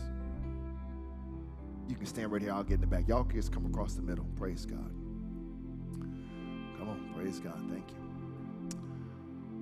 You 1.88 1.94
can 1.94 2.06
stand 2.06 2.32
right 2.32 2.40
here. 2.40 2.54
I'll 2.54 2.64
get 2.64 2.76
in 2.76 2.80
the 2.80 2.86
back. 2.86 3.06
Y'all 3.06 3.24
just 3.24 3.52
come 3.52 3.66
across 3.66 3.92
the 3.92 4.00
middle. 4.00 4.24
Praise 4.36 4.64
God. 4.64 4.94
Come 6.78 6.88
on. 6.88 7.12
Praise 7.14 7.38
God. 7.38 7.60
Thank 7.70 7.90
you. 7.90 8.78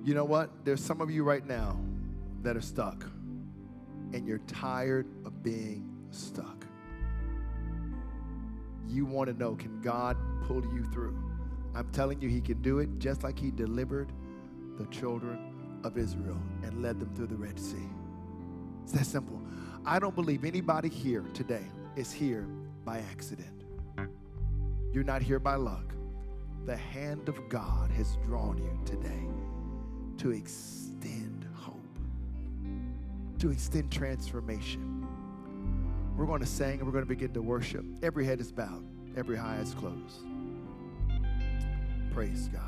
You 0.05 0.13
know 0.13 0.23
what? 0.23 0.49
There's 0.63 0.81
some 0.81 1.01
of 1.01 1.11
you 1.11 1.25
right 1.25 1.45
now 1.45 1.77
that 2.41 2.55
are 2.55 2.61
stuck 2.61 3.03
and 4.13 4.25
you're 4.25 4.39
tired 4.47 5.07
of 5.25 5.43
being 5.43 5.92
stuck. 6.13 6.65
you 8.87 9.05
want 9.05 9.27
to 9.27 9.33
know 9.37 9.55
can 9.55 9.81
God 9.81 10.17
pull 10.43 10.61
you 10.73 10.83
through? 10.93 11.17
I'm 11.75 11.89
telling 11.91 12.21
you, 12.21 12.29
He 12.29 12.41
can 12.41 12.61
do 12.61 12.79
it 12.79 12.99
just 12.99 13.23
like 13.23 13.39
He 13.39 13.49
delivered 13.49 14.11
the 14.77 14.85
children 14.87 15.39
of 15.83 15.97
Israel 15.97 16.37
and 16.63 16.81
led 16.81 16.99
them 16.99 17.13
through 17.15 17.27
the 17.27 17.35
Red 17.35 17.59
Sea. 17.59 17.89
It's 18.83 18.91
that 18.91 19.05
simple. 19.05 19.41
I 19.85 19.99
don't 19.99 20.15
believe 20.15 20.45
anybody 20.45 20.89
here 20.89 21.25
today 21.33 21.65
is 21.95 22.11
here 22.11 22.47
by 22.85 22.99
accident. 23.11 23.63
You're 24.93 25.03
not 25.03 25.21
here 25.21 25.39
by 25.39 25.55
luck. 25.55 25.93
The 26.65 26.77
hand 26.77 27.27
of 27.27 27.49
God 27.49 27.89
has 27.91 28.17
drawn 28.25 28.57
you 28.57 28.79
today 28.85 29.27
to 30.17 30.31
extend 30.31 31.47
hope, 31.55 31.97
to 33.39 33.49
extend 33.49 33.91
transformation. 33.91 34.92
We're 36.17 36.25
going 36.25 36.41
to 36.41 36.45
sing 36.45 36.79
and 36.79 36.85
we're 36.85 36.91
going 36.91 37.03
to 37.03 37.09
begin 37.09 37.33
to 37.33 37.41
worship. 37.41 37.85
Every 38.03 38.25
head 38.25 38.39
is 38.39 38.51
bowed, 38.51 38.83
every 39.17 39.37
eye 39.37 39.59
is 39.59 39.73
closed. 39.73 40.21
Praise 42.13 42.49
God. 42.49 42.61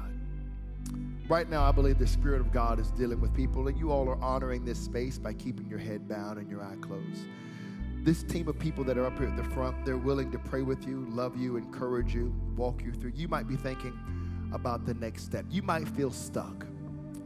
Right 1.27 1.49
now, 1.49 1.63
I 1.63 1.71
believe 1.71 1.97
the 1.97 2.07
Spirit 2.07 2.41
of 2.41 2.51
God 2.51 2.79
is 2.79 2.91
dealing 2.91 3.19
with 3.19 3.33
people, 3.33 3.67
and 3.67 3.77
you 3.77 3.91
all 3.91 4.07
are 4.09 4.21
honoring 4.21 4.63
this 4.63 4.79
space 4.79 5.17
by 5.17 5.33
keeping 5.33 5.67
your 5.67 5.79
head 5.79 6.07
bowed 6.07 6.37
and 6.37 6.49
your 6.49 6.63
eye 6.63 6.77
closed. 6.81 7.27
This 8.03 8.21
team 8.23 8.47
of 8.47 8.59
people 8.59 8.83
that 8.83 8.97
are 8.97 9.05
up 9.05 9.17
here 9.17 9.27
at 9.27 9.35
the 9.35 9.43
front, 9.43 9.83
they're 9.85 9.97
willing 9.97 10.31
to 10.31 10.37
pray 10.37 10.61
with 10.61 10.87
you, 10.87 11.07
love 11.09 11.35
you, 11.35 11.57
encourage 11.57 12.13
you, 12.13 12.31
walk 12.55 12.83
you 12.83 12.91
through. 12.93 13.13
You 13.15 13.27
might 13.27 13.47
be 13.47 13.55
thinking 13.55 13.97
about 14.53 14.85
the 14.85 14.93
next 14.95 15.23
step. 15.23 15.45
You 15.49 15.63
might 15.63 15.87
feel 15.87 16.11
stuck, 16.11 16.65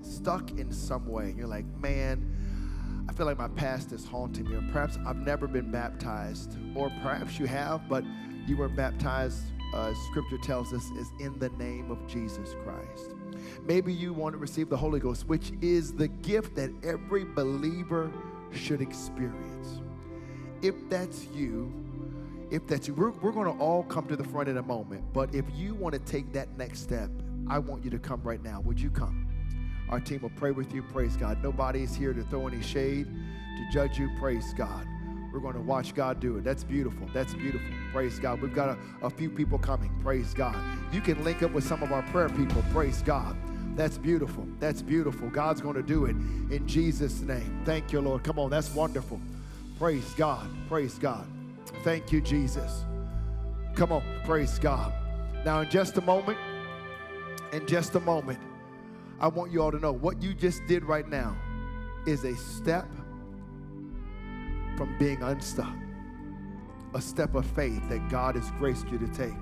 stuck 0.01 0.51
in 0.51 0.72
some 0.72 1.05
way. 1.05 1.34
You're 1.38 1.47
like, 1.47 1.65
man, 1.82 2.29
feel 3.20 3.26
like 3.26 3.38
my 3.38 3.49
past 3.49 3.91
is 3.91 4.05
haunting 4.05 4.49
me. 4.49 4.55
Or 4.55 4.63
perhaps 4.72 4.97
I've 5.05 5.17
never 5.17 5.45
been 5.45 5.70
baptized. 5.70 6.55
Or 6.74 6.89
perhaps 7.03 7.38
you 7.38 7.47
have, 7.47 7.89
but 7.89 8.05
you 8.47 8.55
were 8.55 8.70
baptized, 8.70 9.43
uh, 9.74 9.93
scripture 10.07 10.38
tells 10.38 10.72
us, 10.72 10.86
is 10.91 11.11
in 11.20 11.38
the 11.38 11.49
name 11.49 11.91
of 11.91 12.07
Jesus 12.07 12.55
Christ. 12.63 13.15
Maybe 13.65 13.93
you 13.93 14.13
want 14.13 14.36
to 14.36 14.38
receive 14.38 14.70
the 14.70 14.78
Holy 14.78 15.01
Ghost, 15.01 15.28
which 15.28 15.51
is 15.61 15.91
the 15.91 16.07
gift 16.07 16.55
that 16.55 16.72
every 16.82 17.26
believer 17.26 18.09
should 18.53 18.80
experience. 18.80 19.82
If 20.61 20.76
that's 20.89 21.26
you, 21.36 21.74
if 22.51 22.65
that's 22.67 22.88
you, 22.88 22.93
we're, 22.93 23.11
we're 23.11 23.34
going 23.34 23.53
to 23.53 23.61
all 23.61 23.84
come 23.84 24.07
to 24.07 24.15
the 24.15 24.24
front 24.24 24.47
in 24.47 24.59
a 24.59 24.63
moment. 24.63 25.03
But 25.11 25.36
if 25.36 25.43
you 25.53 25.76
want 25.76 25.91
to 25.91 25.99
take 25.99 26.32
that 26.32 26.57
next 26.57 26.80
step, 26.80 27.09
I 27.49 27.59
want 27.59 27.84
you 27.84 27.89
to 27.89 27.99
come 27.99 28.22
right 28.24 28.41
now. 28.41 28.61
Would 28.61 28.80
you 28.80 28.89
come? 28.89 29.29
Our 29.90 30.00
team 30.00 30.22
will 30.22 30.32
pray 30.32 30.52
with 30.52 30.74
you. 30.74 30.84
Praise 30.84 31.16
God. 31.16 31.42
Nobody 31.44 31.84
is 31.84 31.96
here 31.96 32.14
to 32.14 32.24
throw 32.24 32.48
any 32.48 32.62
shade, 32.62 33.06
to 33.06 33.74
judge 33.74 33.98
you. 33.98 34.10
Praise 34.20 34.54
God. 34.54 34.88
We're 35.34 35.40
going 35.40 35.56
to 35.56 35.62
watch 35.62 35.94
God 35.94 36.20
do 36.20 36.38
it. 36.38 36.44
That's 36.44 36.64
beautiful. 36.64 37.08
That's 37.14 37.34
beautiful. 37.34 37.68
Praise 37.92 38.20
God. 38.20 38.42
We've 38.42 38.54
got 38.54 38.70
a, 38.70 39.06
a 39.06 39.10
few 39.10 39.30
people 39.30 39.60
coming. 39.60 39.92
Praise 40.02 40.34
God. 40.34 40.56
You 40.92 41.02
can 41.02 41.24
link 41.24 41.44
up 41.44 41.52
with 41.52 41.64
some 41.64 41.84
of 41.84 41.92
our 41.92 42.02
prayer 42.04 42.30
people. 42.30 42.64
Praise 42.72 43.02
God. 43.02 43.36
That's 43.76 43.98
beautiful. 43.98 44.48
That's 44.60 44.82
beautiful. 44.82 45.30
God's 45.30 45.62
going 45.62 45.76
to 45.76 45.84
do 45.84 46.06
it 46.06 46.16
in 46.52 46.68
Jesus' 46.68 47.22
name. 47.22 47.62
Thank 47.64 47.92
you, 47.92 48.02
Lord. 48.02 48.24
Come 48.24 48.40
on. 48.40 48.50
That's 48.50 48.74
wonderful. 48.74 49.22
Praise 49.78 50.14
God. 50.18 50.50
Praise 50.68 50.98
God. 50.98 51.26
Thank 51.84 52.12
you, 52.12 52.22
Jesus. 52.22 52.84
Come 53.76 53.92
on. 53.92 54.04
Praise 54.26 54.58
God. 54.60 54.92
Now, 55.46 55.62
in 55.62 55.70
just 55.70 55.98
a 55.98 56.02
moment, 56.02 56.38
in 57.54 57.66
just 57.68 57.96
a 57.96 58.00
moment, 58.00 58.40
I 59.22 59.28
want 59.28 59.51
you 59.51 59.61
all 59.61 59.72
to 59.72 59.80
know 59.80 59.91
what 59.91 60.22
you 60.22 60.34
just 60.34 60.65
did 60.65 60.86
right 60.86 61.07
now 61.07 61.36
is 62.05 62.24
a 62.24 62.36
step 62.38 62.88
from 64.78 64.95
being 64.97 65.22
unstuck, 65.22 65.76
a 66.93 67.01
step 67.01 67.36
of 67.36 67.45
faith 67.45 67.82
that 67.89 68.07
God 68.09 68.36
has 68.36 68.49
graced 68.51 68.88
you 68.88 68.97
to 68.97 69.07
take. 69.07 69.41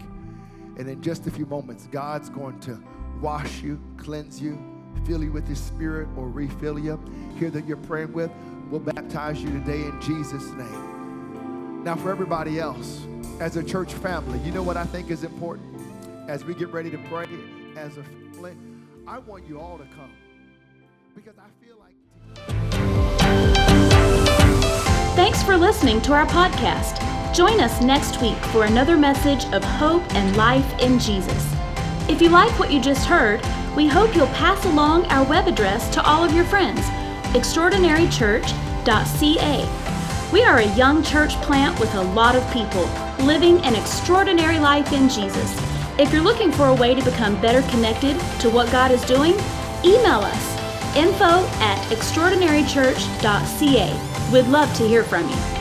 And 0.77 0.89
in 0.89 1.01
just 1.01 1.27
a 1.27 1.31
few 1.31 1.45
moments, 1.45 1.87
God's 1.91 2.29
going 2.29 2.59
to 2.61 2.79
wash 3.21 3.61
you, 3.61 3.79
cleanse 3.97 4.41
you, 4.41 4.57
fill 5.05 5.23
you 5.23 5.31
with 5.31 5.47
His 5.47 5.59
Spirit, 5.59 6.07
or 6.17 6.27
refill 6.27 6.79
you. 6.79 6.99
Here 7.37 7.51
that 7.51 7.67
you're 7.67 7.77
praying 7.77 8.13
with, 8.13 8.31
we'll 8.71 8.79
baptize 8.79 9.43
you 9.43 9.51
today 9.51 9.81
in 9.81 10.01
Jesus' 10.01 10.49
name. 10.53 11.83
Now, 11.83 11.95
for 11.95 12.09
everybody 12.09 12.59
else, 12.59 13.05
as 13.39 13.57
a 13.57 13.63
church 13.63 13.93
family, 13.93 14.39
you 14.39 14.51
know 14.51 14.63
what 14.63 14.75
I 14.75 14.85
think 14.85 15.11
is 15.11 15.23
important? 15.23 15.67
As 16.27 16.43
we 16.43 16.55
get 16.55 16.69
ready 16.69 16.89
to 16.89 16.97
pray 17.09 17.27
as 17.75 17.97
a 17.97 18.03
family, 18.03 18.55
I 19.07 19.19
want 19.19 19.47
you 19.47 19.57
all 19.57 19.77
to 19.77 19.85
come 19.95 20.11
because 21.15 21.35
I 21.39 21.47
feel 21.63 21.77
like. 21.79 21.95
Thanks 25.15 25.41
for 25.41 25.55
listening 25.55 26.01
to 26.01 26.11
our 26.11 26.25
podcast. 26.25 27.01
Join 27.33 27.61
us 27.61 27.81
next 27.81 28.21
week 28.21 28.35
for 28.51 28.65
another 28.65 28.97
message 28.97 29.45
of 29.53 29.63
hope 29.63 30.03
and 30.13 30.35
life 30.35 30.77
in 30.79 30.99
Jesus. 30.99 31.55
If 32.09 32.21
you 32.21 32.27
like 32.27 32.51
what 32.59 32.69
you 32.69 32.81
just 32.81 33.05
heard, 33.05 33.39
we 33.77 33.87
hope 33.87 34.13
you'll 34.13 34.27
pass 34.27 34.65
along 34.65 35.05
our 35.05 35.23
web 35.23 35.47
address 35.47 35.87
to 35.93 36.03
all 36.03 36.25
of 36.25 36.33
your 36.33 36.45
friends 36.45 36.81
extraordinarychurch.ca. 37.33 40.31
We 40.33 40.43
are 40.43 40.57
a 40.57 40.75
young 40.75 41.01
church 41.03 41.35
plant 41.41 41.79
with 41.79 41.95
a 41.95 42.01
lot 42.01 42.35
of 42.35 42.45
people 42.51 42.83
living 43.25 43.59
an 43.59 43.75
extraordinary 43.75 44.59
life 44.59 44.91
in 44.91 45.07
Jesus. 45.07 45.76
If 45.99 46.13
you're 46.13 46.21
looking 46.21 46.51
for 46.51 46.67
a 46.67 46.75
way 46.75 46.93
to 46.93 47.03
become 47.03 47.41
better 47.41 47.67
connected 47.71 48.19
to 48.41 48.51
what 48.51 48.71
God 48.71 48.91
is 48.91 49.03
doing, 49.05 49.33
email 49.83 50.19
us 50.19 50.55
info 50.95 51.43
at 51.59 51.79
extraordinarychurch.ca. 51.89 54.31
We'd 54.31 54.47
love 54.47 54.71
to 54.75 54.87
hear 54.87 55.03
from 55.03 55.27
you. 55.27 55.56